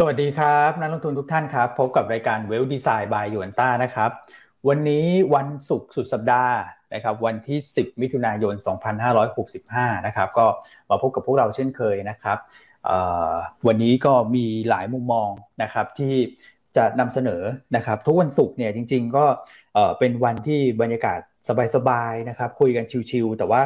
[0.00, 4.10] สวัสดีครับ นักลงทุนทุกท่านครับ พบกับรายการ Wealth Design by Yuanta นะครับ
[4.68, 6.56] วันนี้วันศุกร์สุดสัปดาห์
[6.94, 8.54] นะครับวันที่ 10 มิถุนายน
[9.30, 10.46] 2565 นะครับก็
[10.90, 12.38] มาพบกับพวกเราเช่นเคยนะครับ
[13.66, 15.30] วันนี้ก็มีหลายมุมมอง
[15.62, 16.14] นะครับที่
[16.76, 17.42] จะนำเสนอ
[17.76, 19.24] นะครับทุกวันศุกร์เนี่ยจริง ๆ ก็
[19.98, 21.18] เป็นวันที่บรรยากาศ
[21.74, 23.60] สบายๆนะครับคุยกัน chill ๆแต่ว่า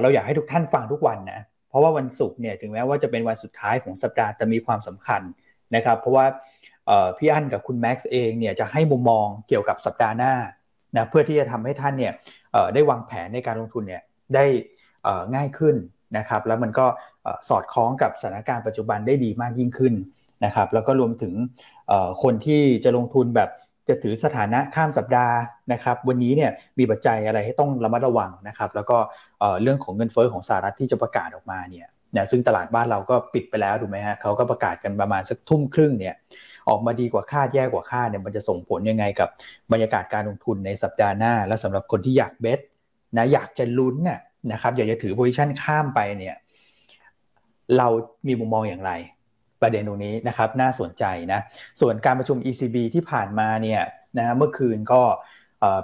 [0.00, 5.22] เราอยากให้ทุกท่านฟังทุกวันนะเพราะว่าวันศุกร์เนี่ยถึงแม้ว่าจะเป็นวันสุดท้ายของสัปดาห์แต่มีความสำคัญ
[5.74, 6.26] นะครับเพราะว่า
[7.18, 10.34] พี่อั้นกับคุณแม็กซ์เองเนี่ยจะให้มุมมองเกี่ยวกับสัปดาห์หน้า
[10.96, 12.12] นะเพื่อที่จะทำให้ท่านเนี่ย
[12.74, 14.02] ได้วางแผนในการลงทุนเนี่ย
[14.34, 14.44] ได้
[15.34, 15.76] ง่ายขึ้น
[16.16, 16.86] นะครับแล้วมันก็
[17.48, 19.94] สอดคล้องกับสถานการณ์ปัจจุบันได้ดีมากยิ่งขึ้น
[20.44, 21.34] นะครับแล้วก็รวมถึง
[22.22, 23.50] คนที่จะลงทุนแบบ
[23.88, 25.36] จะถือสถานะข้ามสัปดาห์
[25.72, 28.98] นะครับวันนี้เนี่ยมีปัจจัยอะไรให้ต้องระมัดระวังนะครับแล้วก็
[29.62, 36.14] เรื่องของเงินเฟ้อของสหรัฐที่จะประกาศออกมาเนี่ย นะซึ่งตลาดบ้านเราก็ปิดไปแล้วถูกไหมฮะเขาก็ประกาศกันประมาณสักทุ่มครึ่งเนี่ย
[36.68, 39.28] ออกมาดีกว่าคาดแย่กว่าคาดเนี่ยมันจะส่งผลยังไงกับ
[39.72, 42.60] บรรยากาศการลงทุนในสัปดาห์หน้า และสำหรับคนที่อยากเบส
[43.16, 44.20] นะอยากจะลุ้นน่ย
[44.52, 46.36] นะครับอยากจะถือโพซิชันข้ามไปเนี่ย
[47.76, 47.88] เรา
[48.26, 48.92] มีมุมมองอย่างไร
[49.62, 51.40] ประเด็นตรงนี้นะครับน่าสนใจนะ
[51.80, 53.82] ส่วนการประชุม ECB ที่ผ่านมาเนี่ย
[54.18, 55.02] นะเมื่อคืนก็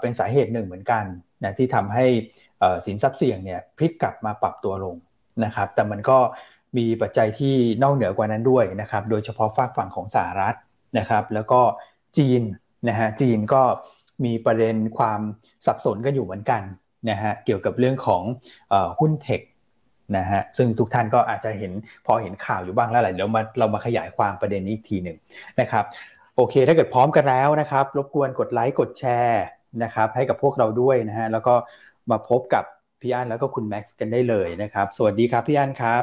[0.00, 1.04] เป็นสาเหตุหนึ่งเหมือนกัน
[1.44, 2.06] นะที่ทำให้
[2.86, 4.96] สินทรัพย์เสี่ยงเนี่ยพลิกกลับมาปรับตัวลง
[5.44, 6.18] นะครับ แต่มันก็
[6.78, 10.54] มีปัจจัยที่นอกเหนือกว่านั้นด้วยนะครับ โดยเฉพาะฝากฝั่งของสหรัฐ
[10.98, 11.60] นะครับ แล้วก็
[12.18, 12.42] จีน
[12.88, 13.62] นะฮะ จีนก็
[14.24, 15.20] มีประเด็นความ
[15.66, 16.62] สับสนกันอยู่เหมือนกัน
[17.10, 18.22] นะฮะ เกี่ยวกับเรื่องของ
[19.00, 19.40] หุ้นเทค
[20.16, 21.72] นะฮะ ซึ่งทุกท่านก็อาจจะเห็น
[22.06, 25.16] พอเห็นข่าวอยู่บ้างแล้วแหละเดี๋ยวมาเรามาขยายความประเด็นนี้อีกทีหนึ่ง
[25.60, 25.84] นะครับ
[26.36, 29.44] โอเค ถ้าเกิดพร้อมกันแล้วนะครับ รบกวนกดไลค์ กดแชร์
[29.82, 31.54] นะครับ ให้กับพวกเราด้วยนะฮะ แล้วก็
[32.10, 32.64] มาพบกับ
[33.02, 36.02] พี่อั้นแล้วก็คุณแม็กซ์กันได้เลยนะครับ สวัสดีครับพี่อั้นครับ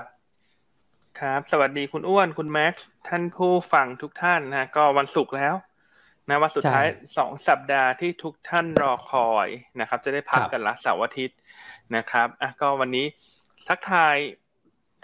[1.20, 5.56] ครับ สวัสดีคุณอ้วนคุณแม็กซ์ท่านผู้ฟังทุกท่านนะก็วันศุกร์แล้ว
[6.30, 6.86] นะวันสุดท้าย
[7.18, 9.48] สองสัปดาห์ที่ทุกท่านรอคอย
[9.80, 11.38] นะครับ จะได้พักกันละเสาร์อาทิตย์
[11.96, 13.06] นะครับอะก็วันนี้
[13.68, 14.16] ทักทาย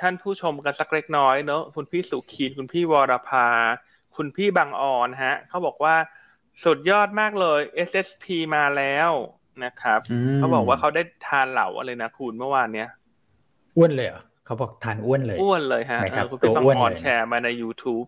[0.01, 3.47] ท่านผู้ชมกันสักเล็กน้อยเนอะคุณพี่สุขีนคุณพี่วรภา
[4.15, 5.95] คุณพี่บางออนฮะเขาบอกว่า
[6.63, 8.25] สุดยอดมากเลย SSP
[8.55, 9.11] มาแล้ว
[9.63, 9.99] นะครับ
[10.35, 12.87] เขาบอกว่าเขาได้ทานเหล่าอะไรนะคุณเมื่อวานเนี้ย
[13.77, 15.99] อ้วนเลยเหรอเขาบอกทานอ้วนเลย อ้วนเลยฮะ
[16.31, 18.07] คุณพี่ต้องออนแชร์มาใน YouTube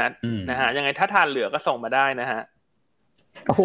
[0.00, 0.10] นะ
[0.50, 2.42] นะฮะยังไงถ้าทานเหลือก็ส่งมาได้นะฮะ
[3.48, 3.60] โอ้โ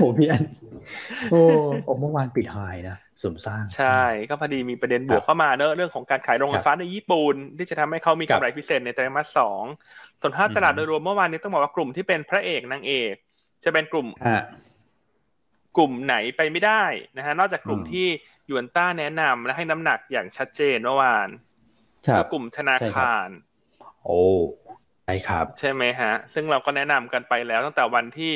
[0.00, 0.44] หพี่อัน
[1.30, 2.56] โอ้เมื่อวานปิดไฮ
[2.88, 9.62] นะสมสร้าง ใช่ ก็พอดีมีประเด็นบวกเข้ามาเนอะเรื่องของการขายโรงไฟฟ้าในญี่ปุ่นที่จะทำให้เขามีกำไรพิเศษในไตรมาสสอง
[10.20, 13.14] ส่วนภาพตลาดโดยรวมเมื่อวานนี้ต้องบอกว่ากลุ่มที่เป็นพระเอกนางเอก
[13.64, 14.06] จะเป็นกลุ่ม
[15.78, 16.84] กลุ่มไหนไปไม่ได้
[17.16, 18.06] นะฮะนอกจากกลุ่มที่
[18.48, 21.28] ยูนต้าแนะนำและให้น้ำหนักอย่างชัดเจนเมื่อวาน
[22.16, 23.28] คือกลุ่มธนาคาร
[24.04, 24.20] โอ้
[25.04, 28.32] ใช่ครับ ใช่ไหมฮะ ซึ่งเราก็แนะนำกันไปแล้วตั้งแต่วันที่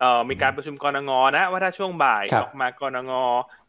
[0.00, 3.12] เอ่อมีการประชุมกรงงนะ ว่าถ้าช่วงบ่ายออกมากรงง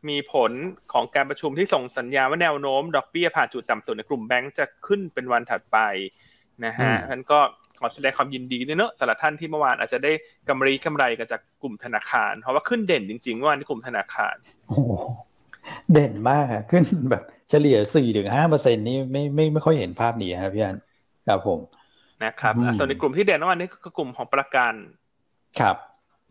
[0.09, 0.51] มีผล
[0.93, 5.77] ของการประชุมที่ส่งสัญญาว่าแนวโน้ม ดอกเบี้ยผ่านจุดต่ำสุดในกลุ่มแบงก์จะขึ้นเป็นวันถัดไป
[6.65, 7.39] นะฮะนั้นก็
[7.79, 10.11] ขอแสดงความยินดีด้วยเนอะสำหรับท่านที่เมื่อวานอาจจะได้
[10.49, 14.35] กำไรกำไรกันจากกลุ่มธนาคาร เพราะว่าขึ้นเด่นจริงๆเมื่อวานที่กลุ่มธนาคาร
[14.67, 14.77] โอ้
[15.93, 20.77] เด่นมากอะขึ้นแบบเฉลี่ยสี่ถึงห้าเปอร์เซ็นนี่ไม่ไม่ไม่ค่อยเห็นภาพนี้ครับพี่อัน
[21.27, 21.59] ครับผม
[22.23, 24.73] นะครับส่วนในกลุ่มที่เด่นเมื่อวานนี้คือกลุ่มของประกัน
[25.59, 25.75] ครับ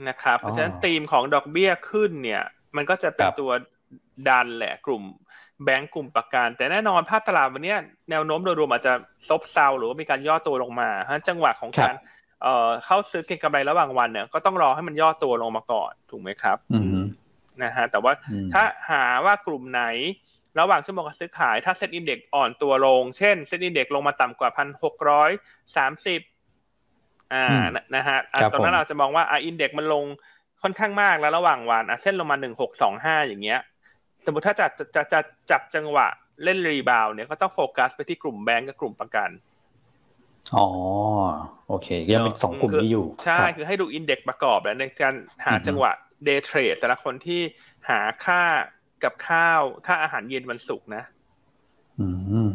[0.09, 2.43] นะครับ เพราะฉะนั้นธีมของดอกเบี้ยขึ้นเนี่ย
[2.77, 3.51] มันก็จะเป็นตัว
[4.29, 5.03] ดันแหละกลุ่ม
[5.65, 7.75] แบงก์กลุ่มประกัน แต่แน่นอนภาพตลาดวันนี้
[8.11, 8.93] แนวโน้มโดยรวมอาจจะ
[9.29, 11.95] ซบเซาหรือว่ามีการย่อตัวลงมาเพราะฉะนั้นจังหวะของการ
[12.43, 16.59] เอ่อเข้าซื้อเก็งกำไรระหว่างวันเนี่ยก็ต้องรอให้มันย่อตัวลงมาก่อนถูกไหมครับ
[17.63, 18.13] นะฮะแต่ว่า
[18.53, 19.85] ถ้าหาว่ากลุ่มไหน
[20.61, 25.31] ระหว่างชั่วโมงการซื้อขายถ้าเซ็นอินเด็กอ่อนตัวลง เช่นเซ็นอินเด็กลงมาต่ำกว่าพันหกร้อย
[25.77, 26.21] สามสิบ
[27.33, 27.65] อ่า
[27.97, 28.19] นะฮะ
[28.53, 30.05] ตอนนั้นเราจะมองว่าอ่าอินเด็กมันลง
[30.63, 33.61] ค่อนข้างมากแล้วระหว่างวันอะเส้นลงมาหนึ่งหกสองห้าอย่างเงี้ย
[34.25, 36.07] สมมติถ้าจะจะจะจับจังหวะ
[36.45, 39.31] เล่นรีบาวเนี่ยก็ต้องโฟกัสไปที่กลุ่มแบงก์กับกลุ่มประกัน
[40.57, 40.69] อ๋อ
[41.69, 45.15] โอเคยังเป็นสองกลุ่มนี้อยู่ ใช่ คือให้ดู index ประกอบแล้วในการ
[45.45, 45.91] หาจังหวะ
[46.25, 47.41] day trade แต่ละคนที่
[47.89, 48.43] หาค่า
[49.05, 51.03] กับข้าวค่าอาหารเย็นวันศุกร์นะ
[52.01, 52.07] อื
[52.47, 52.51] ม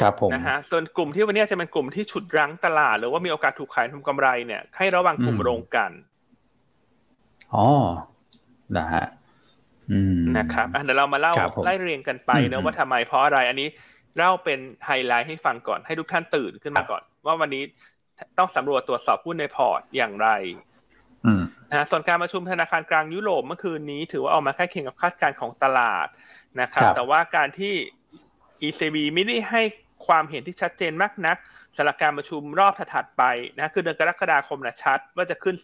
[0.00, 5.92] ครับผมนะฮะส่วนกลุ่มที่วันนี้จะเป็นกลุ่มที่ฉุดรั้งตลาด หรือว่ามีโอกาสถูกขายทำกำไรเนี่ย ให้ระวังกลุ่มโรงกลั่น
[7.54, 7.66] อ๋อ
[8.76, 9.04] นะฮะ
[10.38, 11.34] นะครับเดี๋ยวเรามาเล่า
[11.64, 13.68] ไล่เรียงกันไปนะว่าทำไมเพราะอะไร อันนี้
[14.16, 17.64] เล่าเป็นไฮไลท์ให้ฟังก่อนให้ทุกท่านตื่นขึ้นมาก่อน ว่าวันนี้
[18.38, 20.28] ต้องสำรวจตรวจสอบหุ้นในพอร์ตอย่างไร
[21.70, 26.06] นะส่วนการประชุมธนาคารกลางยุโรปเมื่อคืนนี้ ถือว่าออกมาใกล้เคียงกับคาดการณ์ของตลาด
[26.60, 27.74] นะครับ แต่ว่าการที่
[28.66, 29.62] ECB ไม่ได้ให้
[30.06, 31.36] ความเห็นที่ชัดเจนมากนัก
[31.76, 33.22] สำหรับการประชุมรอบถัดไป
[33.56, 35.56] นะคือเดือนกรกฎาคมนะชัดว่าจะขึ้น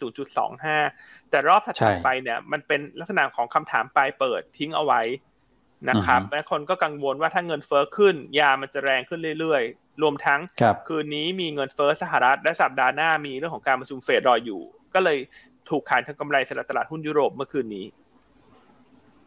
[0.60, 5.02] 0.25 แต่รอบถัดไปเนี่ยมันเป็นลักษณะของคำถามปลายเปิดทิ้งเอาไว้
[5.88, 10.40] นะครับแม้คนก็กังวลว่าถ้าเงินเฟ้อขึ้น ยามันจะแรงขึ้นเรื่อยๆ รวมทั้ง
[10.88, 14.62] คืนนี้มีเงินเฟ้อสหรัฐและสัปดาห์หน้ามีเรื่องของการประชุมเฟดรออยู่
[14.94, 15.18] ก็เลย
[15.70, 17.86] ถูกขายทางกำไรสำหรับตลาดหุ้นยุโรปเมื่อคืนนี้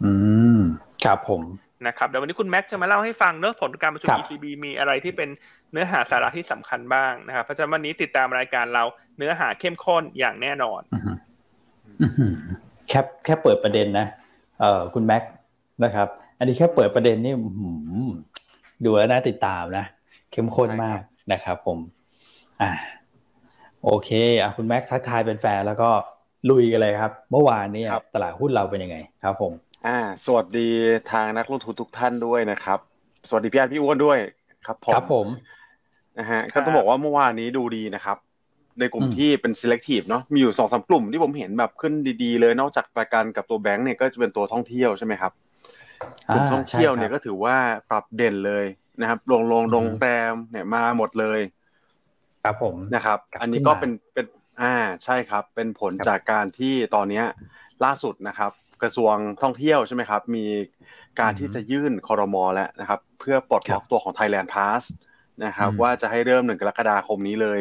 [0.03, 0.11] อื
[0.57, 0.59] ม
[1.05, 1.41] ครับผม
[1.87, 5.29] นะครับเดี๋ยววันนี้คุณแม็กจะมาเล่าให้ฟังเนื้อผลการประชุม ECB มีอะไรที่เป็น
[5.71, 8.83] เนื้อหาสาระที่สำคัญบ้างนะครับเพราะฉะนั้นวันนี้ติดตามรายการเรา
[9.17, 10.81] เนื้อหาเข้มข้นอย่างแน่นอน
[12.89, 14.07] แค่แค่เปิดประเด็นนะ
[14.59, 15.23] เอ่อคุณแม็ก
[15.83, 16.07] นะครับ
[16.37, 17.33] อันนี้แค่เปิดประเด็นนี่
[18.85, 19.85] ดูแล้วน่าติดตามนะ
[20.31, 21.01] เข้มข้นมาก
[21.33, 21.77] นะครับ ผม
[22.61, 22.71] อ่า
[23.83, 25.89] โอเคอะคุณแม็กทักทายเป็นแฟนแล้วก็
[26.49, 27.83] ลุยกันเลยครับ เมื่อวานนี้
[28.13, 29.51] ตลาดหุ้นเราเป็นยังไง ครับผม
[29.87, 30.69] อ่า สวัสดี
[31.11, 32.79] ทางนักลงทุนทุกท่านด้วยนะครับ
[33.27, 34.17] สวัสดีพี่อาร์พี่อ้วนด้วย
[34.65, 35.27] ครับผมครับผม
[36.19, 38.17] นะฮะก็ต้องบอกว่าเมื่อวานนี้ดูดีนะครับ
[38.79, 41.93] ในกลุ่มที่เป็น selective เนาะมีอยู่สองสามกลุ่มที่ผมเห็นแบบขึ้น
[42.23, 45.31] ดีๆเลย นอกจากประกันกับตัวแบงก์เนี่ยก็จะเป็นตัวท่องเที่ยวใช่ไหมครับ
[46.33, 47.55] กลุ่มท่องเที่ยวเนี่ยก็ถือว่า
[47.89, 48.65] ปรับเด่นเลย
[49.01, 51.39] นะครับลงลงโรงแรมเนี่ยมาหมดเลย
[52.43, 54.25] ครับผมนะครับ อันนี้ก็เป็นเป็น
[54.61, 54.75] อ่า
[55.05, 57.23] ใช่ครับ เป็นผลจากการที่ตอนนี้
[57.83, 58.51] ล่าสุดนะครับ
[58.83, 60.45] กระทรวงท่องเที่ยวใช่ไหมครับ มี
[61.19, 64.81] การที่จะยื่นคอรมอแล้วนะครับ เพื่อปลดล็อกตัวของ Thailand Pass
[65.45, 67.59] นะครับ ว่าจะให้เริ่มหนึ่งกรกฎาคมนี้เลย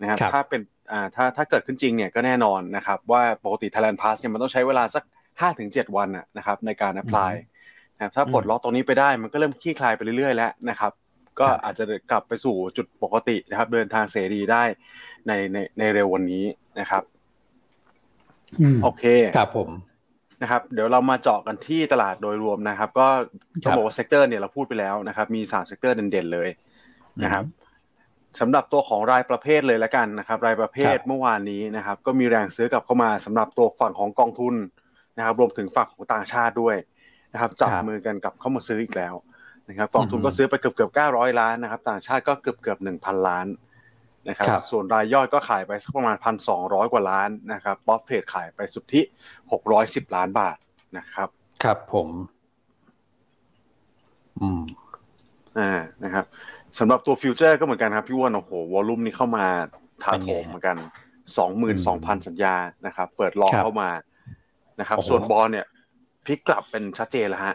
[0.00, 0.60] นะครับ ถ้าเป็น
[0.92, 5.04] อ่าถ้าถ้าเกิดขึ้นจริงเนี่ยก็แน่นอนนะครับ ว่าปกติ Thailand Pass เนี่ยมันต้องใช้เวลาสัก
[5.40, 7.32] ห้าถึงเจ็ดวันนะครับ ในการ apply
[7.96, 10.92] นะครับถ้าปลดล็อกตรงนี้ไปได้มันก็เริ่มคลี่คลายไปเรื่อยๆแล้วนะครับ
[11.40, 14.62] ก็อาจจะกลับไปสู่จุดปกตินะครับ เดินทางเสรีได้
[15.26, 16.44] ในในในเร็ววันนี้
[16.80, 17.02] นะครับ
[18.82, 19.04] โอเค
[19.36, 19.70] ครับผม
[20.42, 23.06] นะครับเดี๋ยวเรามาเจาะกันที่ตลาดโดยรวมนะครับ ก็
[23.64, 26.48] ต้องบอกว่า sector เนี่ยเราพูดไปแล้วนะครับ มีสาม sector เด่นๆเลย
[27.22, 27.44] นะครับ
[28.40, 34.54] สำหรับตัวของรายประเภทเลยแล้วกันนะครับ รายประเภทเมื่อวานนี้นะครับ ก็มีแรงซื้อกลับเข้ามาสำหรับตัวฝั่งของกองทุน
[35.18, 36.76] นะครับ รวมถึงฝั่งของต่างชาติด้วย
[37.32, 39.14] นะครับจับมือกันกับเข้ามาซื้ออีกแล้ว
[39.68, 43.46] นะครับกองทุนก็ซื้อไปเกือบเกือบเก้าร้อยล้านนะครับ ต่างชาติก็เกือบเกือบหนึ่งพันล้าน
[44.28, 49.00] นะครับส่วนรายย่อยก็ขายไปสักประมาณพันสองร้อยกว่าล้านนะครับ prop trade ขายไปสุทธิ
[49.52, 50.56] หกร้อยสิบล้านบาท
[50.98, 51.28] นะครับ
[51.62, 52.08] ครับผม
[54.40, 54.62] อืม
[55.58, 56.24] อ่านะครับ
[56.78, 59.46] สำหรับตัวฟิวเจอร์ก็เหมือนกันครับ พี่วอนโอ้โห volume นี้เข้ามา
[60.02, 60.76] ถาโถมเหมือนกัน
[61.38, 63.90] สองหมื่นสองพันสัญญานะครับ เปิดลองเข้ามา
[64.80, 65.66] นะครับ ส่วนบอลเนี่ย
[66.24, 67.54] พลิกกลับเป็นชัดเจนแล้วฮะ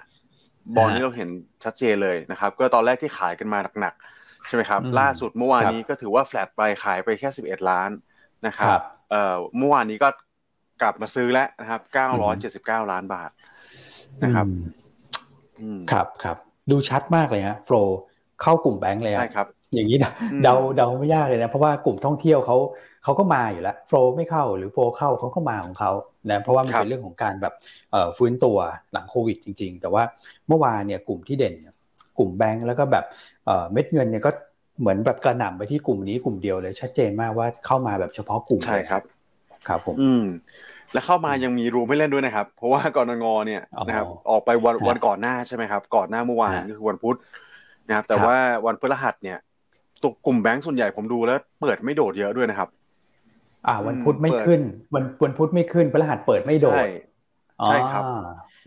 [0.76, 1.30] บอลนี่เราเห็น
[1.64, 3.94] ชัดเจนเลยนะครับ ก็ตอนแรกที่ขายกันมาหนัก
[4.48, 7.90] ใช่ไหมครับ ล่าสุดเมื่อวานนี้ก็ถือว่าแฟลตไปขายไปแค่สิบเอ็ดล้าน
[8.48, 10.10] นะครับเอ่อเมื่อวานนี้ก็
[10.82, 13.30] กลับมาซื้อแล้วนะครับเก้าร้อยเจ็ดสิบเก้าล้านบาท
[14.24, 14.46] นะครับ
[15.92, 16.38] ครับครับ
[16.72, 17.76] ดูชัดมากเลยฮะโฟล
[18.42, 19.98] เข้ากลุ่มแบงค์เลยใช่ครับ อย่างนี้
[20.44, 22.58] เดาเดาไม่ยากเลยนะเพราะว่ากลุ่มท่องเที่ยวเขา
[23.04, 25.92] เขาก็มาอยู่แล้วโฟลไม่เข้าหรือโฟลเข้าเขาก็มาของเขา
[26.32, 27.54] นะเพราะว่ามันเป็นเรื่องของการแบบ
[28.18, 28.58] ฟื้นตัว
[28.94, 30.04] หลังโควิดจริง ๆ แต่ว่า
[30.48, 31.54] เมื่อวานเนี่ยกลุ่มที่เด่น
[32.20, 33.06] กลุ่มแบงค์แล้วก็แบบ
[33.46, 34.32] เม็ดเงินเนี่ยก็
[34.80, 39.02] เหมือนแบบกระหน่ำไปที่กลุ่มนี้กลุ่มเดียวเลย ชัดเจนมากว่าเข้ามาแบบเฉพาะกลุ่มใช่ครับ
[39.68, 40.24] ครับผมอืม
[40.94, 47.18] และเข้ามายังมีรูไม่เล่นด้วยนะครับ เพราะว่ากรงงเนี่ยนะครับออกไปวันวันก่อนหน้าใช่ไหมครับ ก่อนหน้าเมื่อวานก็คือวันพุธ
[47.88, 48.36] นะครับ แต่ว่า
[48.66, 49.38] วันพฤหัสเนี่ย
[50.02, 52.70] ตัวกลุ่มแบงก์ส่วนใหญ่ผมดูแล้วเปิดไม่โดดเยอะด้วยนะครับ
[53.68, 54.62] อ่า วันพุธไม่ขึ้น
[54.94, 56.86] วันวันพุธไม่ขึ้นพฤหัสเปิดไม่โดด
[57.66, 58.04] ใช่ครับ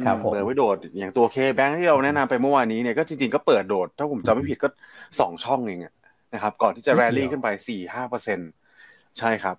[0.07, 4.69] ครับเปิดไว้โดดอย่างตัวเคแบงค์ที่เราแนะนำไปเมื่อวานนี้เนี่ยก็จริงๆก็เปิดโดด ถ้าผมจำไม่ผิดก็
[5.21, 5.81] สองช่องเอง
[6.35, 8.39] นะครับ ก่อนที่จะแรลลี่ขึ้นไปสี่ห้าเปอร์เซ็น
[9.19, 9.57] ใช่ครับ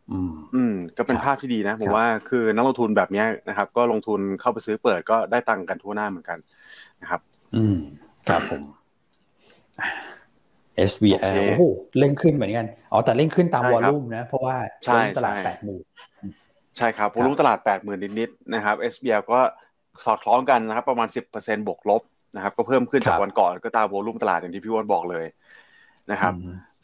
[0.55, 6.39] อืมก็เป็นภาพที่ดีนะผมว่าคือนักลงทุนแบบนี้นะครับ ก็ลงทุนเข้าไปซื้อเปิดก็ได้ตังค์กันทั่วหน้าเหมือนกัน
[7.01, 7.21] นะครับ
[7.55, 7.77] อืม
[8.27, 8.61] ครับผม
[10.89, 11.65] SBL โอ้โห
[11.97, 14.55] เร่งขึ้นเหมือนกันอ๋อแต่เร่งขึ้นตาม volume นะ เพราะว่า
[15.17, 15.83] ตลาดแปดหมื่น
[16.77, 19.39] ใช่ครับ volume ตลาดแปดหมื่นนิดๆนะครับ SBL ก็
[20.05, 22.01] สอดคล้องกันนะครับ ประมาณสิบเปอร์เซ็นบวกลบ
[22.35, 25.25] นะครับ ก็เพิ่มขึ้นจากวันก่อนก็ตาม volume ตลาดอย่างที่พี่วอนบอกเลย
[26.11, 26.33] นะครับ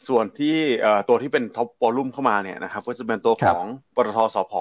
[0.06, 0.56] ส่วนที่
[1.08, 4.52] ตัวที่เป็น top volume เข้ามาเนี่ยนะครับ ก็จะเป็นตัวของปตทสพ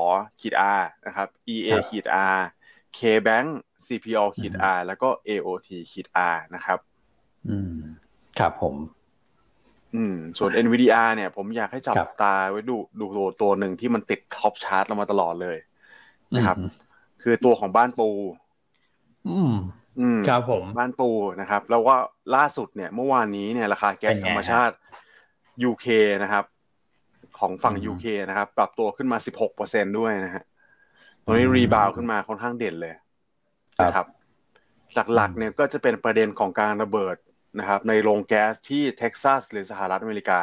[0.41, 2.39] ขีด R นะครับ EA ขีด R
[2.97, 3.47] KBank
[3.85, 6.79] CPALL ขีด R แล้วก็ AOT ขีด R นะครับ
[7.49, 7.77] อืม
[8.39, 8.75] ครับผม
[9.95, 15.57] อืม ส่วน NVDR เนี่ย ผมอยากให้จับตาไว้ดูดูตัวตัวหนึ่งที่มันติด top chart เรามาตลอดเลย
[16.35, 16.57] นะครับ
[17.23, 18.09] คือตัวของบ้านปู
[19.29, 19.53] อืม
[19.99, 21.09] อืมครับผมบ้านปู
[21.41, 21.97] นะครับ แล้วว่า
[22.35, 24.75] ล่าสุดเนี่ยเมื่อวานนี้เนี่ยราคาแก๊สธรรมชาติ
[25.69, 25.85] UK
[26.23, 26.45] นะครับ
[27.39, 30.43] ของฝั่ง UK นะครับ ปรับตัวขึ้นมา 16เปอร์เซ็นด้วยนะฮะ
[31.23, 32.93] ตรงนี้ rebound ขึ้นมาค่อนข้างเด่นเลย
[33.83, 34.07] นะครับ
[35.15, 37.15] หลักๆเนี่ยก็จะเป็นประเด็นของการระเบิด
[37.59, 40.41] นะครับ ในโรงแก๊สที่เท็กซัสหรือสหรัฐอเมริกา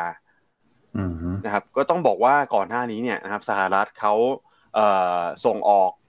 [0.96, 1.14] อืม
[1.44, 4.14] นะครับ ก็ต้องบอกว่าก่อนหน้านี้เนี่ยนะครับ สหรัฐเขา
[4.74, 4.86] เอ่
[5.18, 6.02] อส่งออกนะครับ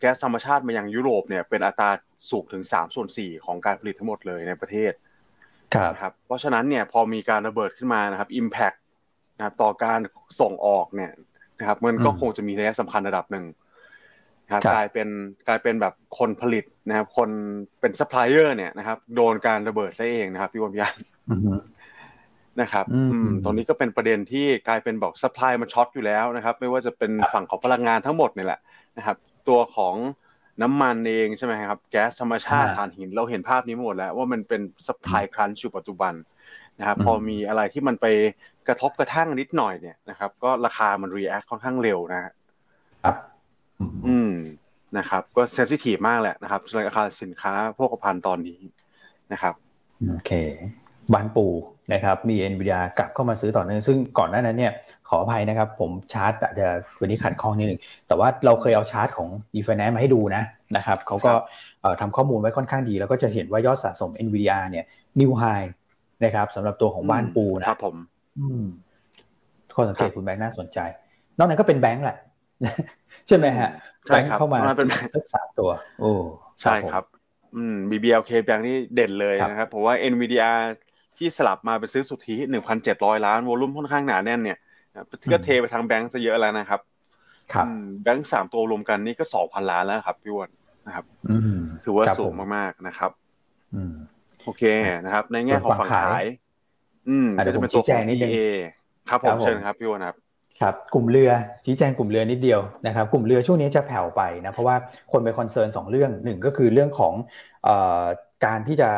[0.00, 1.90] แก๊สธรรมชาติมายังยุโรปเนี่ยเป็นอัตรา
[2.30, 4.92] สูงถึง3ส่วน4ของการผลิตทั้งหมดเลยในประเทศ
[5.74, 8.78] ครับนะครับเพราะฉะนั้นเนี่ยพอมีการระเบิดขึ้นมานะครับ Impact
[9.36, 10.00] นะครับต่อการ
[10.40, 11.10] ส่งออกเนี่ย
[11.58, 13.44] นะครับมันก็อืมคงจะมีนัยสำคัญระดับหนึ่ง
[14.44, 15.08] นะครับครับกลายเป็น
[15.48, 17.30] กลายเป็นแบบคนผลิตนะครับ คน
[17.80, 20.94] เป็นซัพพลายเออร์เนี่ยนะครับโดนการระเบิดซะเองนะครับพี่วมยัน
[21.30, 21.58] อืม
[22.60, 28.60] นะครับอืมอืมตรงนี้ก็เป็นประเด็นที่กลายเป็นบอก supply มัน short อยู่แล้วนะครับ ไม่ว่าจะเป็นครับฝั่งของพลังงานทั้งหมดนี่แหละ
[28.98, 29.16] นะครับ
[29.48, 29.94] ตัวของ
[30.62, 36.14] น้ำมันเองใช่ไหมครับ แก๊สธรรมชาติอ่าถ่านหิน เราเห็นภาพนี้มาหมดแล้วว่ามันเป็นsupply crunch อยู่ปัจจุบัน
[36.78, 38.06] นะครับอืมพอมีอะไรที่มันไป
[38.68, 42.32] กระทบกระทั่งนิดหน่อยเนี่ยนะครับ ก็ราคามัน react ค่อนข้างเร็วนะฮะ
[43.04, 43.16] ครับ
[43.80, 44.32] อืมอืม
[44.98, 48.60] นะครับ ก็ sensitive มากแหละนะครับสำหรับราคาสินค้าโภคภัณฑ์ตอนนี้
[49.32, 49.54] นะครับ
[50.08, 50.32] โอเค
[51.12, 51.46] บ้านปู
[51.92, 54.72] นะครับมี NVDR กลับเข้ามาซื้อต่อเนื่องซึ่งก่อนหน้านั้นเนี่ย
[55.08, 56.66] ขออภัยนะครับ ผมชาร์ตอาจจะ
[57.00, 60.42] วันนี้ขัดข้องนิดหนึ่งแต่ว่าเราเคยเอาชาร์ตของ e f i n a n c e มาให้ดูนะ
[60.76, 61.32] นะครับเขาก็
[61.80, 64.84] เอ่อทำข้อมูลไว้ค่อนข้างดี แล้วก็จะเห็นว่ายอดสะสม NVIDIA เนี่ย
[65.20, 65.66] new high
[66.24, 67.96] นะครับสำหรับตัวของบ้านปูนะครับผม
[68.38, 68.64] อืม
[69.74, 70.78] ข้อสังเกตครับคุณแบงค์น่าสนใจ
[71.38, 72.16] นอกนั้นก็เป็นแบงค์แหละ
[73.28, 73.70] ใช่ไหมฮะ
[74.06, 75.70] ใช่ครับแงเข้ามามันเป็นสักสามตัว
[76.00, 76.12] โอ้
[76.60, 77.04] ใช่ครับ
[77.56, 80.50] อืม BBLK แบงค์นี่เด่นเลยครับนะครับผมว่า NVIDIA
[81.18, 82.36] ที่สลับมาไปซื้อสุทธิ
[82.80, 84.58] 1,700 ล้านวอลุ่มค่อนข้างหนาแน่นเนี่ย
[85.32, 86.80] ก็เทไปทางแบงค์ซะเยอะแล้วนะครับ
[87.52, 90.48] ครับอืมแบงค์สามตัวรวมกันนี่ก็2,000ล้านแล้วครับพี่อ้วน
[90.86, 93.10] นะครับอืมถือว่าครับสูงผมมากๆนะครับ
[93.74, 93.94] อืม
[94.44, 94.62] โอเค
[95.04, 96.24] นะครับ ในแง่ของส่วนฝั่ฝั่งงขาขายย
[97.08, 98.38] อืมอะเดี๋ก็ยวจะเป็นตัวผมชี้แจของงนิดนึง EA
[99.10, 100.16] ครับผครัมบผมเชิญครับพี่อ้วนครับ
[100.60, 101.30] ครับกลุ่มเรือ
[101.64, 104.76] ชี้แจงกลุ่มเรือนิดเดียวนะครับ กลุ่มเรือช่วงนี้จะแผ่วไปนะเพราะว่า
[105.12, 107.14] คนไปคอนเซิร์นสองเรื่องหนึ่งก็คือเรื่องของ
[107.64, 108.04] เอ่อ
[108.46, 108.88] การที่จะ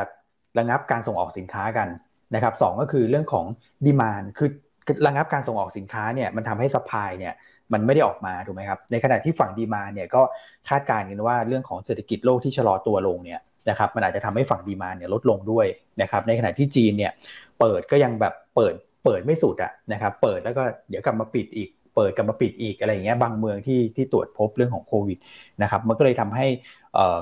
[0.59, 1.89] ระงับการส่งออกสินค้ากัน
[2.35, 3.45] นะครับสองก็คือเรื่องของ
[3.87, 4.49] ดีมานคือ
[5.07, 7.35] ระงับการส่งออกสินค้าเนี่ยมันทำให้สปายเนี่ย
[7.73, 10.23] มันไม่ได้ออกมาถูกไหมครับ ในขณะที่ฝั่งดีมาเนี่ยก็
[10.69, 13.41] คาดการณ์กันว่าเรื่องของเศรษฐกิจโลกที่ชะลอตัวลงเนี่ย
[13.71, 15.67] นะครับมันอาจจะทำให้ฝั่งดีมาเนี่ยลดลงด้วย
[16.03, 17.13] นะครับ ในขณะที่จีนเนี่ย
[17.61, 25.19] เปิดก็ยังแบบเปิดเปิดไม่สุดอะนะครับ เปิดแล้วก็เดี๋ยวกลับมาปิดอีก เปิดกลับมาปิดอีกอะไรอย่างเงี้ยบางเมืองที่ที่ตรวจพบเรื่องของโควิด
[25.63, 26.47] นะครับ มันก็เลยทำให้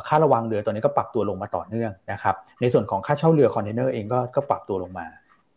[0.06, 5.06] ค่าระวังเรือตัวนี้ก็ปรับตัวลงมาต่อเนื่องนะครับ ในส่วนของค่าเช่าเรือคอนเทนเนอร์เองก็ก็ปรับตัวลงมา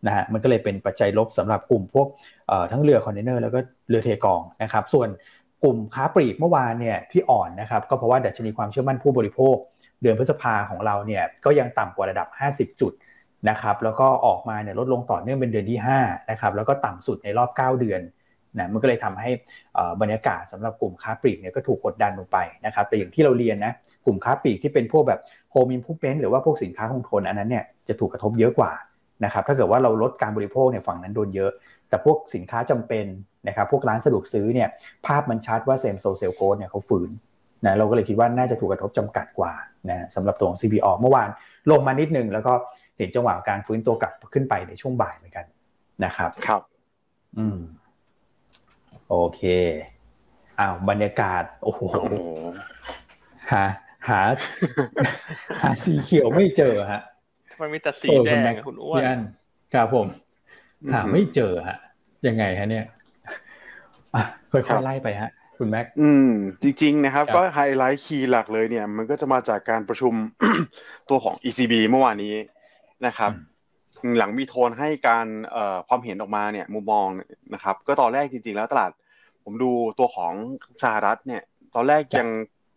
[0.08, 2.08] นะฮะมันก็เลยเป็นปัจจัยลบสำหรับกลุ่มพวก
[2.72, 5.10] ทั้งเรือคอนเทนเนอร์แล้วก็เรือเทกองนะครับส่วน
[5.64, 9.56] กลุ่มค้าปลีกเมื่อวานเนี่ยที่อ่อนนะครับก็เพราะว่าดัชนีความเชื่อมั่นผู้บริโภค
[10.02, 12.28] เดือนพฤษภาของเราเนี่ยก็ยังต่ำกว่าระดับ
[12.74, 12.94] 50 จุด
[13.50, 18.02] นะครับแล้วก็ออกมาเนี่ยลดลงต่อเนื่องเป็นเดือนที่5นะครับแล้วก็ต่ำสุดในรอบ 9 เดือน
[18.58, 19.30] นะมันก็เลยทำให้
[20.02, 23.74] บรรยากาศสำหรับกลุ่มค้าปลีกเนี่ยก็ถูกกดดันลงไปนะครับแต่อย่างที่เราเรียนนะ
[24.06, 25.20] กลุ่มค้าปลีกที่เป็นพวกแบบ
[25.52, 28.72] home improvement หรือว่าพวกสินค้าคงทนอันนั้นเนี่ยจะถูกกระทบเยอะกว่า
[29.26, 31.52] นะครับถ้าเกิดว่าเราลดการบริโภคเนี่ยฝั่งนั้นโดนเยอะ
[31.90, 33.06] แต่พวกสินค้าจำเป็น
[33.48, 34.70] นะครับพวกร้านสะดวกซื้อเนี่ย
[35.06, 37.10] ภาพมันชัดว่า same store sales growth เนี่ยเขาฟื้น
[37.66, 39.54] นะเราก็เลยคิดว่าน่าจะถูกกระทบจำกัดกว่า
[39.90, 41.30] นะสำหรับตัวของ CPALL เมื่อวาน
[41.72, 42.54] ลงมานิดนึงแล้วก็
[42.98, 45.46] เห็นจังหวะการฟื้นตัวกลับขึ้นไปในช่วงบ่ายเหมือนกัน
[46.06, 46.62] นะครับครับ
[47.38, 47.60] อืม
[49.10, 49.42] โอเค
[50.60, 52.16] อ้าวบรรยากาศ โอ้โหโอ้โห
[53.52, 53.64] หา
[54.10, 54.22] หา
[55.62, 57.02] หาสีเขียวไม่เจอฮะ
[57.62, 59.22] มันมีแต่สีเออแดคุณงแม็กอะคุณอ้วนพี่อัน
[59.74, 60.08] ครับผม
[60.94, 61.78] หาไม่เจอฮะ
[62.28, 62.86] ยังไงฮะเนี่ย
[64.16, 66.30] อะค่ครัอยบๆไล่ไปฮะ คุณแม็กอืม
[66.62, 70.14] จริง ๆ นะครับครับ ก็ไฮไลท์คีย์หลักเลยเนี่ย มันก็จะมาจากการประชุม
[71.10, 72.36] ตัวของ ECB เมื่อวานนี้
[73.08, 73.32] นะครับ
[74.18, 77.08] หลังมีโทนให้การเอ่อความเห็นออกมาเนี่ยมุมมอง
[77.54, 78.92] นะครับ ก็ตอนแรกจริง ๆ แล้วตลาด
[79.44, 80.34] ผมดูตัวของ
[80.84, 81.42] สหรัฐเนี่ย
[81.76, 82.30] ตอนแรกครับยัง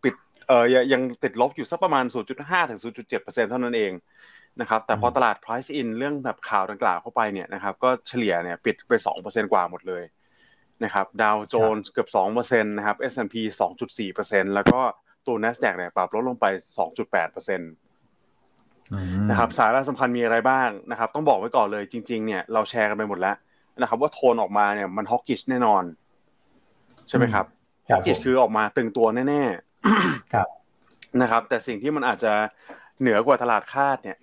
[0.03, 0.15] ปิด
[0.49, 2.05] เอ่อยังยังติดลบอยู่สักประมาณ
[2.39, 3.93] 0.5 ถึง 0.7เปอร์เซ็นต์เท่านั้นเอง
[4.61, 10.03] นะครับแต่พอตลาด price in เรื่องแบบข่าวดังกล่าวเข้าไปเนี่ยนะครับก็เฉลี่ยเนี่ยปิดไป2เปอร์เซ็นต์กว่าหมดเลย
[10.85, 13.35] นะครับดาวโจนส์เกือบ2เปอร์เซ็นต์นะครับ S&P
[13.77, 14.81] 2.4เปอร์เซ็นต์แล้วก็
[15.27, 16.47] ตัว NASDAQ เนี่ยปรับลดลงไป
[16.91, 17.73] 2.8เปอร์เซ็นต์
[19.31, 23.37] นะครับสาระสำคัญมีอะไรบ้างนะครับต้องบอกไว้ก่อนเลยจริง ๆ เนี่ยเราแชร์กันไปหมดแล้ว
[23.81, 25.85] นะครับว่าโทนออกมาเนี่ยมันฮอกกิชแน่นอน
[27.09, 27.47] ใช่ไหมครับ
[27.89, 29.43] คฮรัอบกกิชผมคือออกมาตึงตัวแน่
[30.33, 32.33] ครับๆนะครับ แต่สิ่งที่มันอาจจะ
[33.01, 34.17] เหนือกว่าตลาดคาดเนี่ย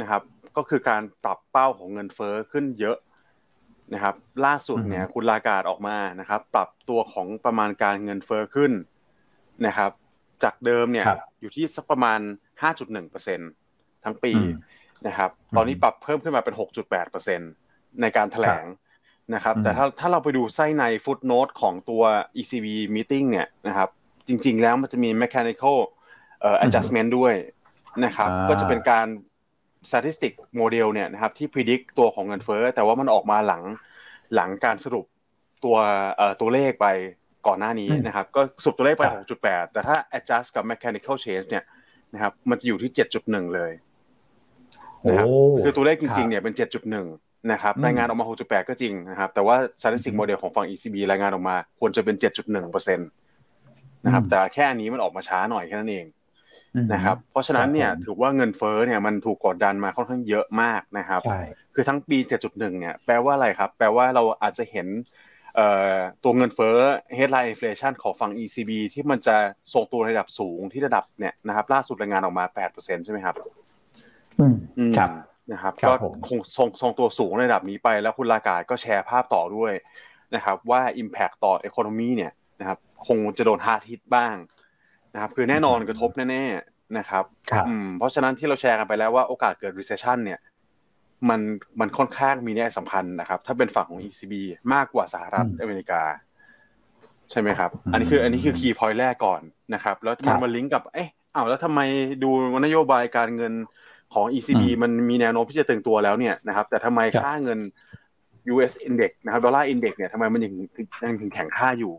[0.00, 0.22] นะครับ
[0.56, 2.96] ก็คือการปรับเป้าของเงินเฟ้อขึ้นเยอะ
[3.94, 8.72] นะครับ ล่าสุดเนี่ยคุณลากาดออกมานะครับ ปรับตัวของประมาณการเงินเฟ้อขึ้น
[9.66, 9.90] นะครับ
[10.42, 12.20] จากเดิมเนี่ยครับอยู่ที่สักประมาณ
[12.64, 13.40] 5.1เปอร์เซ็น
[14.04, 14.50] ทั้งปีอืม
[15.06, 17.40] นะครับอืมตอนนี้ปรับเพิ่มขึ้นมาเป็น 6.8เปอร์เซ็น
[18.00, 18.66] ในการแถลง
[19.34, 22.02] นะครับอืมแต่ถ้าถ้าเราไปดูไส้ในฟุตโนตของตัว
[22.40, 23.88] ECB meeting เนี่ยนะครับ
[24.28, 25.76] จริง ๆ แล้วมันจะมี mechanical
[26.40, 27.34] เอ่อ adjustment ด้วย
[28.04, 29.06] นะครับอ่าก็จะเป็นการ
[29.90, 33.62] statistic model เนี่ยนะครับที่ predict ตัวของเงินเฟ้อแต่ว่ามันออกมาหลัง
[34.34, 35.04] หลังการสรุป
[35.64, 35.76] ตัว
[36.16, 36.86] เอ่อตัวเลขไป
[37.46, 39.04] ก่อนหน้านี้นะครับก็สรุปตัวเลขไป
[39.40, 41.64] 6.8 แต่ถ้า adjust กับ mechanical change เนี่ย
[42.14, 42.90] นะครับมันจะอยู่ที่
[43.22, 43.72] 7.1 เลย
[45.08, 45.26] นะครับ
[45.64, 46.54] คือตัวเลขจริงๆเนี่ยเป็น
[47.02, 53.08] 7.1 นะครับรายงานออกมา 6.8 ก็จริงนะครับแต่ว่า statistic model ของฝั่ง ECB รายงานออกมาควรจะเป็น 7.1เปอร์เซ็นต์
[54.04, 56.04] นะครับแต่แค่อันนี้มันออกมาช้าหน่อยแค่นั้นเอง
[56.92, 61.20] นะครับเพราะฉะนั้นเนี่ยถือว่าเงินเฟ้อเนี่ยมันถูกกดดันมาค่อนข้างเยอะมากนะครับ
[61.74, 62.18] คือทั้งปี
[62.48, 64.86] 7.1 เนี่ยแปลว่าอะไรครับ แปลว่าเราอาจจะเห็น
[66.24, 66.76] ตัวเงินเฟ้อ
[67.16, 69.36] headline inflation ของฝั่ง ECB ที่มันจะ
[69.72, 73.34] ทรงตัวระดับสูงที่ระดับเนี่ยนะครับล่าสุดรายงานออกมา 8%ใช่ไหมครับ
[74.40, 74.54] อืม
[74.98, 75.10] ครับ
[75.52, 75.92] นะครับก็
[76.28, 79.72] คงทรงทรงตัวสูงระดับนี้ไปแล้วคุณลากาดก็แชร์ภาพต่อด้วย
[80.34, 84.34] นะครับว่า Impact ต่อ Economy เนี่ยนะครับคงจะโดนฮาร์ดฮิตบ้าง
[85.16, 87.24] นะครับคือแน่นอนกระทบแน่ๆนะครับ
[87.98, 90.38] เพราะฉะนั้นที่เราแชร์กันไปแล้วว่าโอกาสเกิด recession เนี่ย
[91.28, 91.40] มัน
[91.80, 94.34] มันค่อนข้างมีแน่สำคัญนะครับ ถ้าเป็นฝั่งของ ECB
[94.74, 96.02] มากกว่าสหรัฐอเมริกา
[97.30, 99.40] ใช่ไหมครับ อันนี้คืออันนี้คือ key point แรกก่อน
[99.74, 101.80] นะครับ แล้วมันมาลิงก์กับเอ๊ะอ้าวแล้วทำไม
[102.22, 102.30] ดู
[102.64, 103.52] นโยบายการเงิน
[104.14, 107.58] ของ ECB มันมีแนวโน้มที่จะตึงตัวแล้วเนี่ยนะครับ แต่ทำไมค่าเงิน
[108.52, 110.52] US index นะครับดอลลาร์ index เนี่ยทำไมมันยัง
[111.08, 111.94] ยังถึงแข็งค่าอยู่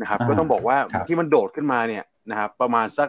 [0.00, 0.76] นะครับ ก็ต้องบอกว่า
[1.08, 3.08] ที่มันโดดขึ้นมาเนี่ย นะครับประมาณสัก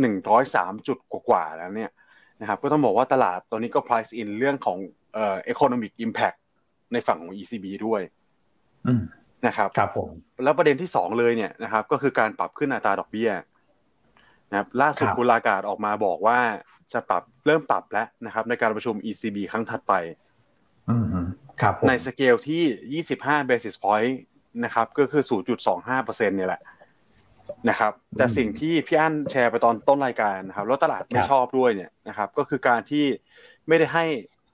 [0.00, 0.98] หนึ่งร้อยสามจุด
[1.28, 1.90] กว่าแล้วเนี่ย
[2.40, 4.78] นะครับก็ต้องบอกว่าตลาดตอนนี้ก็ price in เรื่องของ
[5.14, 6.38] เอ่อ economic impact
[6.92, 8.02] ในฝั่งของ ECB ด้วย
[9.46, 10.10] นะครับครับผม
[10.44, 13.30] แล้วประเด็นที่สองเลยเนี่ยนะครับ ก็คือการปรับขึ้นอัตราดอกเบี้ย
[14.50, 16.38] นะครับล่าสุดบุลากาศออกมาบอกว่า
[16.92, 19.94] จะปรับเริ่มปรับแล้วนะครับ ในการประชุม ECB ครั้งถัดไป
[21.60, 24.12] ครับในสเกลที่ 25 basis point
[24.64, 25.22] นะครับ ก็คือ
[25.64, 26.60] 0.25เปอร์เซ็นเนี่ยแหละ
[27.68, 33.04] นะครับ แต่สิ่งที่พี่อั้นแชร์ไปตอนต้นรายการนะครับ แล้วตลาดไม่ชอบด้วยเนี่ยนะครับ ก็คือการที่
[33.68, 34.04] ไม่ได้ให้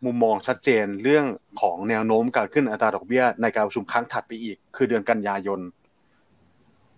[0.05, 1.25] มุมมองชัดเจนเรื่อง
[1.61, 5.61] ของแนวโน้มการขึ้นอัตราดอกเบี้ย ในการประชุมครั้งถัดไปอีก คือเดือนกันยายน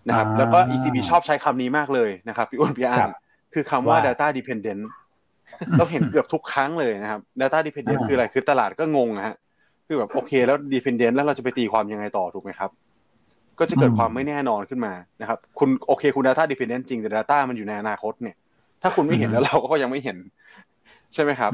[0.09, 3.01] นะครับแล้วก็ ECB ชอบใช้คำนี้มากเลยนะครับพี่อ้วนพี่อั้น
[3.55, 4.83] คือคำว่า data dependent
[5.79, 9.37] เราเห็นเกือบทุกครั้งเลยนะครับ data dependent คืออะไรคือตลาดก็งงนะฮะ
[9.87, 12.71] คือแบบโอเคแล้ว dependent แล้วเราจะไปตีความยังไงต่อถูกไหมครับ
[13.59, 18.37] ก็จะเกิดความไม่แน่นอนขึ้นมานะครับ คุณโอเคคุณ Data Dependent จริงแต่ Data มันอยู่ในอนาคตเนี่ย
[18.83, 20.19] ถ้าคุณไม่เห็นแล้วเราก็ยังไม่เห็น
[21.15, 21.53] ใช่ไหมครับ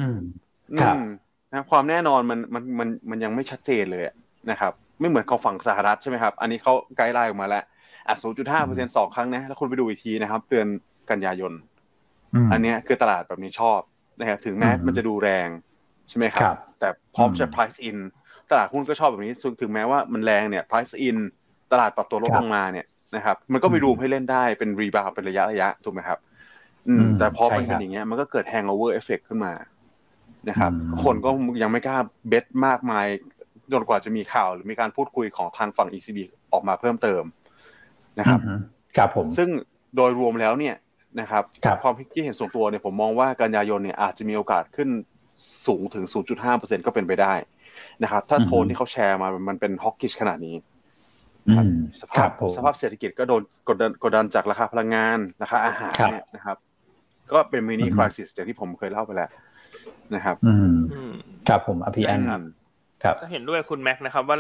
[0.83, 0.97] ครับ
[1.53, 4.05] นะความแน่นอนมันมันมันมันยังไม่ชัดเจนเลย
[4.51, 7.65] นะครับ ไม่เหมือนของฝั่งสหรัฐใช่ไหมครับ อันนี้เขาไกด์ไลน์ออกมาแล้ว
[8.09, 10.67] อะ0.5เปอร์เซ็นต์สองครั้งนะแล้วคุณไปดูอีกทีนะครับ เดือน
[11.11, 11.53] กันยายน
[12.53, 13.81] อันนี้คือตลาดแบบนี้ชอบ
[14.21, 15.49] นะครับถึงแม้มันจะดูแรง
[16.09, 17.97] ใช่ไหมครับ แต่พร้อมจะ price in
[18.51, 21.17] ตลาดหุ้นก็ชอบแบบนี้ถึงแม้ว่ามันแรงเนี่ย price in
[21.73, 26.19] ตลาดปรับตัวลดลงมาเนี่ยนะครับ มันก็มี room ให้เล่นได้เป็น rebound เป็นระยะระยะถูกไหมครับ
[26.89, 29.53] อืม แต่พอมันเป็นอย่างเงี้ยมันก็เกิด hangover effect ขึ้นมา
[30.49, 30.73] นะครับ
[31.05, 31.31] คนก็
[31.63, 33.07] ยังไม่กล้า bet มากมาย
[33.73, 36.19] จนกว่าจะมีข่าวหรือมีการพูดคุยของทางฝั่ง ECB
[36.53, 37.23] ออกมาเพิ่มเติม
[38.19, 38.41] นะครับ
[38.97, 39.49] ครับผมซึ่ง
[39.97, 40.77] โดยรวมแล้วเนี่ย
[41.21, 41.43] นะครับ
[41.83, 44.89] ความคิดเห็นส่วนตัวเนี่ยผมมองว่ากันยายนเนี่ยอาจจะมีโอกาสขึ้น
[45.67, 46.05] สูงถึง
[46.45, 47.35] 0.5%ก็เป็นไปได้
[48.03, 50.57] นะครับ ถ้าโทนที่เขาแชร์มามันเป็นฮอกกิชขนาดนี้
[52.01, 56.57] สภาพสภาพเศรษฐกิจก็โดนกดดันกดดันจากราคาพลังงานราคาอาหารเนี่ยนะครับ
[57.33, 59.31] ก็เป็นมินิคริสิสอย่างที่ผมเคยเล่าไปแล้ว
[60.15, 60.37] นะครับ
[61.49, 62.21] ครับผมอภิอัน
[63.05, 64.39] ครับก็เห็นด้วยคุณแม็กนะครับว่า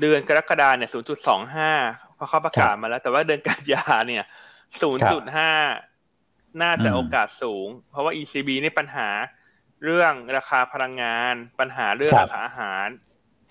[0.00, 0.90] เดือนกรกฎาเนี่ย
[1.52, 4.24] 0.25เพราะเขาประกาศมาแล้ว แต่ว่าเดือนกันยาเนี่ย
[5.82, 9.08] 0.5 น่าจะโอกาสสูง เพราะว่า ECB นี่ปัญหา
[9.84, 12.86] เรื่องราคาพลังงาน ปัญหาเรื่องราคาอาหาร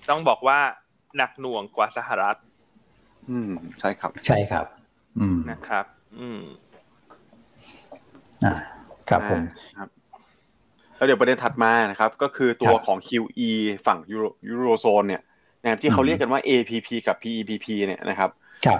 [0.09, 0.59] ต้องบอกว่า
[1.17, 2.37] หนักหน่วงกว่าสหรัฐ
[3.29, 4.65] อืมใช่ครับ ใช่ครับ
[5.19, 5.85] อืมนะครับ
[6.19, 6.39] อืม
[8.45, 8.53] อ่า
[9.09, 9.41] ครับผม
[9.77, 9.89] ครับ
[10.97, 13.51] แล้วเดี๋ยวประเด็นถัดมานะครับ ก็คือตัวของ QE
[13.85, 15.21] ฝั่งยูโรยูโรโซนเนี่ย
[15.61, 18.29] นะครับที่เขาเรียกกันว่า APP กับ PEPP เนี่ยนะครับ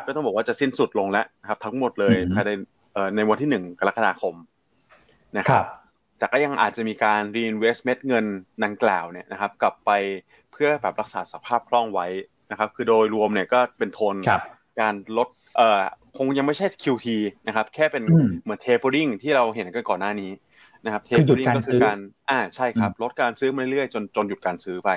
[0.08, 2.52] ก็ต้องบอกว่าจะสิ้นสุดลงแล้วนะครับ ทั้งหมดเลยภายใน
[3.16, 4.36] ในวันที่หนึ่งกรกฎาคม
[5.38, 5.66] นะครับ
[6.18, 8.26] แต่ก็ยังอาจจะมีการ reinvestment เงิน
[8.64, 9.92] ดังกล่าวเนี่ยนะครับ กลับไป
[10.52, 12.08] เพื่อแบบรักษาสภาพคล่องไว้
[12.52, 14.16] นะครับคือโดยรวมเนี่ยก็เป็นโทน
[14.80, 15.28] การลด
[15.58, 15.82] เอ่อ
[16.18, 17.08] คงยังไม่ใช่ QT
[17.48, 18.04] นะครับแค่เป็น
[18.44, 20.32] เหมือน tapering ที่เราเห็นกันก่อนหน้านี้
[20.86, 21.98] นะครับ tapering ก็คือการ
[22.30, 24.90] อ่าใช่ครับลดการซื้อมาเรื่อยๆจนจนหยุดการซื้อไป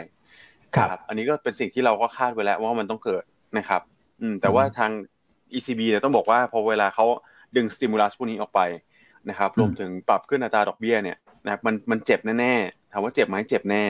[0.77, 3.25] ครับอันนี้ก็เป็นสิ่งที่เราก็คาดไว้แล้วว่ามันต้องเกิด
[3.59, 3.83] นะครับ
[4.21, 4.91] อืมแต่ว่าทาง
[5.53, 7.07] ECB เนี่ยต้องบอกว่าพอเวลาเขา
[7.57, 8.61] ดึง stimulus พวกนี้ออกไป
[9.29, 13.85] นะครับรวมถึงปรับขึ้นอัตราดอกเบี้ยเนี่ยนะครับมันมันเจ็บแน่ๆถามว่าเจ็บไหมเจ็บแน่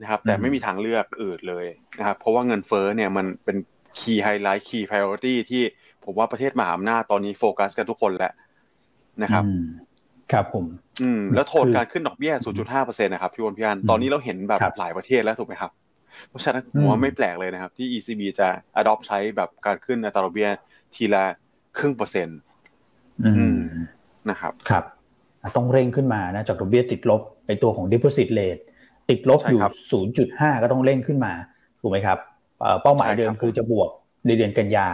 [0.00, 1.66] นะครับ แต่ไม่มีทางเลือกอื่นเลย
[1.98, 3.56] นะครับ เพราะว่าเงินเฟ้อเนี่ยมันเป็น
[3.98, 5.62] คีย์ไฮไลท์คีย์พ r i o r i t y ที่
[6.04, 8.32] ผมว่าประเทศมหาอำนาจตอนนี้โฟกัสกันทุกคนแล้ว
[9.22, 9.44] นะครับ
[10.32, 10.64] ครับผม
[11.02, 12.34] อืม แล้วโทนการขึ้นดอกเบี้ย
[12.70, 15.70] 0.5%นะครับพี่วอนพี่อันตอนนี้เราเห็นแบบหลายประเทศแล้วถูกไหมครับ
[16.28, 18.48] เพราะฉะนั้นผมว่าไม่แปลกเลยนะครับ ที่ ECB จะ
[18.80, 20.48] adopt ใช้แบบการขึ้นอัตราดอกเบี้ย
[20.94, 21.24] ทีละ
[21.78, 22.38] ครึ่งเปอร์เซ็นต์
[23.38, 23.58] อืม
[24.30, 24.84] นะครับ ครับ
[25.56, 28.62] ต้องเร่งขึ้นมานะจากดอกเบี้ยติดลบไอตัวของ deposit rate
[29.10, 29.60] ติดลบอยู่
[30.14, 31.32] 0.5 ก็ต้องเร่งขึ้นมา
[31.80, 32.18] ถูกไหมครับ
[32.82, 33.88] เป้าหมายเดิมคือจะบวก
[34.26, 34.88] ในเดือนกันยา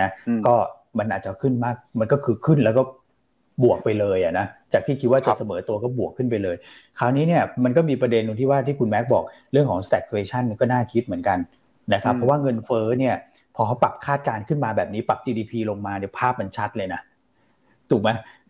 [0.00, 0.08] นะ
[0.46, 0.54] ก็
[0.98, 2.82] มันอาจจะขึ้นมาก มันก็คือขึ้นแล้วก็
[3.62, 6.56] บวกไปเลยอะนะจากที่คิดว่าจะเสมอตัวก็บวกขึ้นไปเลย
[6.98, 11.38] คราวนี้เนี่ยมันก็มีประเด็นตรงที่ว่าที่คุณแม็กบอกเรื่องของ stagflation ก็น่าคิดเหมือนกัน
[11.94, 13.14] นะครับเพราะว่าเงินเฟ้อเนี่ย
[13.54, 17.00] พอเขาปรับคาดการณ์ขึ้นมาแบบนี้ปรับ GDP ลงมาเนี่ยภาพมันชัดเลยนะ
[17.90, 18.08] ถูกไหม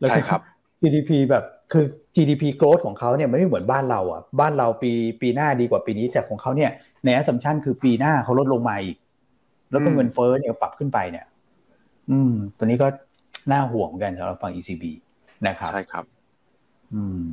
[0.08, 0.40] ใช่ครับ
[0.82, 6.70] GDP แบบ คือ GDP growth ของเขาเนี่ยไม่เหมือนบ้านเราอะบ้านเราปีปีหน้าดีกว่าปีนี้ แต่ของเขาเนี่ย
[7.04, 8.96] ใน assumption คือปีหน้าเขาลดลงมาอีก
[9.70, 11.26] แล้วก็เงินเฟ้อเนี่ยปรับขึ้นไปเนี่ย
[12.10, 12.86] อืม ตัวนี้ก็
[13.52, 14.84] น่าห่วงกันสำหรับฝั่ง ECB
[15.46, 16.04] นะครับใช่ครับ
[16.94, 17.28] อืม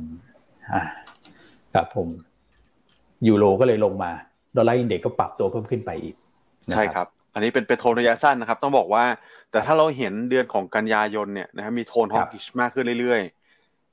[0.72, 0.82] อ่า
[1.74, 2.08] ครับผม
[3.26, 4.10] ยูโรก็เลยลงมา
[4.56, 6.14] ดอลลาร์ index ก็ปรับตัวเพิ่มขึ้นไปอีก
[6.72, 9.04] ใช่ครับ อันนี้เป็นเป็นโทนระยะสั้นนะครับ ต้องบอกว่า
[9.50, 13.41] แต่ถ้าเราเห็นเดือนของกันยายนเนี่ยนะครับมี tone hawkish มากขึ้นเรื่อยๆ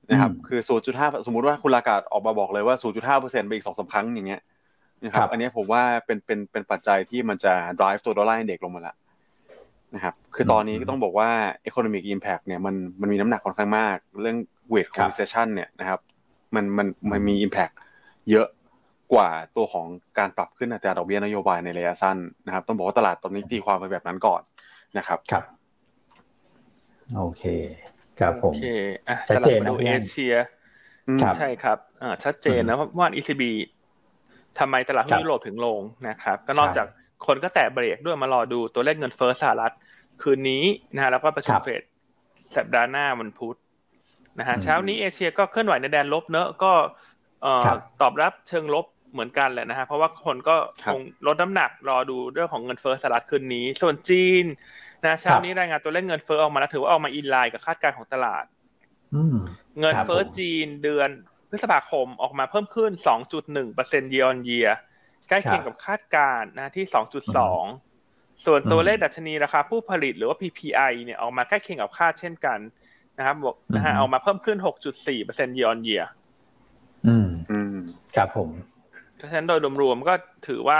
[0.10, 0.60] นะครับคือ
[0.94, 2.76] 0.5สมมุติว่าคุณลากาศออกมาบอกเลยว่า
[3.08, 4.42] 0.5%ไปอีกสองสาครั้งอย่างเงี้ย
[5.06, 8.96] นะครับอันนี้ผมว่าเป็นเป็นเป็นปัจจัยที่มันจะ drive ตัวดอลลาร์อินเด็กลงมาละ
[9.96, 11.30] นะครับคือตอนนี้ก็ต้องบอกว่า
[11.70, 14.38] economic impact เนี่ยมันมันมีน้ำหนักค่อนข้างมาก เรื่อง
[14.74, 16.00] weight ของ recession เนี่ยนะครับ
[16.56, 17.74] มันมันมันมี impact
[18.32, 18.48] เยอะ
[19.14, 19.88] กว่าตัวของ
[20.20, 24.42] การปรับขึ้นอัตราดอกเบี้ยนโยบายในระยะสั้นนะครับ ต้องบอกว่าตลาดตอนนี้ตีความไปแบบนั้นก่อน
[24.98, 25.44] นะครับครับ
[27.16, 27.44] โอเค
[28.20, 28.66] ครับผมโอเค
[29.10, 30.36] อะชัดเจนนะเอเชีย
[31.38, 33.44] ใช่ครับอ่าชัดเจนนะว่า ECB
[34.60, 36.88] ทำไมตลาดหุ้นยุโรปถึงลงนะครับ ก็นอกจาก
[37.28, 39.74] คนก็แตะเบรกด้วยมารอดูตัวเลขเงินเฟ้อสหรัฐ
[40.22, 41.82] คืนนี้นะฮะแล้วก็ประชุมเฟด
[42.56, 43.58] สัปดาห์หน้าวันพุธ
[44.40, 46.72] นะฮะเช้านี้เอเชียก็เคลื่อนไหวในแดนลบเนอะก็
[48.02, 50.56] ตอบรับเชิงลบเหมือนกันแหละนะฮะเพราะว่าคนก็
[50.92, 54.46] คงลดน้ำหนักรอดูเรื่องของเงินเฟ้อสหรัฐคืนนี้ ส่วนจีน
[55.06, 58.46] นะเช้านี้รายงานตัวเลขเงินเฟ้อออกมาแล้วถือว่าออกมาอินไลน์กับคาดการณ์ของตลาด
[59.80, 61.10] เงินเฟ้อจีนเดือน
[61.50, 62.92] พฤษภาคมออกมาเพิ่มขึ้น
[63.34, 64.72] 2.1%เปอร์เซ็นต์ year on year
[65.30, 66.86] ใกล้เคียงกับคาดการณ์นะที่
[67.66, 72.60] 2.2 ส่วนตัวเลขดัชนีราคาผู้ผลิตหรือว่า PPI เนี่ยออกมาใกล้เคียงกับคาดเช่นกัน
[73.18, 74.58] นะครับบอกนะฮะออกมาเพิ่มขึ้น
[74.92, 76.06] 6.4%เปอร์เซ็นต์ year on year
[77.08, 77.78] อืมอืม
[78.16, 78.50] ครับผม
[79.16, 80.14] เพราะฉะนั้นโดยรวมๆก็
[80.48, 80.80] ถือว่า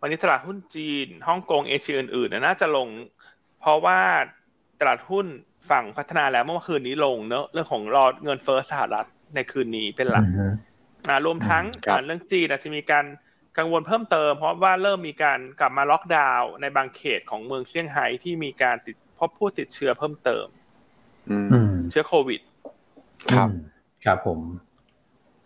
[0.00, 2.88] วันนี้ตลาดหุ้นจีนฮ่องกงเอเชียอื่นๆน่าจะลง
[3.60, 4.00] เพราะว่า
[4.80, 5.26] ตลาดหุ้น
[5.70, 10.24] ฝั่งพัฒนาแล้วเมื่อคืนนี้ลงเนอะเรื่องของรอเงินเฟ้อสหรัฐในคืนนี้เป็นหลัก
[11.08, 11.64] อ่ารวมทั้ง
[12.06, 13.04] เรื่องจีนอาจจะมีการ
[13.58, 20.46] กังวลเพิ่มเติม เพราะว่าเริ่มมีการกลับมาล็อกดาวน์ในบางเขตของเมืองเซี่ยงไฮ้ที่มีการติดพบผู้ติดเชื้อเพิ่มเติม
[21.90, 22.40] เชื้อโควิด
[23.32, 23.48] ครับ
[24.04, 24.40] ครับผม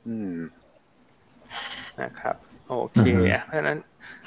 [0.08, 0.34] อืม
[2.00, 2.36] นะครับ
[2.68, 3.02] โอเค
[3.44, 3.78] เพราะฉะนั้น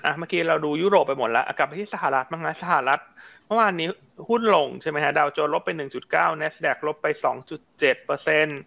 [0.05, 2.99] อะเมื่อกี้เราดูยุโรปไปหมดแล้วกลับไปที่สหรัฐบ้างนะสหรัฐ
[3.47, 3.87] เมื่อวานนี้
[4.29, 5.69] หุ้นลงใช่ไหมฮะดาวโจนส์ลบไป
[6.05, 7.07] 1.9 NASDAQ ลบไป
[7.55, 8.59] 2.7เปอร์เซ็นต์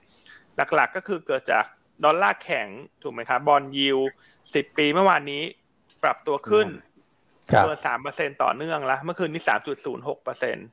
[0.75, 1.65] หลักๆก็คือเกิดจาก
[2.05, 2.69] ดอลลาร์แข็ง
[3.03, 3.99] ถูกไหมครับบอลยิว
[4.55, 5.43] สิบปีเมื่อวานนี้
[6.05, 6.67] ปรับตัวขึ้น
[7.47, 10.67] เกินสามเปอร์เซ็นต่อเนื่องแล้วเมื่อคืนนี้สามจุดศูนย์หกเปอร์เซ็นต์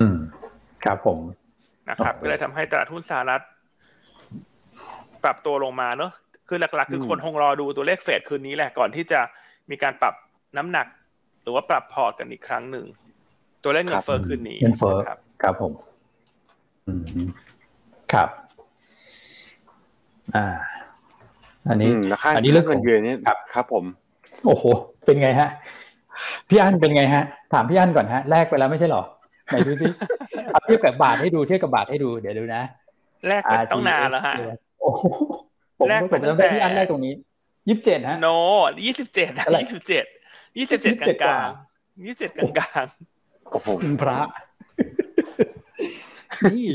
[0.00, 0.18] อืม
[0.84, 1.18] ครับผม
[1.90, 3.42] นะครับ ก็เลยทำให้ตลาดหุ้นสหรัฐ
[5.24, 6.12] ปรับตัวลงมาเนอะ
[6.48, 9.20] คือหลัก ๆ คือคนคงรอดูตัวเลขเฟดคืนนี้แหละก่อนที่จะ
[9.70, 10.14] มีการปรับ
[10.56, 10.86] น้ำหนัก
[11.42, 12.86] หรือว่าปรับพอร์ตกันอีกครั้งหนึ่ง
[13.62, 15.72] ตัวเลขเงินเฟ้อคืนนี้เงินเฟ้อครับครับผม
[16.86, 16.92] อื
[17.26, 17.28] ม
[18.12, 18.28] ครับ
[20.36, 20.46] อ่า
[21.68, 21.90] อันนี้
[22.36, 23.84] อันนี้เรื่องเงินเยือนนี่ครับครับ ผม
[24.46, 24.64] โอ้โห
[25.04, 25.48] เป็นไงฮะ
[26.48, 29.02] พี่อันเป็นไงฮะ ถามพี่อันก่อนฮะแลกไปแล้วไม่ใช่หรอ
[29.46, 29.86] ไหนดูสิ
[30.64, 32.62] เทียบกับบาทให้ดูเทียบกับบาทให้ดูเดี๋ยวดูนะ
[33.26, 34.34] แลกไปต้องนานแล้วฮะ
[34.80, 34.90] โอ้
[35.78, 37.12] ผมผมจำได้พี่อันแรกตรงนี้
[37.68, 38.28] ยี่สิบเจ็ดฮะโน
[38.86, 40.04] ยี่สิบเจ็ดยี่สิบเจ็ด
[40.58, 41.48] ยี่สิบเจ็ดกลาง
[42.06, 42.86] ยี่สิบเจ็ดกลาง
[43.52, 43.68] โอ้โห
[44.02, 44.18] พระ
[46.44, 46.66] นี่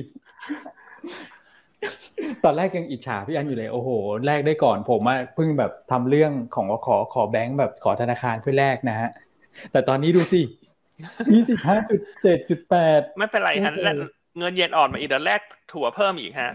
[2.44, 3.90] ตอนแรกยังอิจฉาพี่อันอยู่เลยโอ้โห
[4.26, 9.10] แลกได้ก่อนผมอะเพิ่งแบบทำเรื่องของขอขอแบงค์แบบขอธนาคารเพื่อแลกนะฮะ
[9.72, 10.42] แต่ตอนนี้ดูสิ
[11.34, 13.74] ยี่สิบห้าจุดเจ็ดจุดแปดไม่เป็นไรฮะ
[14.40, 16.52] เงินเย็นอ่อนมาอีกเดี๋ยวแลกถั่วเพิ่มอีกฮะ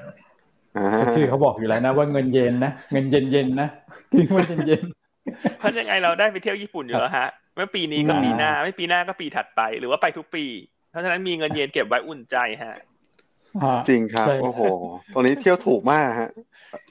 [1.15, 3.69] ชื่อเขาบอกอยู่แล้วนะว่าเงินเย็นนะเงินเย็นเย็นนะ
[4.13, 4.85] ทิ้งไว้เย็นเย็น
[5.59, 10.45] เพราะยังไงเราได้ไปเที่ยวญี่ปุ่นอยู่แล้วฮะไม่ปีนี้ก็ปีหน้า ไม่ปีหน้าก็ปีถัดไป หรือว่าไปทุกปี
[10.91, 12.75] เพราะฉะนั้นมีเงินเย็นเก็บไว้อุ่นใจฮะ
[13.89, 14.61] จริงครับโอ้โห
[15.15, 16.31] ตอนนี้เที่ยวถูกมากฮะ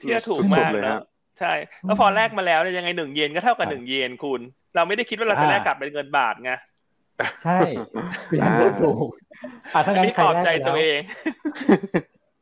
[0.00, 1.02] เที่ยวถูกมากเลยครับ
[1.38, 4.40] ใช่แล้วพอแลกมาแล้วเนี่ยยังไงหนึ่งเยนก็เท่ากับหนึ่งเยนคุณ
[4.74, 6.52] เราไม่ได้คิดว่าเราจะแลกกลับเป็นเงินบาทไง
[7.42, 7.58] ใช่
[8.30, 9.08] พี่อันถูก
[9.74, 11.00] อะถ้างั้นใครแลกใจตัวเอง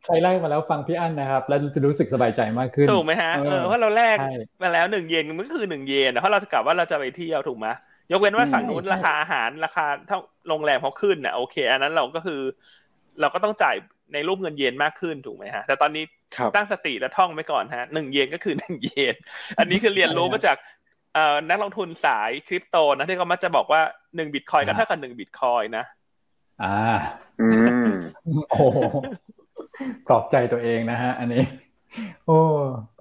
[0.08, 7.66] ใครไล่มาแล้วฟังพี่อั้นนะครับ แล้วจะรู้สึกสบายใจมากขึ้นถูกไหมฮะเออเพราะเราแลกใช่มาแล้วหนึ่งเยนมันก็คือหนึ่งเยนเพราะเราจะกลับว่าเราจะไปเที่ยวถูกไหม
[8.12, 10.18] ยกเว้นว่าฝั่งนู้นใช่ราคาอาหารราคาเท่า
[10.48, 12.40] โรงแรมเขาขึ้นน่ะโอเค อันนั้นเราก็คือ
[13.20, 13.76] เราก็ต้องจ่าย
[14.12, 16.04] ในรูปเงินเยนมากขึ้นถูกไหมฮะแต่ตอนนี้
[16.36, 19.14] ครับตั้งสติและท่องไว้ก่อนฮะหนึ่งเยนก็คือหนึ่งเยน
[19.58, 20.56] อันนี้คือเรียนรู้มาจาก
[21.14, 23.80] เอ่อนักลงทุนสายคริปโตนะที่เขามักจะบอกว่า
[24.16, 25.84] หนึ่งบิตคอยก็เท่ากับหนึ่งบิตคอยนะ
[26.62, 26.78] อ่า
[27.40, 27.46] อื
[27.88, 27.90] ม
[28.50, 28.78] โอ้โห
[30.06, 31.42] ปลอบใจตัวเองนะฮะ อันนี้
[32.26, 32.38] โอ้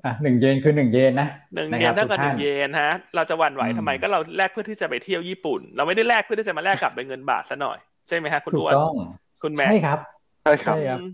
[0.03, 8.95] อะหนึ่งเยนคือหนึ่งเยนนะหนึ่งะเยครันเท่ากับทุหนึ่งท่เยนฮะ เราจะหวั่นไหวอืมทำไมก็เราแลกเพื่อที่จะไปเที่ยวญี่ปุ่น เราไม่ได้แลกเพื่อที่จะมาแลกกลับเป็นเงินบาทซะหน่อยใช่ไหมฮะคุณถูกอ้วนต้อง
[9.43, 9.99] คุณแม่ใช่ครับ
[10.43, 11.09] ใช่ครับใช่ครับอืม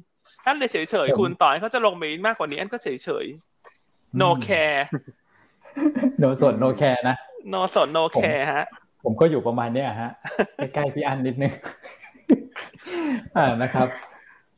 [0.45, 2.87] อันเลยเฉยผมๆคุณต่อให้เขาจะลงไปมากกว่านี้อันก็เฉ
[3.23, 4.79] ยๆ no care
[6.19, 7.15] โนสดโนแคร์นะ
[7.53, 8.65] no สน no care ฮะ
[9.03, 10.11] ผมก็อยู่ประมาณเนี้ยฮะ
[10.57, 11.53] ใกล้ๆพี่อันนิดนึง
[13.37, 13.87] อ่านะครับ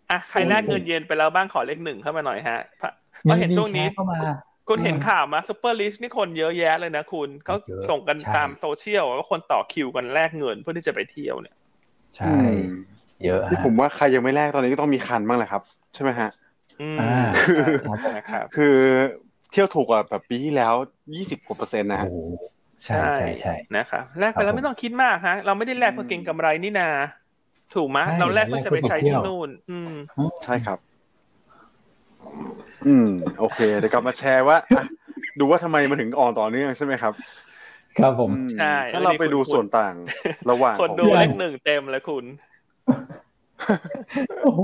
[0.09, 2.91] อะใครแลกเงินเยนไปแล้วบ้างขอเลขหนึ่งเข้ามาหน่อยฮะเพราะ
[3.23, 4.19] เพราะเห็นช่วงนี้มีแชร์เข้ามา
[4.67, 11.55] คุณเห็นอืมข่าวมาซูเปอร์ลิสนี่คนเยอะแยะเลยนะคุณเขาเยอะส่งกันใช่ตามโซเชียลว่าคนต่อคิวกันแลกเงินเพื่อที่จะไปเที่ยวเนี่ย
[12.11, 12.25] ใช่
[13.23, 15.63] เยอะที่ฮะผมว่าใครยังไม่แลกตอนนี้ก็ต้องมีคันบ้างแหละครับ
[15.93, 16.27] ใช่ไหมฮะ
[16.79, 17.03] อืมอ่า
[17.83, 18.65] ครับผมนะครับคือ
[19.49, 20.73] เที่ยวถูกกว่าแบบปีที่แล้ว
[21.15, 22.17] ยี่สิบกว่าเปอร์เซ็นต์นะฮะโอ้โห
[22.85, 26.85] ใช่ใช่ใช่นะครับแลกไปครัแล้บวผมไม่ต้องคิดมากฮะ เราไม่ได้แลกเพื่อเก็งกำไรนี่นา
[27.73, 29.93] ถูกไหมใช่เราแลกเพื่อจะไปใช้ที่แลกเพื่อไปเที่ยวนู่น อืม
[30.43, 30.80] ใช่ครับ
[32.88, 34.84] อืม โอเคเดี๋ยวกลับมาแชร์ว่าอะ
[35.39, 37.13] ดูว่าทำไมมันถึงอ่อนต่อเนื่องใช่ไหมครับ
[37.99, 39.95] ครับผมอืมใช่ถ้าเราไปดูส่วนต่าง
[40.51, 42.25] ระหว่างคนของดูพี่เลอันขหนึ่งเต็มเลยคุณ
[44.43, 44.62] โอ้โห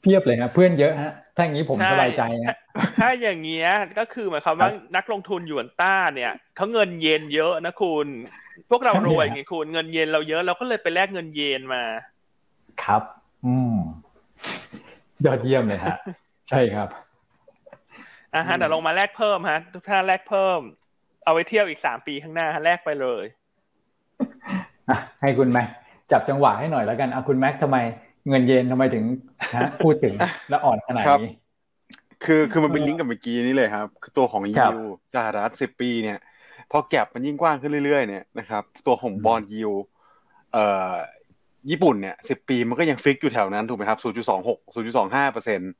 [0.00, 2.56] เพียบเลยฮะเพื่อนเยอะฮะถ้าอย่างนี้ผมใช่สบายใจนะ
[3.00, 8.06] ถ้าอย่างเงี้ยก็คือหมายความว่าครับนักลงทุนหยวนต้าเนี่ยเขาเงินเยนเยอะนะคุณ
[8.70, 11.82] พวกเราใช่รวยฮะไงคุณเงินเยนเราเยอะเราก็เลยไปแลกเงินเยนมา
[12.82, 13.02] ครับ
[13.46, 13.76] อืม
[15.26, 15.96] ยอดเยี่ยมเลยฮะ
[16.48, 16.88] ใช่ครับ
[18.34, 20.60] อะฮะเดี๋ยวลงมาแลกเพิ่มฮะทุกท่านแลกเพิ่ม
[21.24, 23.24] เอาไว้เที่ยวอีกสามปีข้างหน้าฮะแลกไปเลย
[24.90, 25.68] อะให้คุณแม็ก
[26.12, 27.76] จับจังหวะให้หน่อยแล้วกันเอาคุณแม็กทำไม
[28.28, 29.04] เงินเยนทำไมถึง
[29.56, 30.14] ฮะพูดถึง
[30.50, 31.34] แล้วอ่อนขนาดครับนี้
[32.24, 34.76] คือคือมันเป็นลิงก์กับเมื่อกี้นี้เลยครับ คือตัวของครัยิบว
[35.14, 36.18] สหรัฐสิบปีเนี่ย
[36.70, 39.72] พอแก็บมันยิ่งกว้างขึ้นเรื่อยๆเนี่ยนะครับตัวของอืมบอลยิว
[40.52, 40.94] เอ่อ
[41.70, 45.72] ญี่ปุ่นเนี่ยสิบปีมันก็ยังฟิกอยู่แถวนั้นถูกไหมครับศูนย์จุดสองหกศูนย์จุดสองห้าเปอร์เซ็นต์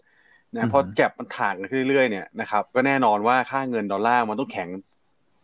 [0.54, 4.68] นะพอแก็บมันถ่างกันขึ้นเรื่อยๆเนี่ยนะครับก็แน่นอนว่าค่าเงินดอลลาร์มันต้องแข็ง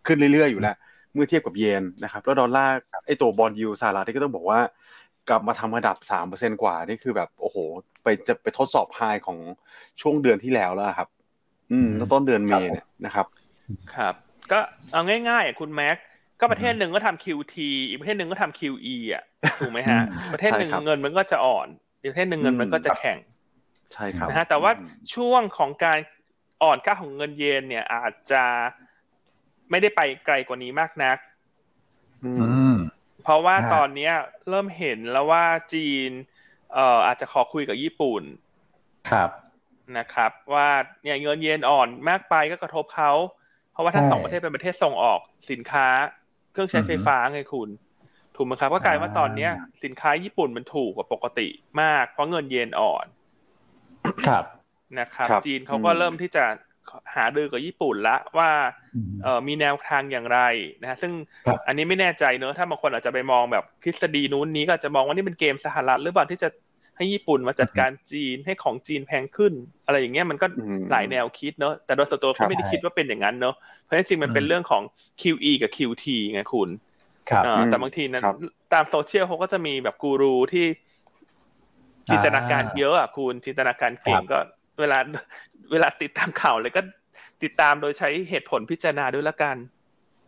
[0.07, 0.77] ขึ้นเรื่อยๆอยู่แล้ว
[1.13, 2.75] เมื่อเทียบกับเยนนะครับแล้วดอลลาร์
[3.07, 4.61] ไอตัวบอลยูสหรัฐที่ก็ต้องบอกว่า
[5.29, 7.57] กลับมาทำระดับสามเปอร์เซ็นกว่านี่คือแบบโอ้โห
[8.03, 9.39] ไปจะไปทดสอบไฮของ
[10.01, 11.09] ช่วงเดือนที่แล้วแล้วครับ
[11.73, 13.27] อืมอืมต้นเดือนเมษเนี่ยนะครับ
[13.95, 14.15] ครับ
[14.53, 14.59] ก็
[14.93, 15.97] เอาง่ายๆอะคุณแม็ก
[16.41, 19.23] ก็ประเทศหนึ่งก็ทำ QT อีกประเทศหนึ่งก็ทำ QE อะ
[19.59, 21.69] ถูกไหมฮะอืมประเทศหนึ่งใช่ครับเงินมันก็จะอ่อน
[22.01, 23.19] อีกประเทศหนึ่งเงินมันก็จะแข็ง
[23.93, 25.99] ใช่ครับนะฮะแต่ว่าอืมช่วงของการ
[26.63, 28.45] อ่อนค่าของเงินเยนเนี่ย อาจจะ
[29.71, 31.19] ไม่ได้ไปไกลกว่านี้มากนัก
[32.23, 32.77] อือืมม
[33.23, 34.13] เพราะว่าฮะตอนเนี้ย
[34.49, 36.11] เริ่มเห็นแล้วว่าจีน
[36.75, 38.23] เอ่ออาจจะขอคุยกับญี่ปุ่น
[39.09, 39.31] ครับ
[39.99, 40.69] นะครับ ว่า
[41.03, 43.11] เนี่ยเงินเยนอ่อนมากไปก็กระทบเขา
[43.77, 45.89] เพราะว่าทั้งใช่สองประเทศเป็นประเทศส่งออกสินค้า
[46.53, 47.69] เครื่องใช้ไฟฟ้าไงคุณ
[48.37, 49.53] ถูกไหมครับก็กลายว่าตอนเนี้ย
[49.85, 51.49] สินค้าญี่ปุ่นมันถูกกว่าปกติ
[51.81, 53.07] มาก เพราะเงินเยนอ่อน
[54.27, 54.45] ครับ
[55.01, 56.45] นะครับครับจีนเขาก็อืมเริ่มที่จะ
[57.15, 58.51] หาดือกับญี่ปุ่นละว่า
[58.95, 60.41] อืมเอ่อมีแนวทางอย่างไร
[60.83, 61.13] นะฮะซึ่ง
[61.47, 66.49] ครับอันนี้ไม่แน่ใจเนอะถ้าบางคนอาจจะไปมองแบบทฤษฎีนู้นนี้ก็อาจจะมองว่านี่เป็นเกมสหรัฐหรือเปล่าที่จะ
[66.97, 69.53] ให้ญี่ปุ่นมาจัดการจีนให้ของจีนแพงขึ้น
[69.85, 74.83] อะไรอย่างเงี้ยมันก็อืมหลายแนวคิดเนอะแต่โดยส่วนตัวครัก็บไม่ได้คิดว่าเป็นอย่างนั้นเนอะเพราะจริงๆมันเป็นอืมเรื่องของ
[75.21, 76.71] QE กับ QT ไงคุณ
[77.31, 78.35] ครับอ่าแต่บางทีนั้นครับ
[78.73, 80.67] ตามโซเชียลเขาก็จะมีแบบกูรูที่
[82.11, 84.39] จินตนาการเยอะอะคุณจินตนาการเก่งก็
[84.81, 84.99] เวลา
[85.73, 86.83] เวลาติดตามข่าวเลยก็
[87.43, 89.57] ติดตามโดยใช้เหตุผลพิจารณาด้วยละกัน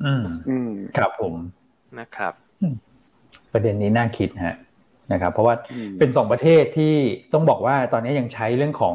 [0.02, 1.35] อืมอืมครับผม
[1.98, 2.35] นะครับ
[3.52, 4.54] ประเด็นนี้น่าคิดฮะ
[5.12, 6.94] นะครับเพราะว่าอืมเป็นสองประเทศที่
[7.33, 8.94] ต้องบอกว่าตอนนี้ยังใช้เรื่องของ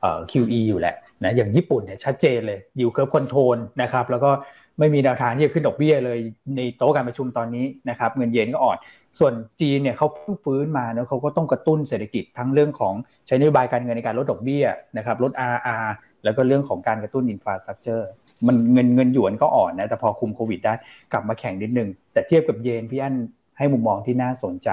[0.00, 4.30] เอ่อ QE อยู่แหละนะอย่างญี่ปุ่นเนี่ยชัดเจนเลย yield curve control นะครับแล้วก็
[4.78, 6.18] ไม่มีแนวทางที่จะขึ้นดอกเบี้ยเลย
[6.56, 8.76] ในโต๊ะการประชุมตอนนี้นะครับเงินเยนก็อ่อน
[9.18, 12.94] ส่วนจีนเนี่ยเขาเพิ่งฟื้นมาเนอะเขาก็ต้องกระตุ้นเศรษฐกิจทั้งเรื่องของ
[13.26, 14.64] ใช้นโยบายการเงินในการลดดอกเบี้ย
[14.96, 15.86] นะครับลด RRR
[16.24, 18.08] แล้วก็เรื่องของการกระตุ้น infrastructure
[18.46, 20.74] มันเงินเงินหยวนก็อ่อนนะแต่พอคุมโควิดได้
[21.12, 23.14] กลับมาแข็งนิดนึงแต่เทียบกับเยนพี่อัน
[23.58, 24.70] ให้มุมมองที่น่าสนใจ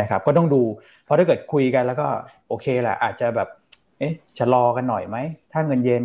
[0.00, 0.62] นะครับก็ต้องดู
[1.04, 2.06] เพราะถ้าเกิดคุยกันแล้วก็
[2.48, 3.48] โอเคแหละอาจจะแบบ
[3.98, 5.16] เอ๊ะชะลอกันหน่อยไหม
[5.52, 6.02] ถ้าเงินเยน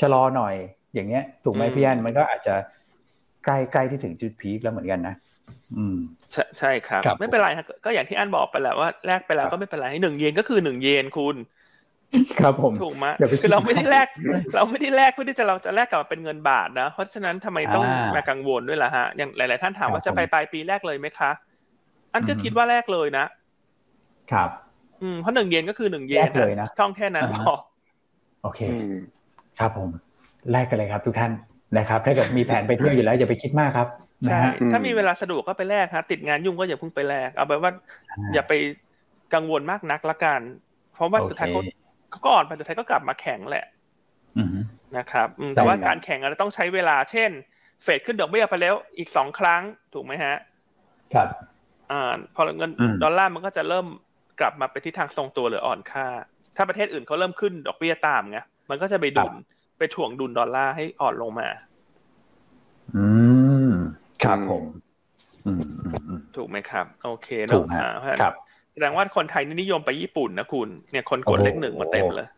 [0.00, 0.54] ชะลอหน่อย
[0.94, 2.54] อย่างเงี้ย ถูกไหมอืมพี่อันมันก็อาจจะ
[3.44, 5.14] ใกล้ใกล้ที่ถึงจุดพีคแล้วเหมือนกันนะ
[5.76, 5.96] อืม
[6.32, 11.36] ใช่ใช่ครับครับไม่เป็นไรครับก็อย่างที่อันบอกไปแหละว่าแลกไปแล้วครับก็ไม่เป็นไรหนึ่งเยนก็คือหนึ่งเยนคุณ
[12.40, 13.06] ครับผมถูกไหม
[13.42, 14.08] คือเราไม่ได้แลก
[14.54, 21.30] เราไม่ได้แลกเพื่อที่จะเราจะแลกกลับมาเป็นเงินบาทนะ เพราะฉะนั้นทำไมต้องมากังวลด้วยล่ะฮะอย่างหลาย ๆ ท่านถามว่าจะไปปลายปีแรกเลยไหมคะ
[22.14, 23.26] อันก็คิดว่าแรกเลยนะ
[24.32, 24.50] ครับ
[25.02, 27.54] อืมเพราะหนึ่งเยนก็คือหนึ่งเยนเลยนะช่องแค่นั้นพอ
[28.42, 28.60] โอเค
[29.58, 29.88] ครับผม
[30.50, 31.32] แลกกันเลยครับทุกท่าน
[31.78, 33.88] นะครับ ถ้าเกิดมีแผนไปเที่ยวอยู่แล้วอย่าไปคิดมากครับ
[34.24, 34.40] ใช่
[34.72, 37.72] ถ้ามีเวลาสะดวกก็ไปแลกฮะติดงานยุ่งก็อย่าเพิ่งไปแลกเอาไปว่า
[38.34, 38.52] อย่าไป
[39.34, 40.40] กังวลมากนักละกัน
[40.94, 41.62] เพราะว่าสุดท้ายเขา
[42.10, 43.66] เขาก็อ่อนไปสุดท้ายก็กลับมาแข็งแหละ
[44.96, 47.30] นะครับแต่ว่าการแข่งเราต้องใช้เวลา เช่น
[47.82, 49.62] เฟดขึ้นดอกเบี้ยไปแล้วอีกสองครั้ง
[49.94, 50.34] ถูกไหมฮะ
[51.14, 51.28] ครับ
[51.90, 52.70] อ่าพอเงิน
[53.02, 53.86] ดอลลาร์มันก็จะเริ่ม
[54.40, 56.06] กลับมาไปที่ทางทรงตัวหรืออ่อนค่า
[56.56, 58.38] ถ้าประเทศอื่นเขาเริ่มขึ้นดอกเบี้ยตามไง
[58.70, 59.34] มันก็จะไปดุล
[59.78, 61.48] ไปถ่วงดุลดอลลาร์ให้อ่อนลงมา
[62.96, 63.04] อื
[63.68, 63.70] ม
[64.22, 64.64] ครับผม
[66.36, 67.64] ถูกไหมครับ โอเคเนาะ
[68.22, 68.34] ครับ
[68.72, 72.28] แสดงว่าคนไทยนี่นิยมไปญี่ปุ่นนะคุณ เนี่ยคนกดเลขหนึ่งมาเต็มเลย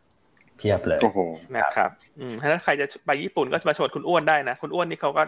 [0.57, 1.19] เพียบเลยโอ้โห
[1.57, 5.23] นะครับ อืมถ้าใครจะไปญี่ปุ่นก็มาชวนคุณอ้วนได้นะ คุณอ้วนนี่เขาก็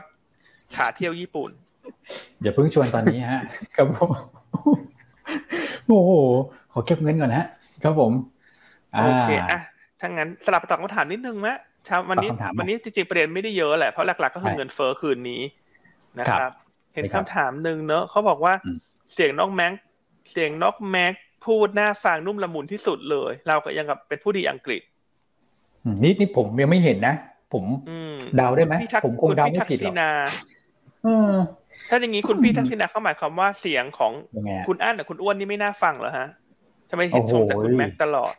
[0.77, 1.51] ขาเที่ยวญี่ปุ่น
[2.43, 3.41] อย่าเพิ่งชวนตอนนี้ฮะ
[3.77, 4.11] ครับผม
[5.87, 6.11] โอ้โห
[6.73, 7.47] ขอเก็บเงินก่อนฮะ
[7.83, 8.13] ครับผม
[9.05, 9.61] โอเคอะ
[10.01, 11.49] ถ้างั้นสลับตอบคำถามนิดนึงไหม
[11.89, 15.43] ชาววันนี้วันนี้จริงๆประเด็นไม่ได้เยอะแหละเพราะหลักๆก็คือเงินเฟ้อคืนนี้
[16.19, 16.53] นะครับ
[16.95, 18.55] เห็นคำถามหนึ่งเนอะเขาบอกว่า
[19.15, 19.73] เสียงน้องแม็ก
[20.31, 21.15] เสียงนกแม็ก
[21.47, 24.83] พูดหน้าฟังนุ่มละมุนที่สุดเลย เราก็ยังกับเป็นผู้ดีอังกฤษ
[26.03, 27.15] นี่นี่ผมยังไม่เห็นนะ
[27.53, 27.65] ผม
[28.37, 28.75] เดาได้ไหม
[29.05, 29.95] ผมคงเดาไม่ผิดหรอก
[31.89, 34.13] ถ้าอย่างนี้คุณพี่ทักษิณาเขาหมายความว่าเสียงของ
[34.69, 36.29] คุณอั้นกับคุณอ้วนนี่ไม่น่าฟังเหรอฮะ
[36.91, 38.35] ทำไมเห็นชมแต่คุณแม็กตลอด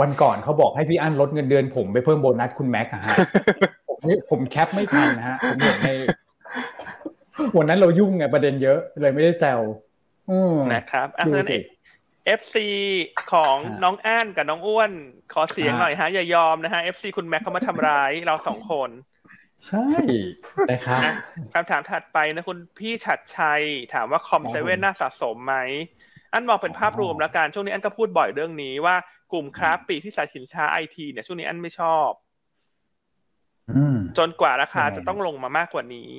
[0.00, 3.16] วันก่อนเขาบอกให้พี่อั้นลดเงินเดือนผมไปเพิ่มโบนัสคุณแม็กอะฮะ
[3.88, 3.98] ผม
[4.30, 5.90] ผมแคปไม่ทันนะฮะผมเห็นใน
[7.56, 9.60] วันนั้นเรายุ่งไงประเด็นเยอะเลยไม่ได้แซว
[10.72, 11.46] นะครับอันนั้น
[12.26, 12.68] FC
[13.32, 14.90] ของน้องอ้นกับน้องอ้วน
[15.32, 18.90] ขอเสียงหน่อยฮะอย่ายอมนะฮะ FC คุณแม็กเขามาทำร้ายเราสองคน
[19.66, 19.86] ใช่
[20.70, 21.00] นะครับ
[21.54, 23.62] คำถามถัดไปนะคุณพี่ฉัตรชัย
[23.94, 25.56] ถามว่า COM7น่าสะสมไหม
[26.32, 28.96] อันมองเป็นภาพรวมแล้วกัน ช่วงนี้อันก็พูดบ่อยเรื่องนี้ว่า
[29.32, 32.10] กลุ่มค้าปลีกที่ขายสินค้าไอทีเนี่ยช่วงนี้อันไม่ชอบ
[34.18, 36.10] จนกว่าราคาจะต้องลงมามากกว่านี้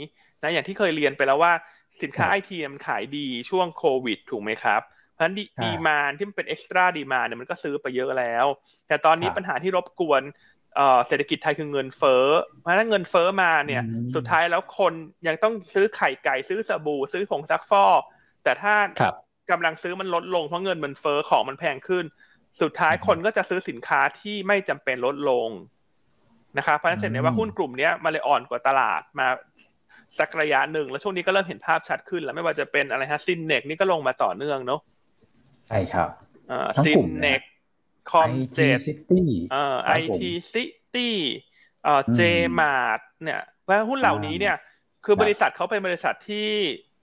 [0.44, 1.54] นะอย่างที่เคยเรียนไปแล้วว่า
[2.04, 4.82] สินค้าไอทีมันขายดีช่วงโควิด ถูกไหมครับ
[5.14, 8.46] เพราะฉะนั้นดีมานที่มันเป็นเอ็กซ์ตร้าดีมาเนี่ยมันก็ซื้อไปเยอะแล้ว
[8.88, 10.22] แต่ตอนนี้ปัญหาที่รบกวน
[11.08, 12.26] เศรษฐกิจไทยคือเงินเฟ้อ
[12.60, 13.84] เพราะฉะนั้นเงินเฟ้อมาเนี่ย
[14.16, 14.94] สุดท้ายแล้วคน
[15.28, 18.02] ยังต้องซื้อไข่ไก่ซื้อสบู่ซื้อผงซักฟอก
[18.44, 18.76] แต่ถ้า
[19.52, 22.06] กำลังซื้อมันลดลงเพราะเงินมันเฟ้อของมันแพงขึ้น
[22.62, 25.50] สุดท้ายคนก็จะซื้อสินค้าที่ไม่จำเป็นลดลง
[26.58, 29.28] นะครับเพราะฉะนั้นเห็นว่าหุ้นกลุ่มนี้มาเลยอ่อนกว่าตลาดมา
[30.20, 34.80] สักระยะหนึ่งแล้วช่วงนี้ก็เริ่มเห็นภาพชัดขึ้น แล้วไม่ว่าจะเป็นอะไรฮะ Synnex นี่ก็ลงมาต่อเนื่องเนาะ
[35.68, 36.10] ใช่ครับ
[36.52, 37.42] อ่า Synnex
[38.10, 38.80] คอมเจ็ด
[39.54, 41.16] อ่า IT City
[41.86, 44.56] อ่า Jaymart เนี่ยเพราะหุ้นเหล่านี้เนี่ย
[45.06, 46.50] คือบริษัทเขาเป็นบริษัทที่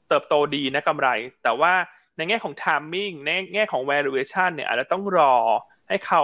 [0.09, 1.09] เติบโตดีนะกำไร
[1.43, 1.73] แต่ว่า
[2.17, 5.35] ในแง่ของ timing ในแง่ของ valuation เนี่ยอาจจะต้องรอ
[5.89, 6.23] ให้เขา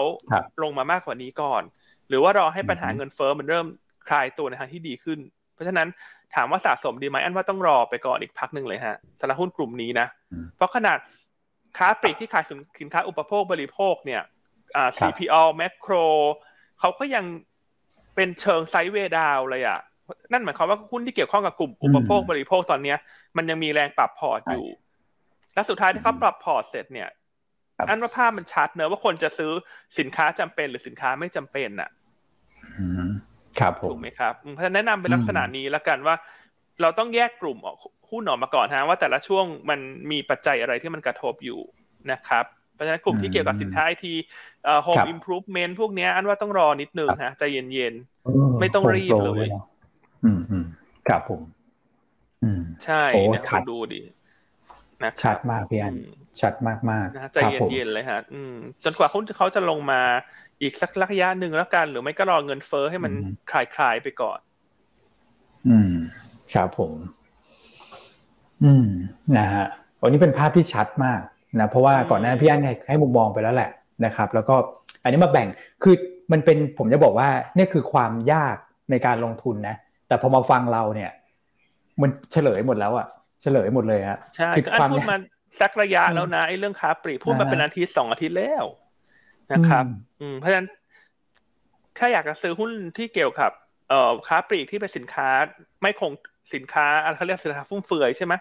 [0.63, 1.63] ลงมามากกว่านี้ก่อน
[2.09, 3.67] หรือว่ารอให้ปัญหาเงินเฟ้อมันเริ่ม
[4.09, 5.19] คลายตัวในทางที่ดีขึ้น
[5.55, 5.89] เพราะฉะนั้น
[6.35, 10.07] ถามว่าสะสมดีไหมอันว่าต้องรอไปก่อนอีกพักหนึ่งเลยฮะสำหรับหุ้นกลุ่มนี้นะ
[10.57, 10.99] เพราะขนาด
[11.77, 12.45] ค้าปลีกที่ขาย
[12.81, 14.33] สินค้าอุปโภคบริโภคเนี่ยอ่า
[14.99, 15.93] CPO แมคโคร
[16.81, 17.25] เขาก็ยัง
[18.15, 19.81] เป็นเชิง sideway down เลยอะ
[20.33, 22.99] นั่นหมายความว่าหุ้นที่เกี่ยวข้องกับกลุ่มอุปโภคบริโภคตอนเนี้ย
[23.37, 24.67] มันยังมีแรงปรับพอร์ตอยู่
[25.55, 27.09] และสุดท้ายที่เขาปรับพอร์ตเสร็จเนี่ย
[27.89, 29.53] อันว่าภาพมันชัดเนอะว่าคนจะซื้อ
[29.99, 31.91] สินค้าจำเป็นหรือสินค้าไม่จำเป็นอะ
[33.59, 36.15] ครับผมถูกไหมครับเพราะฉะนั้นแนะนำเป็นลักษณะนี้แล้วกันว่า
[36.81, 37.77] เราต้องแยกกลุ่มออก
[38.11, 41.61] หุ้นออกมาก่อนฮะว่าแต่ละช่วงมันมีปัจจัยอะไรที่มันกระทบอยู่
[42.13, 44.15] นะครับ เพราะฉะนั้นกลุ่มที่เกี่ยวกับสินค้าไอที
[44.65, 49.49] เอ่อ home improvement พวกนี้อันว่าต้องรอนิดนึงฮะใจเย็นๆ ไม่ต้องรีบเลย
[50.25, 50.67] อืมอืม
[51.09, 51.43] ครับผม
[52.43, 54.01] อืมใช่เนี่ยคุณดูดิ
[55.03, 55.95] นะชัดมากพี่อัน
[56.41, 60.01] ชัดมากมากนะใจเย็นๆเลยฮะอืมจนกว่าเขาเขาจะลงมา
[60.63, 63.13] อีกสักระยะหนึ่งแล้วกัน หรือไม่ก็รอเงินเฟ้อให้มัน
[63.51, 64.39] คลายคลายไปก่อน
[65.69, 65.93] อืม
[66.55, 66.93] ครับผม
[68.65, 68.87] อืม
[69.37, 69.67] นะฮะ
[70.03, 71.21] วันนี้เป็นภาพที่ชัดมาก
[71.61, 73.71] นะเพราะว่าก่อนหน้าพี่อันให้มุมมองไปแล้วแหละ
[74.05, 74.55] นะครับ แล้วก็
[75.03, 75.49] อันนี้มาแบ่ง
[75.83, 75.95] คือ
[76.33, 78.57] มันเป็นผมจะบอกว่านี่คือความยาก
[78.91, 79.77] ในการลงทุนนะ
[80.09, 81.11] แต่พอมาฟังเราเนี่ย
[82.01, 83.07] มันเฉลยหมดแล้วอะ
[83.43, 85.19] เฉลยหมดเลยฮะใช่คืออันพูดมา
[85.61, 88.65] สักระยะแล้วนะไอ้เรื่องค้าปลีกพูดมาเป็นอาทิตย์สองอาทิตย์แล้ว
[89.53, 89.85] นะครับ
[90.21, 90.69] อืมเพราะฉะนั้น
[91.99, 93.51] ถ้าอยากจะซื้อหุ้นที่เกี่ยวกับ
[93.89, 95.29] เอ่อค้าปลีกที่เป็นสินค้า
[95.83, 96.13] ไม่คง
[96.55, 98.35] สินค้าอะไรเขาเรียกสินค้าฟุ่มเฟือยใช่ไหม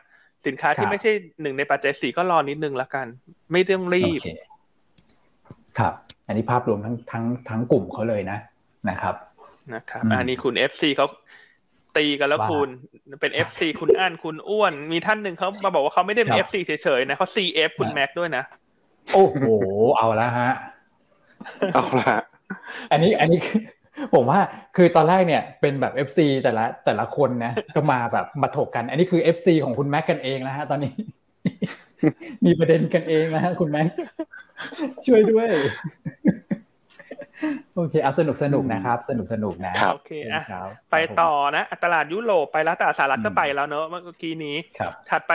[0.47, 3.07] สินค้าที่ไม่ใช่หนึ่งในปัจจัยสี่ก็รอนิดนึงละกัน
[3.51, 4.19] ไม่ต้องรีบ
[5.79, 5.93] ครับ
[6.27, 8.37] อันนี้ภาพรวมทั้งทั้งทั้งกลุ่มเขาเลยนะ
[8.89, 9.15] นะครับ
[9.73, 11.07] นะครับ อันนี้คุณ FC เขา
[11.97, 12.69] ตีกันแล้วคุณ
[13.21, 18.43] เป็น FC คุณอั้นคุณอ้วน มีท่านหนึ่งเขามาบอกว่าเขาไม่ได้เป็น FC เฉยๆนะเขา CF คุณแม็กด้วยนะ
[19.13, 19.43] โอ้โห
[19.97, 20.51] เอาละฮะ
[21.73, 22.17] เอาละ
[22.91, 23.39] อันนี้อันนี้
[24.13, 24.39] ผมว่า
[24.75, 30.93] คือตอนแรกเนี่ยเป็นแบบ FC แต่ละแต่ละคนนะก็มาแบบมาถกกัน อันนี้คือ FC ของคุณแม็กกันเองนะฮะตอนนี้
[32.45, 33.87] มีประเด็นกันเองนะฮะคุณแม็ก
[35.05, 35.47] ช่วยด้วย
[37.75, 40.43] โอเคเอาสนุกสนุกนะครับ สนุกสนุกนะโอเคอะ
[40.91, 45.31] ไปต่อนะตลาดยุโรปไปแล้วตลาดสหรัฐก็ไปแล้วเนอะเมื่อกี้นี้ครับถัดไป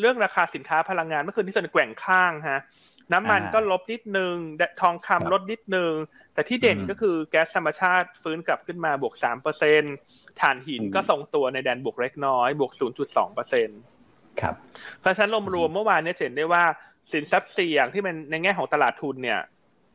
[0.00, 2.60] เรื่องราคาสินค้าพลังงานเมื่อคืนที่ส่วนแกว่งข้างฮะ
[3.12, 4.34] น้ำมันก็ลบนิดนึง
[4.80, 5.92] ทองคำลดนิดนึง
[6.34, 9.82] แต่ที่เด่นก็คือแก๊สธรรมชาติฟื้นกลับขึ้นมาบวกสามเปอร์เซ็น
[10.40, 13.78] ถ่านหินก็ทรงตัวในแดนบวกเล็กน้อย บวกศูนย์จุดสองเปอร์เซ็นต์
[14.40, 14.54] ครับ
[15.00, 16.64] เพราะฉะนั้นรวมๆเมื่อวานนี้เห็นได้ว่า
[17.12, 19.40] สินทรัพย์เสี่ยงที่เป็นในแง่ของตลาดทุนเนี่ย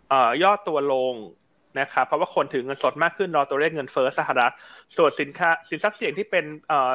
[0.09, 1.13] เอ่อยอดตัวลง
[1.80, 4.53] นะครับเพราะว่าคนถือเงินสดมากขึ้นรอตัวเลขเงินเฟ้อสหรัฐ
[4.97, 6.91] ส่วนสินค้าสินทรัพย์เสี่ยงที่เป็นเอ่อ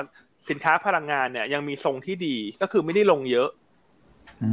[0.51, 3.49] สินค้าพลังงานเนี่ยยังมีทรงที่ดีก็คือไม่ได้ลงเยอะ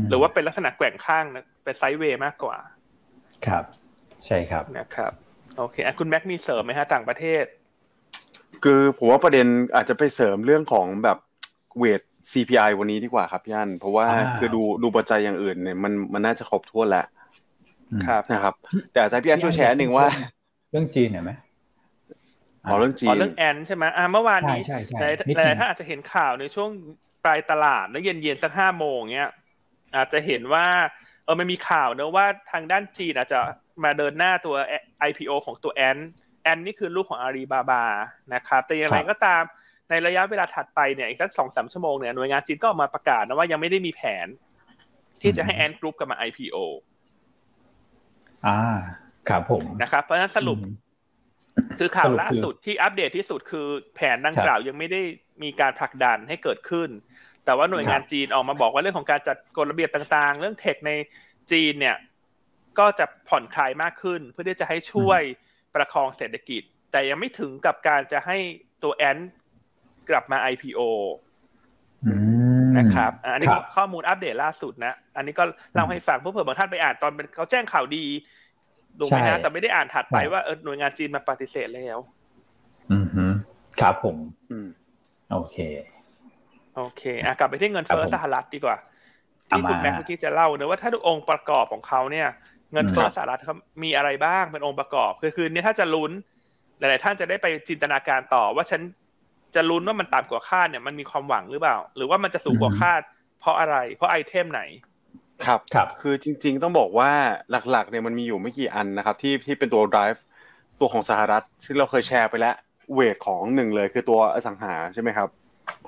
[0.09, 1.25] หรือว่าเป็นลักษณะแกว่งข้าง
[1.63, 2.57] เป็นไซด์เวย์มากกว่า
[3.47, 3.63] ครับ
[4.25, 5.11] ใช่ครับนะครับ
[5.57, 7.45] โอเคอะคุณแม็กมีเสริมไหมฮะต่างประเทศ
[8.63, 11.17] คือผมว่าประเด็นอาจจะไปเสริมเรื่องของแบบ
[11.77, 12.01] เวท
[12.31, 14.05] CPI วันนี้ดีกว่าครับพี่อันเพราะว่า
[14.37, 17.05] คือดูดูปัจจัยอย่างอื่นเนี่ยมันมันน่าจะครบถ้วนแล้ว
[18.07, 18.55] ครับนะครับ
[18.93, 20.07] แต่ถ้าพี่อันช่วยแชร์หนึ่งว่า
[20.71, 21.31] เรื่องจีนเห็นไหม
[22.65, 26.69] อ๋อเรื่องจีอ๋อนเรื่องแอนใช่ไหมอ่าเมื่อวานนี้ใช่ใช่หลายนิดหนึลางยท่านอาจจะเห็นข่าวในช่วง
[27.23, 29.31] ปลายตลาดแล้วเย็นเย็นๆสักห้าโมงเนี้ย
[29.95, 30.67] อาจจะเห็นว่า
[31.23, 33.39] เออมันมีข่าวเนอะว่าทางด้านจีนอาจจะ
[33.83, 34.55] มาเดินหน้าตัว
[35.09, 35.97] IPO ของตัวแอน
[36.43, 37.83] แอนนี่คือลูกของอาลีบาบา
[38.33, 39.43] นะครับแต่อย่างไรก็ตาม
[39.89, 44.27] ในระยะเวลาถัดไปเนี่ยอีกสักสองสามชั่วโมงเนี่ยหน่วยงานจีนก็ออกมาประกาศนะว่ายังไม่ได้มีแผน
[45.21, 46.57] ที่จะให้แอนกรุ๊ปกลับมา IPO
[48.47, 48.59] อ่า
[49.29, 50.57] ครับผมนะครับ เพราะฉะนั้นสรุป
[51.79, 55.01] คือข่าวล่าสุดที่อัปเดตที่สุดคือแผนดังกล่าวยังไม่ได้
[55.43, 56.89] มีการผลักดันให้เกิดขึ้น
[57.49, 60.91] แต่ว่าหน่วยงานจีนออกมาบอกว่าเรื่องของการจัดกฎระเบียบต่างๆ เรื่องเทคใน
[61.51, 61.97] จีนเนี่ย
[62.79, 65.21] ก็จะผ่อนคลายมากขึ้น เพื่อที่จะให้ช่วย
[65.75, 68.37] ประคองเศรษฐกิจ แต่ยังไม่ถึงกับการจะให้
[68.83, 69.17] ตัวแอน
[70.09, 70.79] กลับมา IPO
[72.77, 75.43] นะครับอันนี้ข้อมูลอัปเดตล่าสุดนะ อันนี้ก็
[75.73, 78.05] เล่าให้ฟังเพื่อเผื่อบางท่านไปอ่านตอนเป็นเขาแจ้งข่าวดี
[78.99, 81.97] ถูกไหมฮะแต่ไม่ได้อ่านถัดไปว่าเออหน่วยงานจีนมาปฏิเสธแล้ว
[82.91, 82.97] อื
[83.29, 83.33] ม
[83.81, 84.17] ครับผม
[84.51, 84.67] อืม
[85.33, 85.57] โอเค
[86.79, 88.77] โอเคอะกลับไปที่เงินเฟ้อสหรัฐดีกว่า
[89.49, 92.27] ที่คุณแม็กเมื่อกี้จะเล่าเนอะว่าถ้าดูองค์ประกอบของเขาเนี่ย
[92.73, 96.11] เงินเฟ้อสหรัฐเขามีอะไรบ้างเป็นองค์ประกอบ คือคืนนี้ถ้าจะลุ้น
[96.79, 98.81] หลาย ๆ ท่านจะได้ไปจินตนาการต่อ ว่าฉัน
[99.55, 103.01] จะลุ้นว่ามันต่ำกว่าคาดเนี่ยมันมีความหวังหรือเปล่า หรือว่ามันจะสูงกว่าคาด
[103.39, 104.61] เพราะอะไร เพราะไอเทมไหน
[105.45, 107.11] ครับครับ คือจริง ๆ ต้องบอกว่า
[107.71, 110.19] หลัก ๆ เนี่ยมันมีอยู่ไม่กี่อันนะครับ ที่ที่เป็นตัว drive
[110.79, 112.55] ตัวของสหรัฐที่เราเคยแชร์ไปแล้ว
[112.93, 115.29] เวทของหนึ่งเลยคือตัวอสังหาใช่ไหมครับ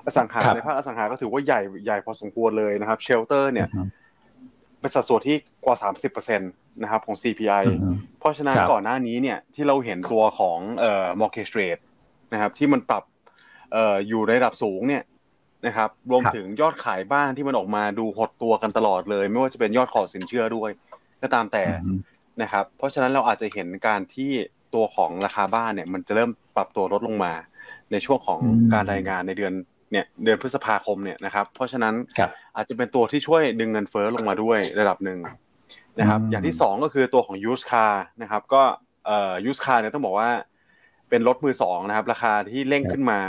[0.06, 3.68] อสังหาในภาคอสังหาก็ถือว่าใหญ่ใหญ่พอสมควรเลยนะครับ เชลเตอร์เนี่ย
[4.80, 5.76] เป็นสัดส่วนที่กว่า
[6.08, 7.64] 30%นะครับของ CPI
[8.18, 11.82] เพราะฉะนั้นก่อนหน้านี้เนี่ยที่เราเห็นตัวของเอ่อ mortgage rate
[12.32, 13.04] นะครับที่มันปรับ
[13.72, 15.02] เอ่ออยู่ในระดับสูงเนี่ย
[15.66, 20.70] นะครับรวมถึงยอดขายบ้านที่มันออกมาดูหดตัวกันตลอดเลย ไม่ว่าจะเป็นยอดขอสินเชื่อด้วย
[21.22, 21.64] ก็ตามแต่
[22.42, 24.30] นะครับเพราะฉะนั้นเราอาจจะเห็นการที่
[24.74, 27.32] ตัวของราคาบ้านเนี่ยมันจะเริ่มปรับตัวลดลงมา
[27.92, 28.40] ในช่วงของ
[28.72, 29.52] การรายงานในเดือน
[29.92, 31.94] เนี่ยเดือนพฤษภาคมเนี่ยนะครับ เพราะฉะนั้น
[32.56, 35.18] อาจจะเป็นตัวที่ช่วยดึงเงินเฟ้อลงมาด้วยระดับหนึ่ง
[36.00, 38.62] นะครับ อย่างที่สองก็คือตัวของยูสคาร์นะครับ ก็
[39.06, 40.30] เอ่อยูสคาร์เนี่ยต้องบอกว่า
[41.08, 43.20] เป็นรถมือสองนะครับ ราคาที่เร่งขึ้นมา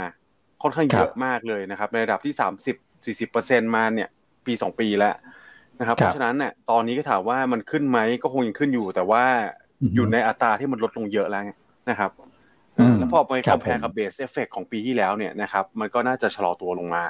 [0.62, 4.08] ค่อนข้างเยอะมากเลยนะครับ ในระดับที่สามสิบสี่สิบเปอร์เซ็นมาเนี่ย
[4.46, 5.14] ปีสองปีแล้ว
[5.80, 9.24] นะครับ เพราะฉะนั้นเนี่ยตอนนี้ก็ถามว่ามันขึ้นไหมก็คงยังขึ้นอยู่ แต่ว่า
[9.94, 11.42] อยู่ในอัตราที่มันลดลงเยอะแล้ว
[11.90, 12.10] นะครับ
[12.98, 17.04] แล้วพอไป compare กับ base effect ของปีที่แล้วเนี่ยนะครับมันก็น่าจะชะลอตัวลงมา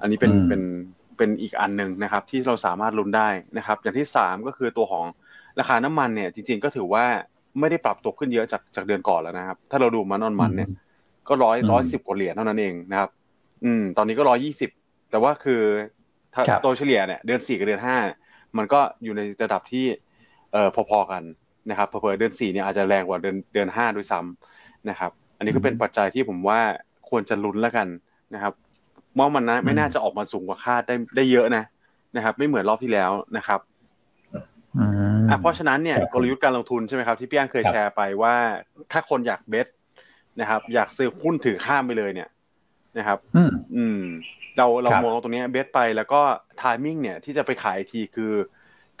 [0.00, 0.62] อันนี้เป็นเป็น
[1.16, 3.28] เป็นอีกอันหนึ่งนะครับ ที่เราสามารถลุ้นได้
[3.58, 5.04] นะครับ อย่างที่สามก็คือตัวของ
[5.60, 7.04] ราคาน้ำมันเนี่ย จริง ๆ ก็ถือว่า
[7.60, 10.68] ไม่ได้ปรับตัวขึ้นเยอะจากจากเดือนก่อนแล้วนะครับ ถ้าเราดู month on month เนี่ย
[11.28, 13.10] ก็ร้อยร้อยสิบกว่าเหรียญเท่านั้นเองนะครับ
[13.64, 14.70] อืม ตอนนี้ก็ร้อยยี่สิบ
[15.10, 15.62] แต่ว่าคือ
[16.34, 17.96] ถ้าตัวเฉลี่ยเนี่ยเดือนสี่กับเดือนห้า
[18.56, 19.86] มันก็อยู่ในระดับที่
[20.52, 21.22] เอ่อพอๆกัน
[21.70, 24.55] นะครับเผื่อเดือนสี่เนี่ยอาจจะแรงกว่าเดือนเดือนห้าด้วยซ้ำ
[24.90, 26.60] นะครับ อันนี้ก็เป็นปัจจัยที่ผมว่า
[27.08, 27.88] ควรจะลุ้นแล้วกัน
[28.34, 28.52] นะครับ
[29.18, 31.64] ว่ามันนะไม่น่าจะออกมาสูงกว่าคาดได้ได้เยอะนะ
[32.16, 33.60] นะครับ ไม่เหมือนรอบที่แล้วนะครับ
[35.30, 38.34] อะเพราะฉะนั้นเนี่ยกลยุทธ์การลงทุนใช่ไหมครับที่พี่อันเคยแชร์ไปว่า
[38.92, 39.66] ถ้าคนอยากเบส
[40.40, 42.28] นะครับ อยากซื้อหุ้นถือข้ามไปเลยเนี่ย
[42.98, 43.18] นะครับ
[43.76, 44.00] อืม
[44.56, 46.20] เราเรามองตรงนี้เบสไปแล้วก็
[46.60, 48.32] ทามมิ่งเนี่ยที่จะไปขายทีคือ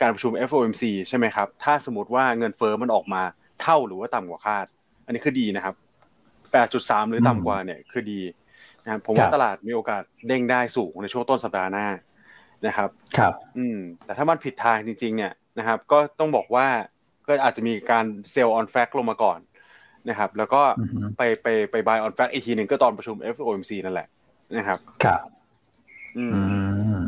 [0.00, 3.22] การประชุม FOMC ใช่ไหมครับ ถ้าสมมติว่าเงินเฟอ้อมันออกมา
[3.62, 4.66] เท่าหรือว่าต่ำกว่าคาด
[5.06, 5.74] อันนี้คือดีนะครับ
[6.42, 8.20] 8.3 หรือต่ำกว่าเนี่ยคือดี
[8.84, 11.86] นะครับผมว่าตลาดมีโอกาสเด้งได้สูงในช่วงต้นสัปดาห์หน้า
[12.66, 12.88] นะครับ
[13.18, 16.66] ครับ อืม แต่ถ้ามันผิดทางจริง ๆ เนี่ยนะครับ ก็ต้องบอกว่า
[17.26, 19.38] ก็อาจจะมีการ sell on fact ลงมาก่อน
[20.08, 20.62] นะครับ แล้วก็
[21.16, 24.08] ไปไปไป buy on fact อีกทีหนึ่งก็ตอนประชุม FOMC นั่นแหละ
[24.56, 25.20] นะครับ ครับ
[26.16, 26.40] อืมอื
[27.00, 27.04] ม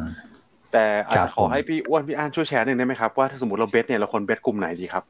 [0.72, 5.04] แต่อาจครัจะบขอให้พี่อ้วนพี่อ้านช่วยแชร์หนึ่งได้ไหมครับว่าถ้าสมมติเรา bet เนี่ยเราควร bet กลุ่มไหนดีครับ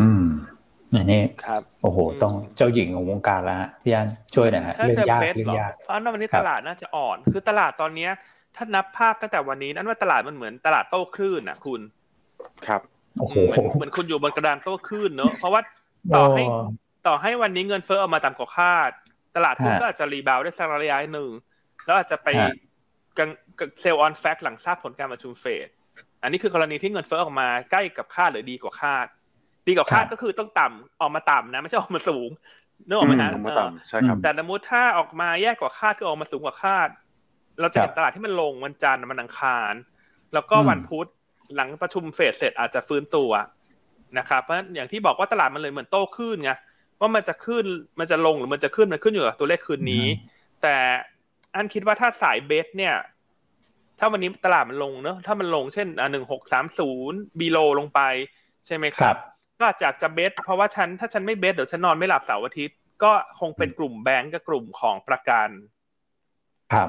[0.00, 0.22] อืม
[0.94, 8.10] อันนี้ครับโอ้โหอืมต้องเจ้าหญิงของวงการแล้วฮะพี่อันช่วยหน่อยฮะถ้าเรื่องจะยาก bet เรื่อหรงอยากเพราะว่าวันนี้ครับตลาดน่าจะอ่อน คือตลาดตอนเนี้ย
[8.56, 11.80] ถ้านับภาพตั้งแต่วันนี้นั่นว่าตลาดมันเหมือนตลาดโต้คลื่นอะ คุณ
[12.66, 12.80] ครับ
[13.20, 15.60] โอ้โหเหมือนเหมือนคุณอยู่บนกระดานโต้คลื่นเนอะเพราะว่า
[16.14, 16.42] ต่อให้
[17.06, 18.90] ต่อให้วันนี้เงินเฟ้อออกมาต่ำกว่าคาด
[19.36, 21.30] ตลาดหุ้นฮะก็อาจจะ rebound ได้สักระยะหนึ่ง
[21.86, 22.50] แล้วอาจจะไปฮะ
[23.18, 23.30] กัง
[23.80, 25.68] sell on fact หลังทราบผลการประชุมเฟด
[26.22, 29.06] อันนี้คือกรณีที่เงินเฟ้อออกมาใกล้กับคาดหรือดีกว่าคาด
[29.66, 32.30] ดีกว่าคาดก็คือต้องต่ำออกมาต่ำนะ ไม่ใช่ออกมาสูง
[32.86, 36.88] นึกออกไหมฮะอืมออกมาเออต่ำใช่ครับแต่สมมติถ้าออกมาแย่กว่าคาดก็ออกมาสูงกว่าคาด
[37.60, 39.72] เราจะเห็นครับตลาดที่มันลงวันจันทร์วันอังคาร
[40.34, 41.08] แล้วก็อืมวันพุธ
[41.54, 43.30] หลังประชุมเฟดเสร็จอาจจะฟื้นตัว
[44.18, 46.52] นะครับเพราะฉะนั้นอย่างที่บอกว่าตลาดมันเลยเหมือนโต้คลื่นไง
[47.00, 47.64] ว่ามันจะขึ้น
[48.00, 50.04] มันจะลงหรือมันจะขึ้นมันขึ้นอยู่กับตัวเลขคืนนี้
[50.62, 50.76] แต่
[51.54, 52.94] อันคิดว่าถ้าสายเบสเนี่ย
[53.98, 58.00] ถ้าวันนี้ตลาดมันลงเนอะถ้ามันลงเช่นหนึ่งหกสามศูนย์บีโลลงไป
[58.66, 59.16] ใช่ไหมคครัรับบ
[59.60, 65.48] ก็อาจจะจะเบสเพราะว่าฉันถ้าฉันไม่เบสเดี๋ยวฉันนอนไม่หลับเสาร์อาทิตย์ก็คงเป็นกลุ่มแบงก์กับกลุ่มของประกัน
[66.72, 66.88] ครับ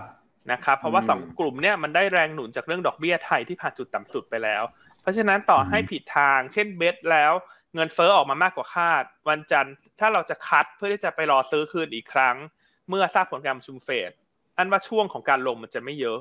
[0.51, 4.63] นะครับเพราะว่าอืมสองกลุ่มเนี่ยมันได้แรงหนุนจากเรื่องดอกเบี้ยไทยที่ผ่านจุดต่ำสุดไปแล้ว
[5.01, 7.34] เพราะฉะนั้นต่อให้ผิดทาง เช่นเบสแล้ว
[7.76, 12.36] เงินเฟ้อออกมามากกว่าคาด วันจันทร์ถ้าเราจะคัดเพื่อที่จะไปรอซื้อคืนอีกครั้ง
[12.89, 14.11] เมื่อทราบผลการประชุมเฟด
[14.57, 16.19] อันว่าช่วงของการลงมันจะไม่เยอะ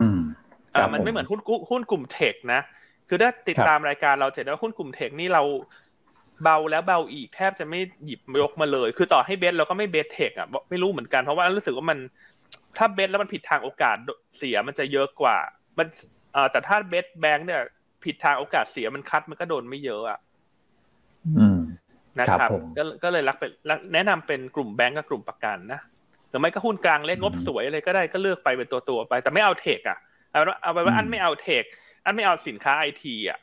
[0.00, 0.20] อืม
[0.74, 2.60] อ่าครับมันไม่ผมเหมือนหุ้นกู้หุ้นกลุ่มเทคนะ
[3.08, 5.42] คือถ้าติดครับตามรายการเราจะเห็นว่าหุ้นกลุ่มเทคนี่เรา
[6.42, 11.98] เบาแล้วเบาอีกแทบจะไม่หยิบยกมาเลย คือต่อให้ bet เราก็ไม่ bet tech อะไม่รู้เหมือนกันเพราะว่ารู้สึกว่ามัน
[12.78, 13.96] ถ้า bet แล้วมันผิดทางโอกาส
[14.36, 15.36] เสียมันจะเยอะกว่า
[15.78, 15.86] มัน
[16.32, 17.62] เอ่อแต่ถ้า bet แบงค์เนี่ย
[18.04, 20.18] ผิดทางโอกาสเสียมัน cut มันก็โดนไม่เยอะอะ
[21.36, 21.58] อืม
[22.20, 25.80] นะคครัรับบผมก็ก็เลยรักเป็นรักแนะนำเป็นกลุ่มแบงก์กับกลุ่มประกันนะ
[26.28, 29.98] หรือไม่ก็หุ้นกลางเล็กงบอืมสวยอะไรก็ได้ก็เลือกไปเป็นตัวตัวๆไป แต่ไม่เอา tech อะ
[30.30, 31.64] เอาเป็นว่าเอาไปนว่าอืมอันไม่เอา tech
[32.08, 33.38] อันไม่เอาสินค้าไอทีอะ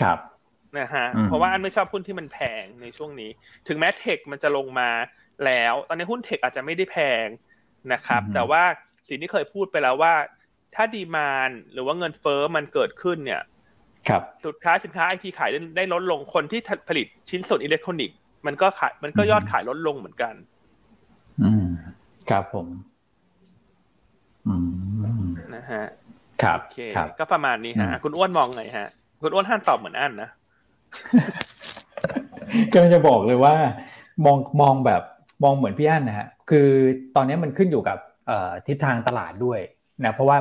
[0.00, 0.18] ครับ
[0.78, 3.30] นะฮะอืมเพราะว่าอันไม่ชอบหุ้นที่มันแพงในช่วงนี้
[3.68, 4.90] ถึงแม้เทคมันจะลงมา
[5.44, 7.26] แล้ว ตอนนี้หุ้นเทคอาจจะไม่ได้แพง
[7.92, 8.62] นะครับ แต่ว่า
[9.08, 10.14] สิ่งที่เคยพูดไปแล้วว่า
[10.74, 13.42] ถ้าดีมานหรือว่าเงินเฟ้อมันเกิดขึ้นเนี่ย
[14.08, 18.16] ครับสุดท้ายสินค้าไอทีขายได้ได้ลดลงคนที่ผลิตชิ้นส่วนอิเล็กทรอนิกส์
[18.46, 20.34] มันก็ขายมันก็ยอดขายลดลงเหมือนกัน
[21.42, 21.66] อืม
[22.30, 22.66] ครับผม
[24.46, 24.54] อื
[25.24, 25.84] มนะฮะ
[26.42, 28.88] ครับโอเคครับก็ประมาณนี้ฮะอืมคุณอ้วนมองไงฮะ
[29.22, 30.30] คุณอ้วนห้ามตอบเหมือนอันนะ
[32.74, 33.54] ก็จะบอกเลยว่า
[34.24, 35.02] มองมองแบบ
[35.44, 36.68] มองเหมือนพี่อั้นนะฮะ คือ
[37.16, 39.60] ตอนนี้มันขึ้นอยู่กับเอ่อทิศทางตลาดด้วย
[40.04, 40.38] นะ เพราะว่า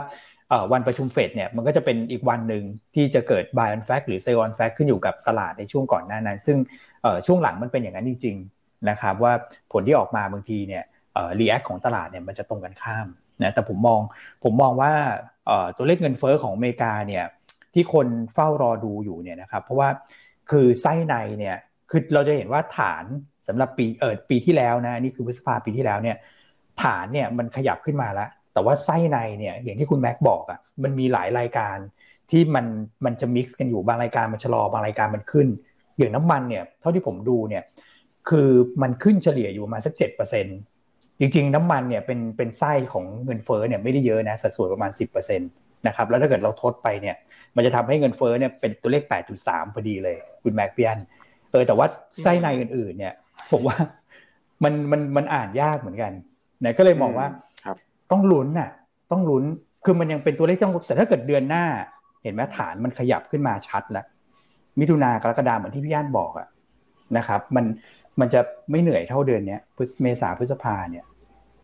[0.49, 2.63] เอ่อวันประชุมเฟดเนี่ยมันก็จะเป็นอีกวันหนึ่ง
[2.95, 6.57] ที่จะเกิด buy on fact หรือ sell on fact ขึ้นอยู่กับตลาดในช่วงก่อนหน้านั้น ซึ่ง
[7.03, 9.33] เอ่อช่วงหลังมันเป็นอย่างนั้นจริง ๆ นะครับ ว่า
[9.71, 10.83] ผลที่ออกมาบางทีเนี่ย
[11.13, 13.07] เอ่อ react ของตลาดเนี่ยมันจะตรงกันข้าม
[13.43, 13.99] นะแต่ผมมอง
[14.43, 14.91] ผมมองว่า
[15.77, 17.25] ตัวเลขเงินเฟ้อของอเมริกาเนี่ย
[17.73, 19.89] ที่คนเฝ้ารอดูอยู่เนี่ยนะครับเพราะว่า
[20.49, 21.57] คือไส้ในเนี่ย
[21.89, 23.03] คือเราจะเห็นว่าฐาน
[23.47, 26.17] สำหรับปีเออปีที่แล้วนะนี่คือพฤษภาปีที่แล้วเนี่ย
[26.83, 31.77] ฐานเนี่ยมันขยับขึ้นมาแล้ว แต่ว่าไส้ในเนี่ยอย่างที่คุณแม็กบอกอะ่ะมันมีหลายรายการ
[32.31, 32.65] ที่มัน
[33.05, 35.47] มันจะมิกซ์กันอยู่บางรายการมันชะลอบางรายการมันขึ้น
[35.97, 37.63] อย่างน้ำมันเนี่ยเท่าที่ผมดูเนี่ย
[38.29, 38.49] คือ
[38.81, 40.51] มันขึ้นเฉลี่ยอยู่ประมาณสักเจ็ดเปอร์เซ็นต
[41.19, 47.15] จริงๆ น้ำมันเนี่ยเป็นเป็นไส้ของเงินเฟ้อเนี่ยไม่ได้เยอะนะสัดส่วนประมาณ 10%นะครับแล้วถ้าเกิดเราทดไปเนี่ย
[47.55, 49.03] มันจะทำให้เงินเฟ้อเนี่ยเป็นตัวเลข
[49.39, 50.97] 8.3 พอดีเลยคุณแม็กเปียน
[51.51, 51.87] เออแต่ว่า
[52.23, 53.13] ไส้ในอื่นๆ เนี่ย
[53.51, 53.77] ผมว่า
[54.63, 56.11] มันมันมันอ่านยากเหมือนกัน
[56.63, 57.27] นะก็เลยมองว่า
[57.65, 57.77] ครับ
[58.11, 58.69] ต้องลุ้นน่ะ
[59.11, 59.43] ต้องลุ้น
[59.85, 61.65] คือมันยังเป็นตัวเลขต้องแต่ถ้าเกิดเดือนหน้า
[62.23, 64.05] เห็นไหมฐานมันขยับขึ้นมาชัดแล้ว
[64.79, 66.47] มิถุนากรกฎาเหมือนที่พี่ย่านบอกอะ
[67.17, 67.65] นะครับ มัน
[68.19, 68.41] มันจะ
[68.71, 71.05] ไม่เหนื่อยเท่าเดือนเนี้ยพฤษเมษาพฤษภาเนี่ย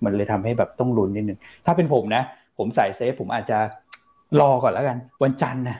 [0.03, 2.23] มันเลยทำให้แบบต้องลุ้นนิดนึง ถ้าเป็นผมนะ
[2.57, 3.57] ผมใส่เซฟ ผมอาจจะ
[4.41, 5.77] รอก่อนแล้วกัน วันจันทร์นะ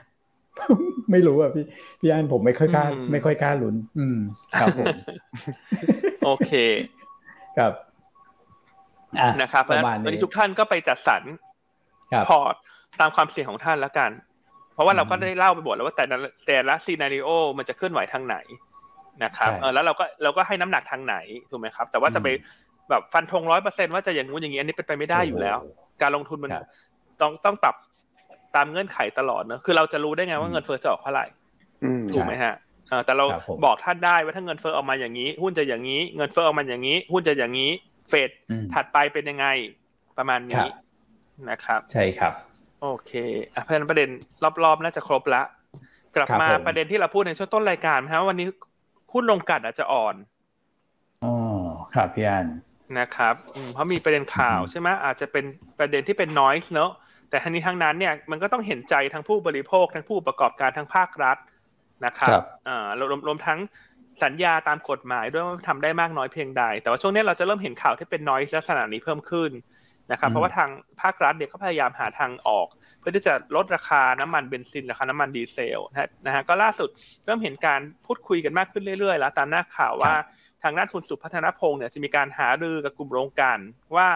[1.12, 1.66] ไม่รู้อะพี่
[2.00, 4.18] พี่อันผมไม่ค่อยกล้าอืมไม่ค่อยกล้าลุ้น อืม
[4.60, 4.88] ครับผม
[6.26, 6.52] โอเค
[7.58, 7.74] ครับ
[9.20, 11.24] อะนะครับประมาณวันนี้นี้ทุกท่านก็ไปจัดสรร
[12.14, 12.56] ครับพอร์ต
[13.00, 14.12] ตามความเสี่ยงของท่านแล้วกัน
[14.74, 16.18] เพราะว่าเราก็อืมได้เล่าไปหมดแล้วว่าแต่ละ
[16.48, 18.38] แต่ละ scenario มันจะเคลื่อนไหวทางไหน
[19.24, 21.16] นะครับใช่เออแล้วเราก็เราก็ให้น้ำหนักทางไหน
[21.52, 26.66] ถูกไหมครับ แต่ว่าจะไปอืมแบบฟันธงร้อยเปอร์เซ็นว่าจะอย่างงู้นอย่างนี้อันนี้เป็นไปไม่ได้อยู่แล้วโอ้โหการลงทุนมันครับ
[27.22, 27.76] ต้องต้องปรับ
[28.56, 31.26] ตามเงื่อนไขตลอดเนอะคือเราจะรู้ได้ไงว่าเงินเฟ้อจะออกเท่าไหร่
[32.14, 32.56] ถูกไหมฮะ
[33.06, 33.26] แต่เรา
[33.66, 37.72] บอกท่านได้ว่าถ้าเงินเฟ้อออกมาอย่างนี้ หุ้นจะอย่างนี้เงินเฟ้อออกมาอย่างนี้ หุ้นจะอย่างนี้
[38.10, 38.30] เฟด
[38.74, 39.46] ถัดไปเป็นยังไง
[40.18, 40.68] ประมาณนี้
[41.50, 42.34] นะครับ ใช่ครับ
[42.82, 43.12] โอเค
[43.54, 44.10] อะเพราะฉะนั้นประเด็น
[44.64, 45.42] รอบๆน่าจะครบละ
[46.16, 48.48] กลับมาประเด็นที่เราพูดในช่วงต้นรายการนะวันนี้
[49.12, 50.16] หุ้นลงกัดอาจจะอ่อน
[51.24, 51.34] อ๋อ
[51.94, 52.48] ครับพี่อัน
[53.00, 53.36] นะครับ
[53.74, 55.46] เพราะมีประเด็นข่าวใช่ไหมอาจจะเป็น
[55.80, 56.92] ประเด็นที่เป็นน้อยเนอะ
[57.30, 61.38] แต่ทั้งนี้ทั้งนั้นเนี่ยมันก็ต้องเห็นใจทั้งผู้บริโภคทั้งผู้ประกอบการทั้งภาครัฐ
[62.06, 63.60] นะครับอ่ารวมรวมทั้ง
[64.24, 69.52] สัญญาตามกฎหมายด้วยว่าทำได้มากน้อยเพียงใด แต่ว่าช่วงนี้เราจะเริ่มเห็นข่าวที่เป็นน้อยลักษณะนี้เพิ่มขึ้น
[70.12, 70.70] นะครับ เพราะว่าทาง
[71.02, 72.68] ภาครัฐเนี่ยเขาพยายามหาทางออก
[73.00, 75.80] เพื่อที่จะลดราคาน้ำมันเบนซินราคาน้ำมันดีเซล
[76.26, 76.90] นะฮะก็ล่าสุด
[77.26, 80.14] เริ่มเห็นการพูดคุยกันมากขึ้นเรื่อยๆ แล้วตามหน้าข่าวว่า
[80.64, 83.60] ทางด้านทุนสุพัฒนพงศ์เนี่ยจะมีการหารือกับกลุ่มโรงกัน
[83.96, 84.08] ว่า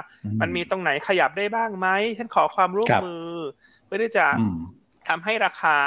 [0.42, 3.28] มันมีตรงไหนขยับได้บ้างไหมฉันขอความร่วมมือ
[3.86, 4.26] เพื่อที่จะ
[5.10, 5.78] ทำให้ราคา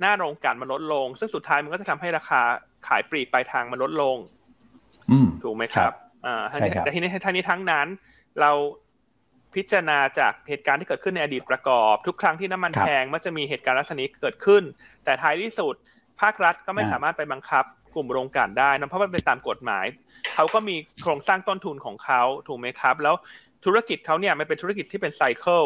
[0.00, 2.40] หน้าโรงกันมันลดลง ซึ่งสุดท้ายมันก็จะทำให้ราคา
[2.88, 4.16] ขายปลีกปลายทางมันลดลง
[5.42, 5.92] ถูกไหมครับ
[6.26, 6.42] อ่า
[6.84, 7.86] แต่ทีนี้ทั้งนี้ทั้งนั้น
[8.40, 8.50] เรา
[9.56, 14.62] พิจารณาจากเหตุการณ์ที่เกิดขึ้นในอดีตประกอบ ทุกครั้งที่น้ำมันแพงมันจะมีเหตุการณ์ลักษณะนี้เกิดขึ้น
[15.04, 15.74] แต่ท้ายที่สุด
[16.20, 19.86] ภาครัฐก็ไม่สามารถไปบังคับกลุ่มโรงการได้นะเพราะมันเป็นตามกฎหมาย
[20.34, 23.14] เขาก็มีโครงสร้างต้นทุนของเขาถูกไหมครับ แล้ว
[23.64, 25.64] ธุรกิจเขาเนี่ยมันเป็นธุรกิจที่เป็นไซเคิล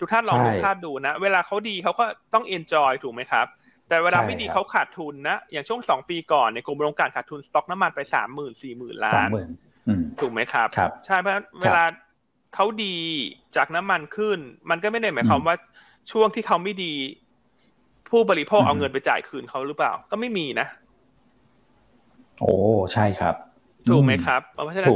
[0.00, 2.04] ทุกท่านลองดูภาพดูนะ เวลาเขาดีเขาก็
[2.34, 3.46] ต้องเอนจอยถูกไหมครับ
[3.88, 9.28] แต่เวลาไม่ดีเขาขาดทุนนะ อย่างช่วงสองปีก่อนในกลุ่มโรงการขาดทุนสต็อกน้ำมันไปสามหมื่นสี่หมื่นล้าน
[10.20, 10.68] ถูกไหมครับ
[11.06, 11.84] ใช่เพราะเวลา
[12.54, 12.96] เขาดี
[13.56, 14.38] จากน้ำมันขึ้น
[14.70, 15.56] มันก็ไม่ได้หมายความว่า
[16.10, 16.94] ช่วงที่เขาไม่ดี
[18.08, 20.66] ผู้บริโภคเอาเงินไปจ่ายคืนเขาหรือเปล่า ก็ไม่มีนะ
[22.40, 22.54] โอ้
[22.92, 23.34] ใช่ครับ
[23.88, 24.90] ถูกไหมครับเพราะฉะนั้น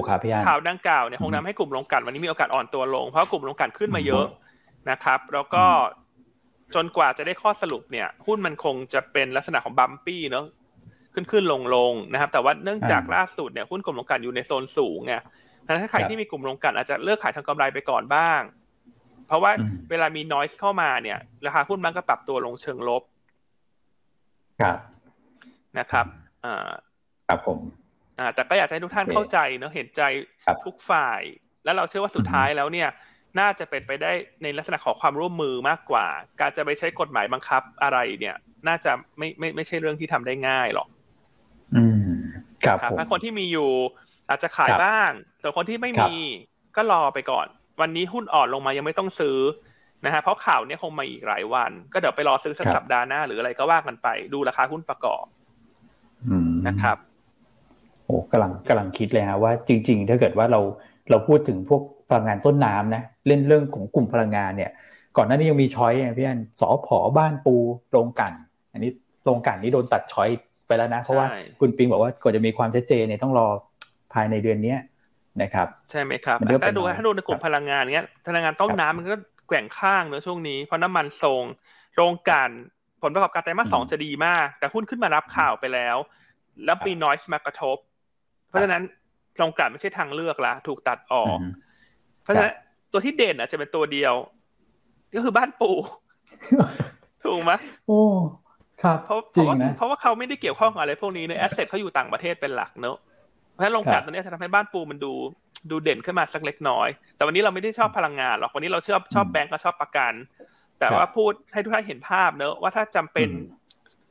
[0.48, 4.26] ข่าวดังกล่าวเนี่ยคงทำให้กลุ่มลงกันวันนี้มีโอกาสอ่อนตัวลง เพราะกลุ่มลงกันขึ้นมาเยอะ
[4.90, 5.64] นะครับ แล้วก็
[6.74, 10.44] จนกว่าจะได้ข้อสรุปเนี่ย หุ้นมันคงจะเป็นลักษณะของบัมปี้เนาะ
[11.14, 15.14] ขึ้นขึ้นลงลงนะครับ แต่ว่าเนื่องจากล่าสุดเนี่ยหุ้นกลุ่มลงกันอยู่ในโซนสูงไง
[15.82, 18.40] ถ้าใครที่มีกลุ่มลงกันอาจจะเลือกขายทางกำไรไปก่อนบ้าง
[19.26, 19.52] เพราะว่า
[19.90, 23.02] เวลามีนอยส์เข้ามาเนี่ย ราคาหุ้นมันก็ปรับตัวลงเชิงลบ
[24.60, 24.78] ครับ
[25.78, 26.06] นะครับ
[26.44, 26.70] อ่า
[27.28, 27.58] ครับผม
[28.18, 30.02] อ่าแต่ก็อยากให้ทุกท่านเข้าใจเนาะเห็นใจ
[30.66, 31.20] ทุกฝ่าย
[31.64, 32.88] แล้วเราเชื่อว่าสุดท้ายแล้วเนี่ย
[33.40, 34.12] น่าจะเป็นไปได้
[34.42, 36.06] ในลักษณะของความร่วมมือมากกว่า
[36.40, 38.36] การจะไปใช้กฎหมายบังคับอะไรเนี่ย
[38.68, 40.88] น่าจะไม่ไม่ไม่ใช่เรื่องที่ทำได้ง่ายหรอก
[41.76, 42.20] อืม
[42.66, 43.70] ครับถ้าคนที่มีอยู่
[44.32, 45.10] อาจจะขายบ้าง
[45.42, 46.14] ส่วนคนที่ไม่มี
[46.76, 47.46] ก็รอไปก่อน
[47.80, 49.38] วันนี้หุ้นอ่อนลงมายังไม่ต้องซื้อ
[50.04, 55.24] นะฮะเพราะข่าวนี้คงมาอีกหลายวัน ก็เดี๋ยวไปรอซื้อสักสัปดาห์หน้า หรืออะไรก็ว่ากันไป ดูราคาหุ้นประกอบ
[56.68, 56.96] นะครับ
[58.06, 60.60] โอ้กำลังกำลังคิดเลยฮะว่าจริง ๆ ถ้าเกิดว่าเรา
[61.10, 64.70] เราพูดถึงพวกพลังงานต้นน้ำนะเล่นเรื่องของกลุ่มพลังงานเนี่ย
[65.16, 67.54] ก่อนหน้านี้ยังมีช้อยพี่อันสอผอบ้านปู
[67.90, 68.32] โรงกัน
[68.72, 68.90] อันนี้
[69.24, 70.28] โรงกันนี้โดนตัดช้อย
[70.66, 71.26] ไปแล้วนะ เพราะว่า
[71.60, 73.48] คุณปิงบอกว่าก่อนจะมีความชัดเจนเนี่ยต้องรอ
[74.14, 74.76] ภายในเดือนนี้
[75.42, 79.16] นะครับ ใช่ไหมครับถ้าดูถ้าดูในกลุ่มพลังงานเนี้ยพลังงานต้นน้ำมันก็
[79.48, 81.42] แกว่งข้างเนอะช่วงนี้เพราะน้ำมันทรง
[81.94, 82.50] โรงกัน
[83.02, 85.96] ผลประกอบการไตรมาสสองจะดีมาก แต่หุ้นขึ้นมารับข่าวไปแล้ว
[86.64, 87.76] แล้วมีนอยส์มากระทบ
[88.48, 88.82] เพราะฉะนั้น
[89.36, 91.38] โรงกลั่นไม่ใช่ทางเลือกละถูกตัดออก
[92.22, 92.52] เพราะฉะนั้น
[92.92, 94.14] ตัวที่เด่นอาจจะเป็นตัวเดียว
[95.14, 95.70] ก็คือบ้านปู
[97.24, 97.52] ถูกไหม
[97.86, 98.00] โอ้
[98.82, 103.11] ครับเพราะเพราะว่าเพราะว่าเขาไม่ได้เกี่ยวข้องอะไรพวกนี้เนยแอสเซทเขาอยู่ต่างประเทศเป็นหลักเนอะเพ
[103.62, 105.12] ราะฉะนั้นโรงกลั่นตัวนี้จะทำให้บ้านปูมันดู
[105.70, 110.12] ดูเด่นขึ้นมาสักเล็กน้อย แต่วันนี้เราไม่ได้ชอบพลังงานหรอกวันนี้เราชอบชอบแบงก์ก็ชอบประกัน
[110.80, 113.28] แต่ว่าพูดให้ทุกท่านเห็นภาพเนอะว่าถ้าจำเป็น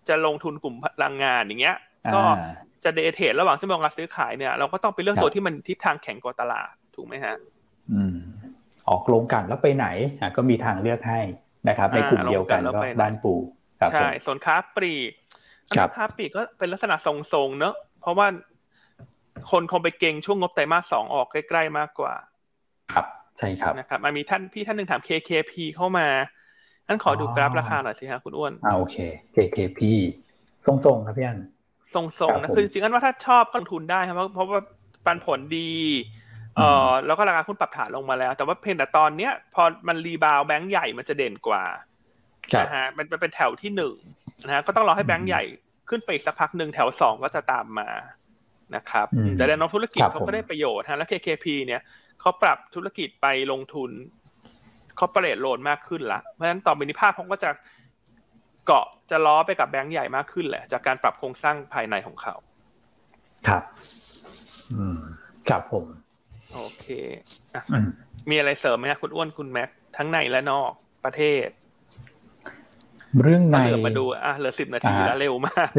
[0.08, 1.78] จะลงทุนกลุ่มพลังงานอย่างเงี้ย
[2.16, 2.22] ก็
[2.84, 7.36] จะเดทเทรดระหว่างชั่วโมงการซื้อขายเนี่ยเราก็ต้องไปเลือกตัวที่มันทิศทางแข็งกว่าตลาดถูกไหมฮะ
[7.94, 8.18] อืม
[8.90, 9.88] ออกโรงกันแล้วไปไหน
[10.22, 11.22] อะก็มีทางเลือกให้
[11.70, 13.34] นะครับ ในกลุ่มเดียวกันก็บ้านปู
[13.92, 15.12] ใช่ส่วนค้าปลีก
[15.98, 18.28] ค้าปลีกก็เป็นลักษณะทรงๆเนอะเพราะว่า
[19.52, 22.14] คนคงไปเก่งช่วงงบไตรมาสสองออกใกล้ๆมากกว่า
[22.94, 23.06] ครับ
[23.38, 26.08] ใช่ครับนะครับมันมีท่านพี่ท่านหนึ่งถาม KKP เข้ามา
[26.88, 28.96] ท่านขอดูกราฟราคาหน่อยสิครับคุณอ้วนอ่าโอเค
[29.36, 29.80] KKP
[30.66, 31.40] ทรงๆครับพี่อัน
[31.94, 34.62] ทรงๆนะคือจริงๆอันว่าถ้าชอบก็ลงทุนได้ครับเพราะว่า
[35.06, 35.72] ปันผลดี
[36.56, 41.64] เออแล้วก็ราคาหุ้นปรับฐานลงมาแล้ว แต่ว่าเพียงแต่ตอนเนี้ย พอมันรีบาวแบงก์ใหญ่มันจะเด่นกว่า
[42.64, 43.94] นะฮะมันเป็นแถวที่หนึ่ง
[44.46, 45.44] นะฮะก็ต้องรอให้แบงก์ใหญ่
[45.90, 47.88] ขึ้นไปอีกสักพักหนึ่งแถวสองก็จะตามมา
[48.76, 49.08] นะครับ
[49.38, 51.82] แต่ในน้องธุรกิจเขาก็ได้ประโยชน์ฮะแล้ว KKP เนี่ย
[52.22, 53.90] เขาปรับธุรกิจไปลงทุน
[55.00, 57.50] คอร์เปอเรทโลนมากขึ้นละเพราะฉะนั้นต่อไปนี้ภาพเขาก็จะ
[58.66, 62.36] เกาะจะล้อไปกับแบงก์ใหญ่มากขึ้นแหละ จากการปรับโครงสร้างภายในของเขา
[63.48, 63.64] ครับ
[64.74, 65.00] อืม
[65.50, 65.86] ครับผม
[66.54, 66.86] โอเค
[67.56, 67.58] อ
[68.30, 70.72] มีอะไรเสริมไหมครับคุณอ้วนคุณแม็กทั้งในและนอก
[71.06, 71.48] ประเทศ
[73.24, 75.70] เรื่องในเหลือมาดูอะเหลือสิบนาทีแล้วเร็วมาก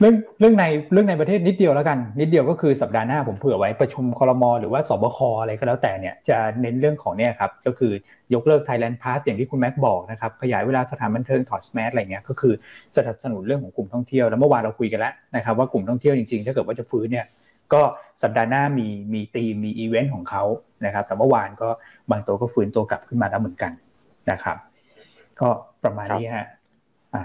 [0.00, 7.92] เรื่องเรื่องในเรื่องในประเทศนิดเดียวแล้วกัน นิดเดียวก็คือสัปดาห์หน้าผมเผื่อไว้ประชุมคอรมอหรือว่าสบคอะไรก็แล้วแต่เนี่ยจะเน้นเรื่องของเนี่ยครับก็คือ
[8.34, 12.54] ยกเลิก Thailand Pass อย่างที่คุณแม็กบอกนะครับขยายเวลาสถานบันเทิงถอดแมสอะไรเงี้ยก็คือ
[12.96, 17.26] สนับสนุนเรื่องของกลุ่มท่องเที่ยวแล้วเมื่อวานเราคุยกันแล้วนะครับว่ากลุ่มท่องเที่ยวจริงๆ ถ้าเกิดว่าจะฟื้นเนี่ย
[17.72, 17.82] ก็
[18.22, 20.42] สัปดาห์หน้ามีมีตีมมีอีเวนต์ของเขา
[20.84, 21.68] นะครับแต่เมื่อวานก็
[22.10, 23.72] บางตัวก็ฟื้นตัวกลับขึ้นมาแล้วเหมือนกัน
[24.30, 24.56] นะครับ
[25.40, 25.48] ก็
[25.84, 26.46] ประมาณนี้ฮะ
[27.14, 27.22] อ่า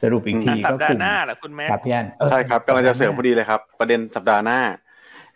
[0.00, 4.60] สรุปอีกทีก็คือสัปดาห์หน้าแหละคุณแม่ครับพี่อันใช่ครับกำลังจะเสริมพอดีเลยครับ ประเด็นสัปดาห์หน้า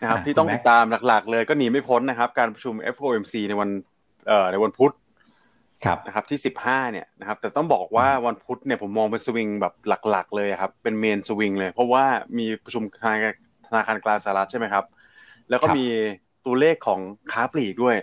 [0.00, 3.68] นะครับ ที่ต้องติดตามหลักๆ เลยก็หนีไม่พ้นนะครับ การประชุม FOMC ในวัน
[4.28, 4.92] เอ่อในวันพุธ
[5.84, 9.74] ครับนะครับที่สิบห้าเนี่ยนะครับแต่ต้องบอกว่าวันพุธเนี่ยผมมองเป็นสวิงแบบ
[10.11, 12.04] หลักๆ เลยครับเป็นเมนสวิงเลย เพราะว่า
[12.38, 13.04] มีประชุมธ
[13.76, 14.84] นาคารกลางสหรัฐใช่ไหมครับ
[15.50, 15.86] แล้วก็มี
[16.46, 17.00] ตัวเลขของ
[17.32, 17.96] ค้าปลีกด้วย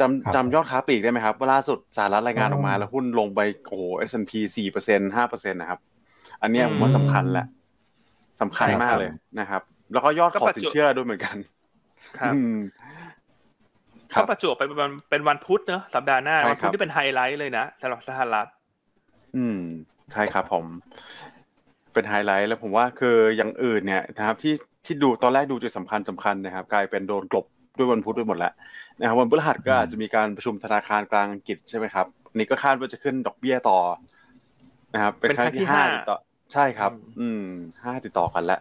[0.00, 5.80] จำจำยอดค้าปลีกได้ไหมครับว่าล่าสุดสหรัฐรายงานออกมาแล้วหุ้นลงไปโอ้โห S&P สี่เปอร์เซ็นห้าเปอร์เซ็นต์นะครับ
[6.42, 7.46] อันนี้ผมว่าสำคัญแหละ
[8.40, 9.62] สำคัญมากเลยนะครับ
[9.92, 11.36] แล้วก็ยอดขอสินเชื่อด้วยเหมือนกัน
[12.18, 12.34] ครับ
[14.12, 18.48] ก็ประจวบไปเป็นเป็นวันพุธเนอะสัปดาห์หน้าวันพุธที่เป็นไฮไลท์เลยนะสำหรับสหรัฐ
[19.36, 19.60] อืม
[20.12, 20.64] ใช่ครับผม
[21.92, 28.52] เป็นไฮไลท์แล้วผมว่าคืออย่างอื่นเนี่ยนะครับ ที่ที่ดูตอนแรกดูจุดสำคัญสำคัญนะครับ กลายเป็นโดนกลบ ด้วยวันพุธไปหมดแล้ว
[28.98, 32.06] นะครับวันพฤหัสก็อาจจะมีการประชุมธนาคารกลางอังกฤษใช่ไหมครับ
[32.36, 33.78] นี่ก็คาดว่าจะขึ้นดอกเบี้ยต่อ
[34.94, 36.18] นะครับเป็นครั้งที่ห้าต่อ
[36.54, 37.44] ใช่ครับ อืม
[37.84, 38.60] ห้าติดต่อกันแล้ว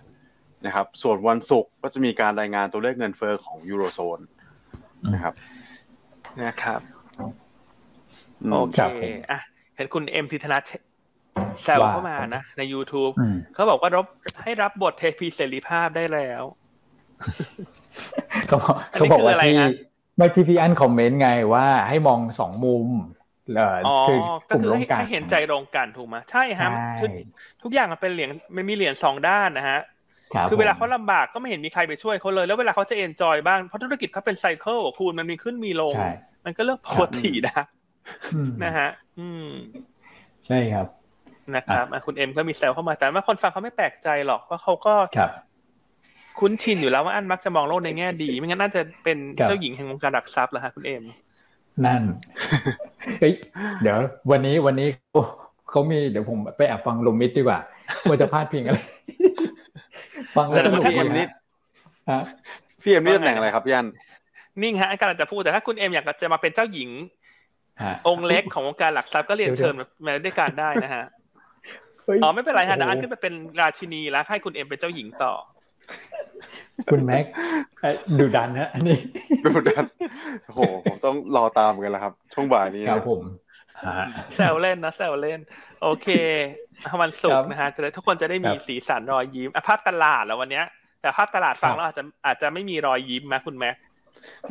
[0.66, 4.20] นะครับ ส่วนวันศุกร์ก็จะมีการรายงานตัวเลขเงินเฟ้อของยูโรโซน
[5.14, 5.34] นะครับ
[6.42, 6.82] นะครับ
[8.52, 9.40] โอเคอะ
[9.76, 10.64] เห็นคุณเอ็มทิธนัท
[11.64, 13.14] แซวเข้ามานะ ใน YouTube
[13.54, 14.06] เขาบอกว่ารบ
[14.44, 16.44] ให้รับบทเทพีเสรีภาพได้แล้ว
[18.48, 19.56] เขาบอกว่าที่
[20.18, 22.88] ไม่ที่พี่อันคอมเมนต์ไงว่าให้มองสองมุม
[23.88, 23.98] อ๋อ
[24.50, 26.72] ก็คือให้เห็นใจตรงกันถูกไหมใช่ครับ
[27.64, 29.80] ทุกอย่างมันเป็นเหรียญมันมีเหรียญสองด้านนะฮะ
[30.50, 35.94] คือเวลาเขาลำบากก็ไม่เห็นมีใครไปช่วยเขาเลยแล้วเวลาเขาจะเอนจอยบ้างเพราะธุรกิจเขาเป็นไซเคิลคูณมันมีขึ้นมีลง
[36.46, 37.64] มันก็เรื่องปกตินะ
[38.64, 39.50] นะฮะ อืม
[40.46, 40.88] ใช่ครับ
[41.56, 44.94] นะครับคุณเอ็มก็มีแซวเข้ามาแต่ว่าคนฟังเขาไม่แปลกใจหรอกว่าเขาก็
[46.40, 49.18] คุ้นชินอยู่แล้วว่าอันมักจะมองโลกในแง่ดี ไม่งั้นน่าจะเป็น
[49.48, 51.04] เจ้าหญิงแห่งวงการดักทรัพย์เหรอฮะคุณเอ็ม
[51.86, 52.02] นั่น
[53.20, 53.34] เฮ้ย
[53.82, 53.98] เดี๋ยว
[54.32, 54.88] วันนี้วันนี้
[55.70, 57.60] เขามีเดี๋ยวผมไปแอบฟังลมมิดดีกว่า
[58.10, 58.80] ว่าจะพาดพิงอะไร
[60.36, 61.28] ฟังแล้วพี่เอ็มนี่
[62.82, 63.88] พี่เอ็มนี่ตำแหน่งอะไรครับพี่อัน
[64.64, 66.90] นิ่งฮะกำลังจะพูดแต่ถ้าคุณเอ็มอยากจะมาเป็นเจ้าหญิง
[68.08, 69.74] องค์เล็กของวงการหลักทรัพย์ก็เรียนเชิญ
[70.06, 71.06] มาด้วยกันได้นะฮะ
[72.24, 75.34] อ๋อไม่เป็นไรฮะเดี๋ยวอันขึ้นไปเป็นราชินีแล้วให้คุณเอ็มเป็นเจ้าหญิงต่อ
[76.92, 77.26] คุณแม็ก
[78.20, 78.98] ดูดันนะอันนี้
[79.46, 79.86] ดูดัน
[80.46, 83.24] โอ้โหผมต้องรอตามกันแล้วครับ ช่วงบ่ายนี้ครับผม
[84.36, 85.40] แซวเล่นนะแซวเล่น
[85.84, 86.08] โอเค
[87.02, 90.66] วันศุกร์นะฮะจะได้ทุกคนจะได้มีสีสันรอยยิ้มภาพตลาดแล้ววันเนี้ย
[91.02, 93.76] แต่ภาพตลาดฟังแล้วอาจจะอาจจะไม่มีรอยยิ้มนะคุณแม็ก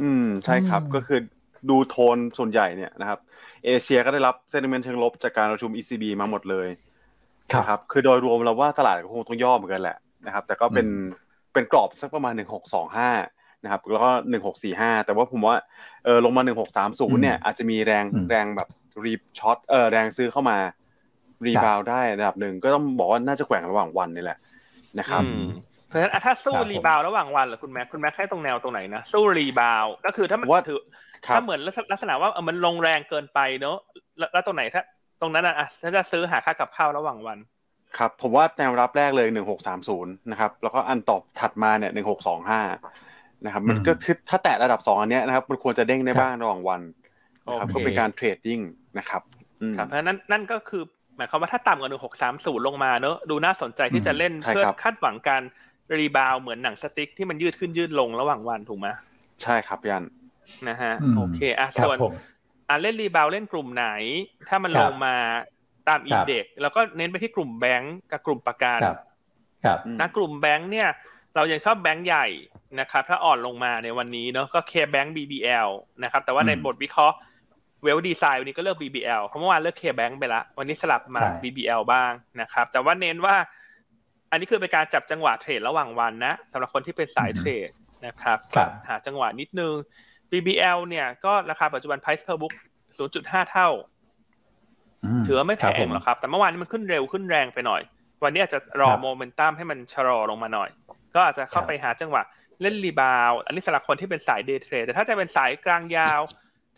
[0.02, 1.20] อืมใช่ครับก็คือ
[1.68, 3.18] ดูโทนส่วนใหญ่เนี่ยนะครับ
[3.64, 6.68] เอเชียก็ได้รับเซนิเมนต์เชิงลบจากการประชุม ECB มาหมดเลย
[7.68, 10.86] ครับ คือโดยรวมเราว่าตลาดก็คงต้องย่อเหมือนกันแหละนะครับ แต่ก็เป็น
[11.52, 13.10] เป็นกรอบสักประมาณหนึ่งหกสองห้า
[13.62, 15.56] นะครับแล้วก็หนึ่งหกสี่ห้าแต่ว่าผมว่า
[16.04, 18.68] เออลงมาหนึ่งหกสามศูนย์เนี่ยอาจจะมีแรงแรงแบบ
[19.04, 20.58] re-short เออแรงซื้อเข้ามา
[21.46, 24.38] rebound ได้ระดับหนึ่งก็ต้องบอกว่าน่าจะแกว่งระหว่างวันนี่แหละ
[24.98, 25.22] นะครับ
[25.86, 30.80] เพราะฉะนั้นถ้าสู้ rebound ระหว่างวันเหรอคุณแม็กคุณแม็กแค่ตรงแนวตรงไหนนะสู้ rebound ก็คือถ้ามันถือ
[31.34, 31.60] ถ้าเหมือน
[31.92, 33.76] ลักษณะว่ามันลงแรงเกินไปเนอะ
[34.32, 34.82] แล้วตรงไหนถ้า
[35.20, 37.38] ตรงนั้นอะถ้าจะซื้อหาค่ากับข้าวระหว่างวัน
[37.98, 42.60] ครับผมว่าแนวรับแรกเลยหนึ่งหกสามศูนย์นะครับแล้วก็อันต่อถัดมาเนี่ยหนึ่งหกสองห้า
[43.44, 46.80] นะครับมันก็คือถ้าแตะระดับสองอันเนี้ยนะครับมันควรจะเด้งได้บ้างระหว่างวัน
[47.46, 48.60] นะครับก็เป็นการ trading
[48.98, 49.22] นะครับ
[49.76, 50.82] ครับเพราะนั้นนั่นก็คือ
[51.16, 55.42] หมายความว่าถ้าต่ำกว่าหนึ่งหกสามศูนย์ลงมาเนอะดูน่าสนใจที่จะเล่นเพื่อคาดหวังการ
[55.98, 58.88] rebound เหมือนหนังสติ๊กที่มันยืดขึ้นยืดลงระหว่างวันถูกไหม
[59.42, 60.04] ใช่ครับยัน
[60.68, 61.96] นะฮะโอเคอะส่วน
[62.68, 63.86] อะเล่น rebound เล่นกลุ่มไหน
[64.48, 65.14] ถ้ามันลงมา
[65.88, 68.80] ตามอินเด็กแล้วก็เน้นไปที่กลุ่มแบงก์กับกลุ่มประกัน
[69.64, 70.88] ครับนะกลุ่มแบงก์เนี่ย
[71.36, 72.26] เรายังชอบแบงก์ใหญ่
[72.80, 75.68] นะครับ ถ้าอ่อนลงมาในวันนี้เนาะก็เคแบงก์ BBL
[76.02, 77.16] นะครับ แต่ว่าในบทวิเคราะห์
[77.82, 83.36] เวลดีไซน์วันนี้ก็เลือก BBL เพราะเมื่อวานเลือกเคแบงก์ไปละวันนี้สลับมา BBL บ้างนะครับ แต่ว่าเน้นว่า
[84.30, 87.68] อันนี้คือเป็นการจับจังหวะเทรดระหว่างวันนะสำหรับคนที่เป็นสายเทรด
[88.06, 88.38] นะครับ
[88.88, 89.74] หาจังหวะนิดนึง
[90.30, 92.54] BBL เนี่ยก็ราคาปัจจุบัน price per book
[92.98, 93.68] 0.5 เท่า
[95.26, 97.82] ถือว่าไม่แพงหรอกครับ แต่เมื่อวานนี้มันขึ้นเร็วขึ้นแรงไปหน่อย
[98.24, 100.70] วันนี้อาจจะรอโมเมนตัมให้มันชะลอลงมาหน่อย
[101.14, 102.22] ก็อาจจะเข้าไปหาจังหวะ
[102.62, 106.20] เล่นรีบาว อันนี้สำหรับคนที่เป็นสายเดย์เทรดแต่ถ้าจะเป็นสายกลางยาว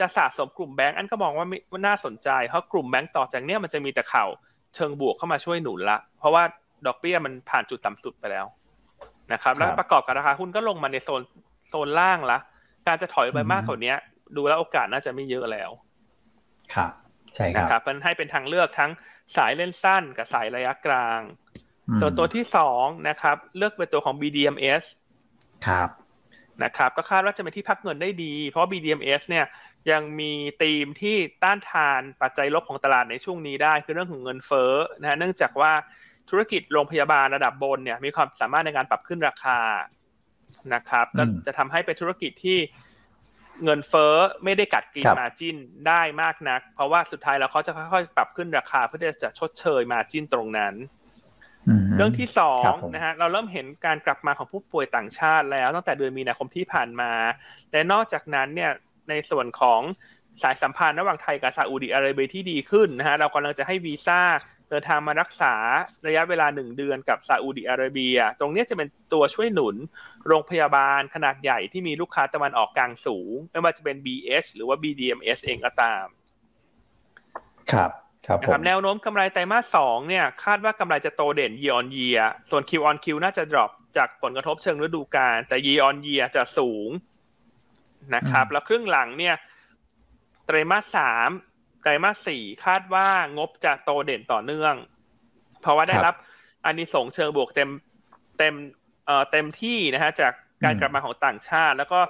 [0.00, 1.46] จะสะสมกลุ่มแบงก์อันก็มองว่า
[1.86, 4.28] น่าสนใจ เพราะกลุ่มแบงก์ต่อจากเนี้ยมันจะมีแต่ข่าว
[4.74, 6.42] เชิงบวกเข้ามาช่วยหนุนละ เพราะว่า
[6.86, 8.46] ดอกเบี้ยมันผ่านจุดต่ำสุดไปแล้ว
[9.32, 11.22] นะครับแล้วประกอบกับราคาหุ้นก็ลงมาในโซน
[11.68, 12.38] โซนล่างละ
[12.86, 13.94] การจะถอยไปมากกว่านี้
[14.36, 15.70] ดูแล้วโอกาสน่าจะไม่เยอะแล้ว
[16.74, 16.90] ครับ
[17.34, 18.90] ใช่ครับนะครับมันให้เป็นทางเลือกทั้ง
[19.36, 21.20] สายเล่นสั้นกับสายระยะกลาง
[22.00, 24.84] ส่วนตัวที่สองนะครับ เลือกเป็นตัวของ BDMs
[25.66, 25.88] ครับ
[26.64, 29.46] นะครับ ก็คาดว่าจะเป็นที่พักเงินได้ดี เพราะ BDMs เนี่ย
[29.90, 35.72] ยังมีธีมที่ต้านทานปัจจัยลบของตลาดในช่วงนี้ได้ คือเรื่องของเงินเฟ้อนะฮะเนื่องจากว่า
[36.30, 39.58] ธุรกิจโรงพยาบาลระดับบนเนี่ยมีความสามารถในการปรับขึ้นราคา
[40.74, 42.58] นะครับ ก็จะทำให้เป็นธุรกิจที่
[43.64, 45.56] เงินเฟ้อไม่ได้กัดกินมาจิน
[45.88, 50.74] ได้มากนัก เพราะว่าสุดท้ายแล้วเขาจะค่อยๆ ปรับขึ้นราคาเพื่อจะชดเชยมาจินตรงนั้น
[51.96, 57.12] เรื่องที่สองนะฮะเราเริ่มเห็นการกลับมาของผู้ป่วยต่างชาติแล้วตั้งแต่เดือนมีนาคมที่ผ่านมา
[57.72, 58.72] และนอกจากนั้นเนี่ย
[59.10, 59.80] ในส่วนของ
[60.42, 64.20] สายสัมพันธ์ระหว่างไทยกับซาอุดิอาระเบียที่ดีขึ้นนะฮะเรากำลังจะให้วีซ่า
[64.68, 65.54] เดินทางมารักษา
[66.06, 69.76] ระยะเวลาหนึ่งเดือนกับซาอุดิอาระเบีย ตรงนี้จะเป็นตัวช่วยหนุน
[70.26, 76.04] โรงพยาบาลขนาดใหญ่ที่มีลูกค้าตะวันออกกลางสูง ไม่ว่าจะเป็น BH หรือว่า BDMs เองก็ตาม
[77.72, 77.90] ครับ
[78.26, 86.88] ครับนะครับแนวโน้มกำไรไตรมาสสองเนี่ยคาดว่ากำไรจะโตเด่น year on year ส่วน Q on Q น่าจะ drop จากผลกระทบเชิงฤดูกาลแต่ year on year จะสูง
[88.14, 89.34] นะครับ แล้วครึ่งหลังเนี่ย
[90.46, 91.30] ไตรมาสสาม
[91.82, 94.74] ไตรมาสสี่คาดว่างบจะโตเด่นต่อเนื่อง
[95.60, 96.14] เพราะว่าได้รับ
[96.66, 97.70] อันนี้ส่งเชิงบวกเต็ม
[98.38, 98.54] เต็ม
[99.06, 100.32] เอ่อเต็มที่นะฮะจาก
[100.64, 102.00] การกลับมาของต่างชาติ แล้วก็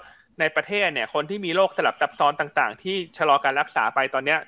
[0.41, 4.39] ในประเทศเนี่ย คนที่มีโรคสลับซับซ้อนต่างๆ ที่ชะลอการรักษาไปตอนเนี้ย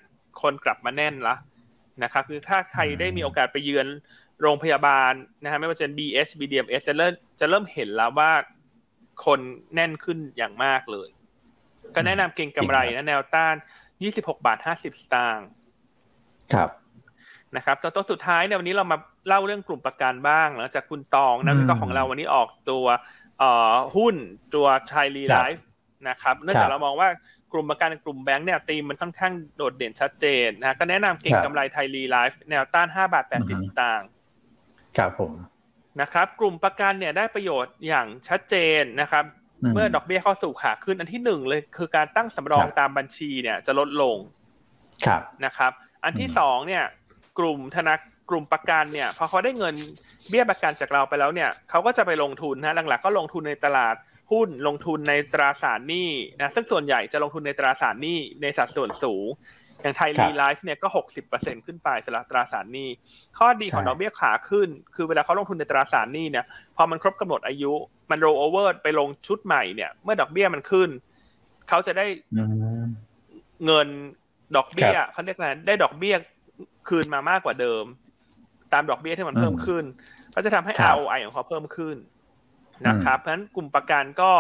[0.42, 1.34] คนกลับมาแน่นละ
[2.02, 3.86] นะครับคือถ้าใครได้มีโอกาสไปเยือน
[4.40, 5.12] โรงพยาบาล
[5.42, 8.32] นะฮะไม่ว่าจะ BS BDMS จะเริ่มจะเริ่มเห็นแล้วว่า
[9.24, 9.40] คน
[9.74, 11.08] แน่นขึ้นอย่างมากเลย
[11.94, 13.54] ก็แนะนำเก่งกำไรนะแนวต้าน
[14.02, 15.46] ยี่สิบหกบาทห้าสิบสตางค์
[16.52, 16.70] ครับ
[17.56, 22.86] นะครับตัวตัวสุดท้ายเนี่ยวันนี้เรามาเล่าเรื่องกลุ่มประกันบ้างหลังจากคุณตองนะวิเคราะห์ของเราวันนี้ออกตัว
[23.38, 24.14] เอ่อหุ้น
[24.54, 25.66] ตัวไทยรีไลฟ์
[26.08, 27.08] นะครับเนื่องจากเรามองว่า
[27.52, 34.08] กลุ่มประกันกลุ่มแบงค์เนี่ยตีมมันค่อนข้างโดดเด่นชัดเจนนะก็แนะนำเก่งกำไรไทยรีไลฟ์แนวต้านห้าบาทแปดสิบสตางค์
[34.98, 35.32] ครับผม
[36.00, 39.24] นะครับ กลุ่มประกันเนี่ยได้ประโยชน์อย่างชัดเจนนะครับ
[39.74, 44.16] เมื่อดอกเบี้ยเข้าสู่ขาขึ้นอันที่หนึ่งเลยคือการตั้งสำรองตามบัญชีเนี่ยจะลดลง
[45.06, 45.72] ครับนะครับ
[46.04, 46.84] อันที่สองเนี่ย
[47.38, 47.94] กลุ่มธนา
[48.30, 49.74] กลุ่มประกันเนี่ยพอเขาได้เงิน
[50.30, 53.94] เบี้ยประกันจากเราไปแล้วเนี่ยเขาก็จะไปลงทุนนะหลักๆก็ลงทุนในตลาด
[54.32, 56.10] หุ้นลงทุนในตราสารหนี้
[56.40, 59.26] นะซึ่งส่วนใหญ่จะลงทุนในตราสารหนี้ในสัดส่วนสูง
[59.84, 62.88] อย่างไทยรีไลฟ์เนี่ยก็หกสิบเปอร์เซ็นขึ้นไปสำหรับตราสารหนี้
[63.38, 66.44] ข้อดีของดอกเบี้ยขาขึ้น คือเวลาเขาลงทุนในตราสารหนี้เนี่ย
[66.76, 67.72] พอมันครบกำหนดอายุ
[68.10, 70.88] มันโรโอเวอร์ไปลงชุดใหม่เนี่ย เมื่อดอกเบี้ยมันขึ้น
[71.68, 72.06] เขาจะได้
[73.64, 73.88] เงิน
[74.56, 76.16] ดอกเบี้ยเขาเรียกอะไรได้ดอกเบี้ย
[76.88, 77.84] คืนมามากกว่าเดิม
[78.72, 79.84] ตามดอกเบี้ยที่มันเพิ่มขึ้น
[80.34, 81.96] ก็จะทำให้ ROI ของเขาเพิ่มขึ้น
[82.86, 84.30] นะครับ เพราะฉะนั้นกลุ่มประกันก็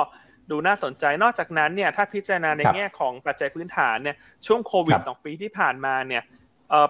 [0.50, 4.16] ดูน่าสนใจนอกจากนั้นเนี่ยถ้าพิจารณาในแง่ของปัจจัยพื้นฐานเนี่ย
[4.46, 6.22] ช่วงโควิดสองปีที่ผ่านมาเนี่ย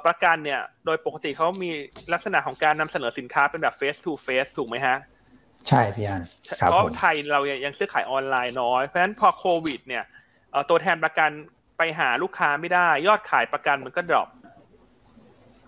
[0.07, 1.71] ประกันเนี่ยโดยปกติเขามี
[2.13, 4.97] ลักษณะของการนำเสนอสินค้าเป็นแบบ face to face ถูกไหมฮะ
[5.69, 6.23] ใช่พี่อัน
[6.57, 10.05] เพราะไทยเรายังซื้อขายออนไลน์น้อย เพราะฉะนั้นพอโควิดเนี่ย
[10.69, 11.31] ตัวแทนประกัน
[11.79, 14.29] ไปหาลูกค้าไม่ได้ ยอดขายประกันมันก็ดรอป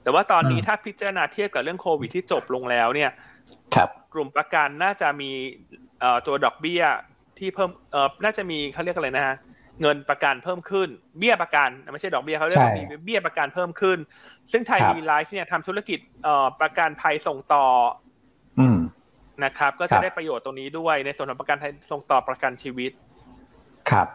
[0.03, 3.11] แต่ว่าตอนนี้ถ้าพิจารณาเทียบกับเรื่องโควิดที่จบลงแล้วเนี่ย
[4.15, 5.31] กลุ่มประกันน่าจะมี
[6.27, 6.83] ตัวดอกเบี้ย
[7.39, 9.37] ที่เพิ่มเอ่อน่าจะมีเขาเรียกอะไรนะฮะ
[9.81, 13.99] เงินประกันเพิ่มขึ้น เบี้ยประกันไม่ใช่ดอกเบี้ยเขาเรียกมีเบี้ยประกันเพิ่มขึ้น
[14.53, 17.67] ซึ่งไทยดีไลฟ์เนี่ยทำธุรกิจเอ่อประกันภัยส่งต่อ
[19.45, 21.57] นะครับ ก็จะได้ประโยชน์ตรงนี้ด้วยในส่วนของประกัน
[21.91, 22.91] ส่งต่อประกันชีวิต
[23.91, 24.09] ครับ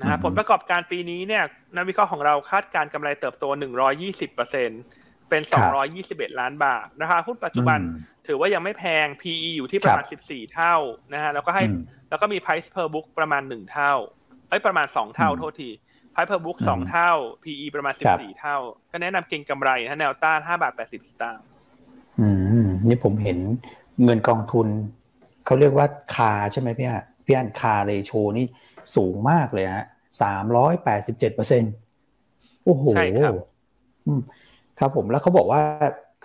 [0.00, 1.44] นะฮะผลประกอบการปีนี้เนี่ย
[1.76, 3.44] นักวิเคราะห์ของเราคาดการกำไรเติบโต
[3.90, 4.70] 120เปอร์เซ็น
[5.28, 5.42] เป็น
[5.90, 7.78] 221 ล้านบาทราคาหุ้นปัจจุบัน
[8.26, 10.74] ถือว่ายังไม่แพง PE อยู่ที่ประมาณ 14 เท่า
[11.14, 11.64] นะฮะแล้วก็ให้
[12.12, 13.92] แล้วก็มี price per book ประมาณหนึ่งเท่า
[14.48, 15.70] เอ้ยประมาณสองเท่าโทษที
[16.12, 17.10] price per book สองเท่า
[17.44, 18.56] PE ประมาณสิบสี่เท่า
[18.90, 21.44] ก็แนะนำเก่งกำไรนะแนวต้านห้าบาทแปดสิบสตางค์
[22.20, 22.28] อื
[22.64, 23.38] มนี่ผมเห็น
[24.04, 24.66] เงินกองทุน
[25.44, 28.46] เขาเรียกว่าคาใช่ไหมพี่ฮะพี่อันคาเลโชนี่
[28.96, 29.86] สูงมากเลยฮะ
[30.22, 31.64] สามร้อยแปดสิบเจ็ดเปอร์เซ็น
[32.64, 33.34] โอ้โหใช่ครับ
[34.78, 35.62] ครับผมแล้วเขาบอกว่า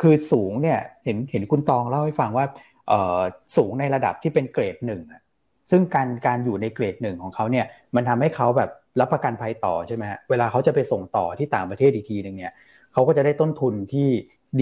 [0.01, 2.45] คือสูงเนี่ย เห็นเห็นคุณตองเล่าให้ฟังว่า
[3.57, 5.01] สูงในระดับที่เป็นเกรดหนึ่ง
[5.71, 7.65] ซึ่งการการอยู่ในเกรดหนึ่งของเขาเนี่ย
[7.95, 12.53] มันทำให้เขาแบบรับประกันภัยต่อใช่ไหมฮะเวลาเขาจะไปส่งต่อที่ต่างประเทศอีกทีหนึ่งเนี่ย
[12.93, 14.07] เขาก็จะได้ต้นทุนที่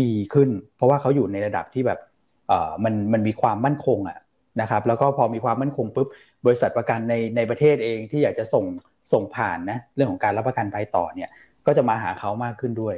[0.02, 2.00] ดีขึ้น เพราะว่าเขาอยู่ในระดับที่แบบ
[2.48, 4.18] เอ่อมันมันมีความมั่นคงอะ
[4.62, 6.08] นะครับแล้วก็พอมีความมั่นคงปุ๊บ
[6.46, 8.66] บริษัทประกันในในประเทศเองที่อยากจะส่ง
[9.14, 11.30] ส่งผ่านนะเรื่องของการรับประกันภัยต่อเนี่ย
[11.66, 12.96] ก็จะมาหาเขามากขึ้นด้วย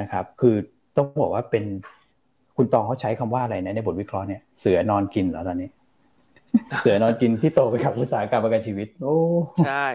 [0.00, 0.54] นะครับคือ
[0.96, 1.64] ต้องบอกว่าเป็น
[2.56, 5.68] คุณตองเขาใช้คำว่าอะไรนะในบทวิเคราะห์เนี่ยเสือนอนกินเหรอตอนนี้
[6.80, 9.16] เสือนอนกินที่โตไปกับอุตสาหกรรมประกันชีวิต โอ้
[9.66, 9.86] ใช่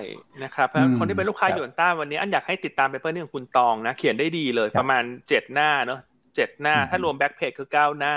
[0.44, 6.00] นะครับเพราะฉะนั้นคนที่เป็นลูกค้าครับหยวนต้าวันนี้อันอยากให้ติดตาม paper นี้ของคุณตองนะเขียนได้ดีเลยครับประมาณเจ็ดหน้าเนอะ
[6.36, 8.16] เจ็ดหน้าอืมถ้ารวม back page คือเก้าหน้า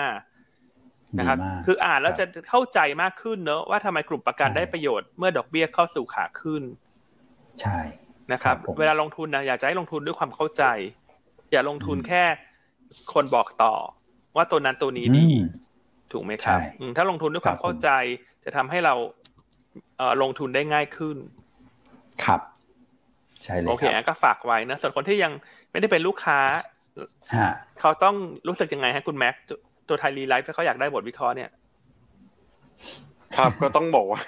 [1.18, 6.62] นะครับดีมากคืออ่านแล้วครับจะเข้าใจมากขึ้นเนอะว่าทำไมกลุ่มประกันใช่ได้ประโยชน์เมื่อดอกเบี้ยเข้าสู่ขาขึ้น
[7.60, 7.78] ใช่
[8.32, 10.64] นะครับครับผมเวลาลงทุนนะอยากจะให้ลงทุนด้วยความเข้าใจ
[11.52, 12.24] อย่าลงทุนอืมแค่
[13.12, 13.74] คนบอกต่อ
[14.36, 15.40] ว่าตัวนั้นตัวนี้ดีอืม
[16.14, 17.88] ถูกไหมครับใช่อืมถ้าลงทุนด้วยความครับผมเข้าใจ
[18.44, 18.94] จะทำให้เรา
[19.98, 21.16] เอ่อลงทุนได้ง่ายขึ้น
[22.24, 22.40] ครับ
[23.44, 25.32] ใช่เลยโอเคครับอะก็ฝากไว้นะส่วนคนที่ยัง
[25.70, 26.38] ไม่ได้เป็นลูกค้า
[27.34, 27.48] ฮะ
[27.80, 28.14] เขาต้อง
[28.48, 29.58] รู้สึกยังไงฮะคุณแม็กตัว
[29.88, 31.50] ตัวไทยรีไลฟ์ถ้าเขาอยากได้บทวิเคราะห์เนี่ย
[33.36, 34.22] ครับก็ต้องบอกว่า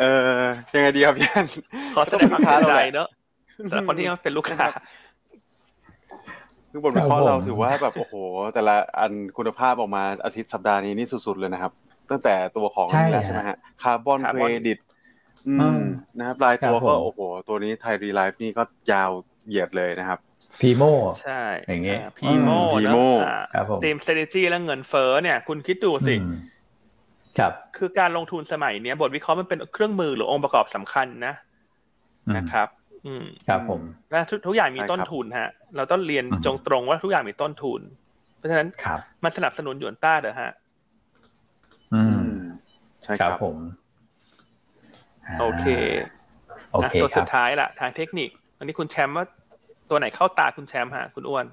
[0.00, 0.04] เอ
[0.40, 0.44] อ
[0.74, 1.46] ยังไงดีครับพี่อัน
[1.94, 3.08] ขอแสดงความเสียใจก็ต้องเป็นลูกค้าเราแหละเนอะ
[3.68, 4.66] สำหรับคนที่ยังเป็นลูกค้า
[6.70, 8.14] คือบทวิเคราะห์ครับผมเราถือว่าแบบโอ้โห
[8.54, 11.72] แต่ละอันคุณภาพออกมาอาทิตย์สัปดาห์นี้นี่สุดๆเลยนะครับ
[12.10, 14.78] ตั้งแต่ตัวของใช่นี่แหละฮะใช่ไหมฮะคาร์บอนคาร์เคบรดิต
[15.48, 15.82] อือืมม
[16.18, 18.62] นะครับรายตัวครับผมก็โอ้โห ตัวนี้ไทยรีไลฟ์นี่ก็
[18.92, 19.10] ยาว
[19.46, 20.20] เหยียดเลยนะครับ
[20.60, 20.82] พีโม
[21.18, 21.32] ใช่
[21.66, 26.26] อย่างเงี้ยพีโมอืมเน PMO อะครับผมทีม strategy และเงินเฟ้อเนี่ย คุณคิดดูสิอืม
[27.38, 31.34] ครับคือการลงทุนสมัยเนี้ยบทวิเคราะห์มันเป็นเครื่องมือหรือองค์ประกอบสำคัญนะ
[32.26, 32.79] อืมนะครับอืม
[33.46, 37.80] ครับผมและทุกทุกอย่างมีใช่ครับต้นทุนฮะ เราต้องเรียนอืมจงตรงว่าทุกอย่างมีต้นทุน
[38.36, 40.50] เพราะฉะนั้นครับมันสนับสนุนหยวนต้าเด้อฮะ
[41.92, 42.30] อือืมม
[43.04, 45.64] ใช่คครัรับบผมาโอเค
[46.72, 49.26] โอนะเคตัวคสุรัดบท้ายละทางเทคนิค อันนี้คุณแชมป์ว่า
[49.88, 51.46] ตัวไหนเข้าตาคุณแชมป์ฮะ คุณอ้วน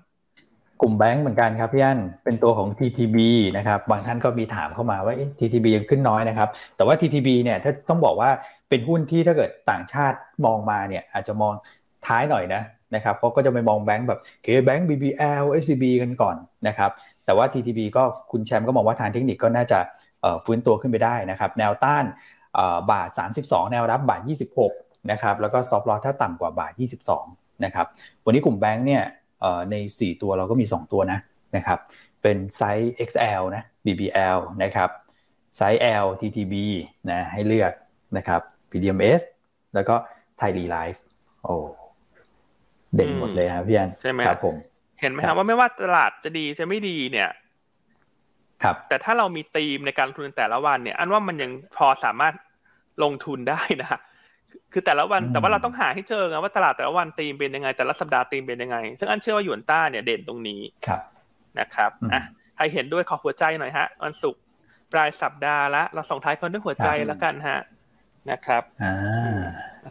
[0.82, 3.17] กลุ่มแบงก์เหมือนกันครับพี่อันเป็นตัวของ TTB
[3.57, 8.30] นะครับบางท่านก็มีถามเข้ามาว่า TTB ยังขึ้นน้อยนะครับแต่ว่า TTB เนี่ยถ้าต้องบอกว่า
[8.69, 11.53] เป็นหุ้นที่ถ้าเกิดต่างชาติมองมาเนี่ยอาจจะมอง
[12.07, 12.61] ท้ายหน่อยนะ
[12.95, 16.36] นะครับเขาก็จะไปมองแบงก์แบบเคแบงก์ BBL SCB กันก่อน
[16.67, 16.91] นะครับ
[17.25, 19.80] แต่ว่า TTB ก็คุณแชมป์ก็มองว่าทางเทคนิคก็น่าจะ
[20.45, 22.03] ฟื้นตัวขึ้นไปได้นะครับแนวต้าน
[22.91, 23.09] บาท
[23.41, 24.21] 32 แนวรับบาท
[24.65, 26.73] 26นะครับแล้วก็ stop loss ถ้าต่ำกว่าบาท
[27.19, 27.86] 22นะครับ
[28.25, 29.03] วันนี้กลุ่มแบงก์เนี่ย
[29.71, 31.19] ใน 4 ตัวเราก็มี 2 ตัวนะ
[31.55, 31.79] นะครับ
[32.21, 34.89] เป็นไซส์ XL นะ BBL นะครับ
[35.57, 36.53] ไซส์ L TTB
[37.09, 37.73] นะให้เลือก
[38.17, 38.41] นะครับ
[38.72, 39.22] BDMS
[39.73, 39.95] แล้วก็
[40.38, 41.01] ไทยรีไลฟ์
[41.43, 41.55] โอ้
[42.95, 44.55] เด่นหมดเลยครับพี่อันใช่ไหมครับผม
[45.01, 47.29] เห็นไหมครัฮะบว่าไม่ว่าตลาดจะดีจะไม่ดีเนี่ย
[48.63, 52.33] ครับ แต่ถ้าเรามีธีมในการลงทุนแต่ละวันเนี่ย อันว่ามันยังพอสามารถ
[53.03, 53.99] ลงทุนได้นะ
[54.74, 61.02] คือแต่ละวันอืมแต่ว่าเราต้องหาให้เจอไงว่าตลาดแต่ละวันธีมเป็นยังไง แต่ละสัปดาห์ธีมเป็นยังไง ซึ่งอันเชื่อว่าหยวนต้าเนี่ยเด่นตรงนี้ครับ
[61.60, 62.22] นะครับอืมอะ
[62.56, 64.41] ใครเห็นด้วยขอหัวใจหน่อยฮะวันศุกร์
[64.93, 67.60] ปลายสัปดาห์ละเราส่งท้ายคนด้วยหัวใจครับแล้วกันฮะ
[68.32, 68.95] นะครับอ่า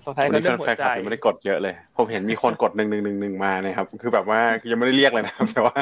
[0.07, 4.41] ส่งท้ายวันคนนี้ด้วยหัวแฟนใจคลับยังไม่ได้กดเยอะเลย ผมเห็นมีคนกดหนึ่งหนึ่งหนึ่งหนึ่งมาเนี่ยครับคือแบบว่า
[4.71, 5.77] ยังไม่ได้เรียกเลยนะครับแต่ว่า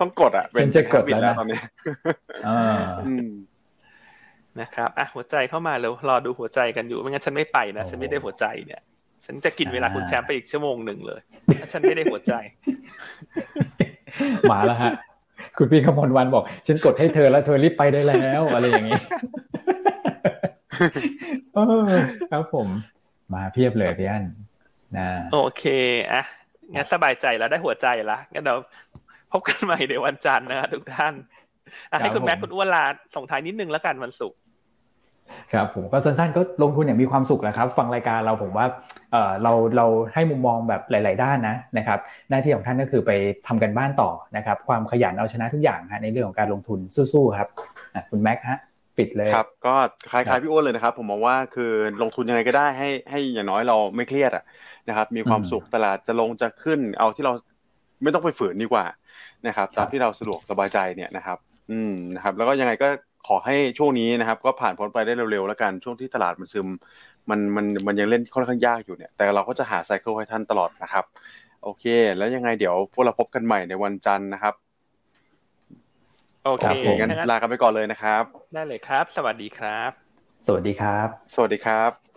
[0.00, 1.58] ต้องกดอะเป็นฉันจะกดบิดแล้วแล้วนะตอนนี้
[2.46, 3.28] อ่าอืม
[4.60, 8.80] นะครับอะหัวใจเข้ามาแล้วรอดูหัวใจกันอยู่ไม่งั้นฉันไม่ไปนะโอ้ฉันไม่ได้หัวใจเนี่ย
[9.24, 11.20] ฉันจะกินเวลาอ่าคุณแชมป์ไปอีกชั่วโมงหนึ่งเลย
[11.60, 12.32] ถ้าฉันไม่ได้หัวใจ
[14.50, 14.92] มาแล้วฮะ
[15.58, 19.00] คุณพี่ขมลวันบอก ฉันกดให้เธอแล้วเธอรีบไปได้แล้วอะไรอย่างนี้
[21.54, 21.90] เออ
[22.30, 22.68] ครับผม
[23.34, 24.24] มาเพียบเลยพี่อัน
[24.96, 25.64] นะโอเค
[26.12, 26.22] อะ
[26.74, 28.58] งั้นสบายใจแล้วได้หัวใจละงั้นเดี๋ยว
[29.32, 31.37] พบกันใหม่ในวันจันทร์นะทุกท่านอะ
[32.00, 34.38] ให้คุณแม็กคุณอ้วนลาส่งท้ายนิดนึงแล้วกันวันศุกร์
[35.52, 38.66] ครับผมก็สั้นๆก็ลงทุนอย่างมีความสุขแหละครับ ฟังรายการเราผมว่า
[39.12, 41.98] เออเราเราให้มุมมองแบบหลาย ๆ ด้านนะนะครับ
[42.30, 43.12] หน้าที่ของท่านก็คือไป
[43.46, 46.78] ทำกันบ้านต่อนะครับ ความขยันเอาชนะทุกอย่างฮะในเรื่องของการลงทุน
[47.12, 47.48] สู้ๆครับ
[47.94, 48.58] อะคุณแม็กฮะ
[48.98, 49.74] ปิดเลยครับก็
[50.10, 54.44] คล้ายๆพี่อ้วนเลยนะครับ ผมมองว่าคือลงทุนยังไงก็ได้ให้ให้อย่างน้อยเราไม่เครียดอะ
[54.88, 57.32] นะครับ มีความอืมสุขตลาดจะลงจะขึ้นเอาที่เรา
[58.02, 58.86] ไม่ต้องไปฝืนดีกว่า
[59.46, 61.38] นะครับครับตามที่เราสะดวกสบายใจเนี่ยนะครับ
[61.70, 62.88] อืมนะครับแล้วก็ยังไงก็
[63.28, 66.68] ขอให้ช่วงนี้นะครับ ก็ผ่านพ้นไปได้เร็วๆแล้วกันช่วงที่ตลาดมันซึม
[67.30, 71.04] มันมันมันยังเล่นค่อนข้างยากอยู่เนี่ย แต่เราก็จะหาไซเคิลให้ท่านตลอดนะครับ
[71.62, 71.84] โอเค
[72.16, 74.54] แล้วยังไงเดี๋ยวพวกเราพบกันใหม่ในวันจันทร์นะครับ
[76.44, 79.90] โอเคครับผมงั้นงั้นลากันไปก่อนเลยนะครับ ได้เลยครับ สวัสดีครับ
[80.46, 82.07] สวัสดีครับ สวัสดีครับ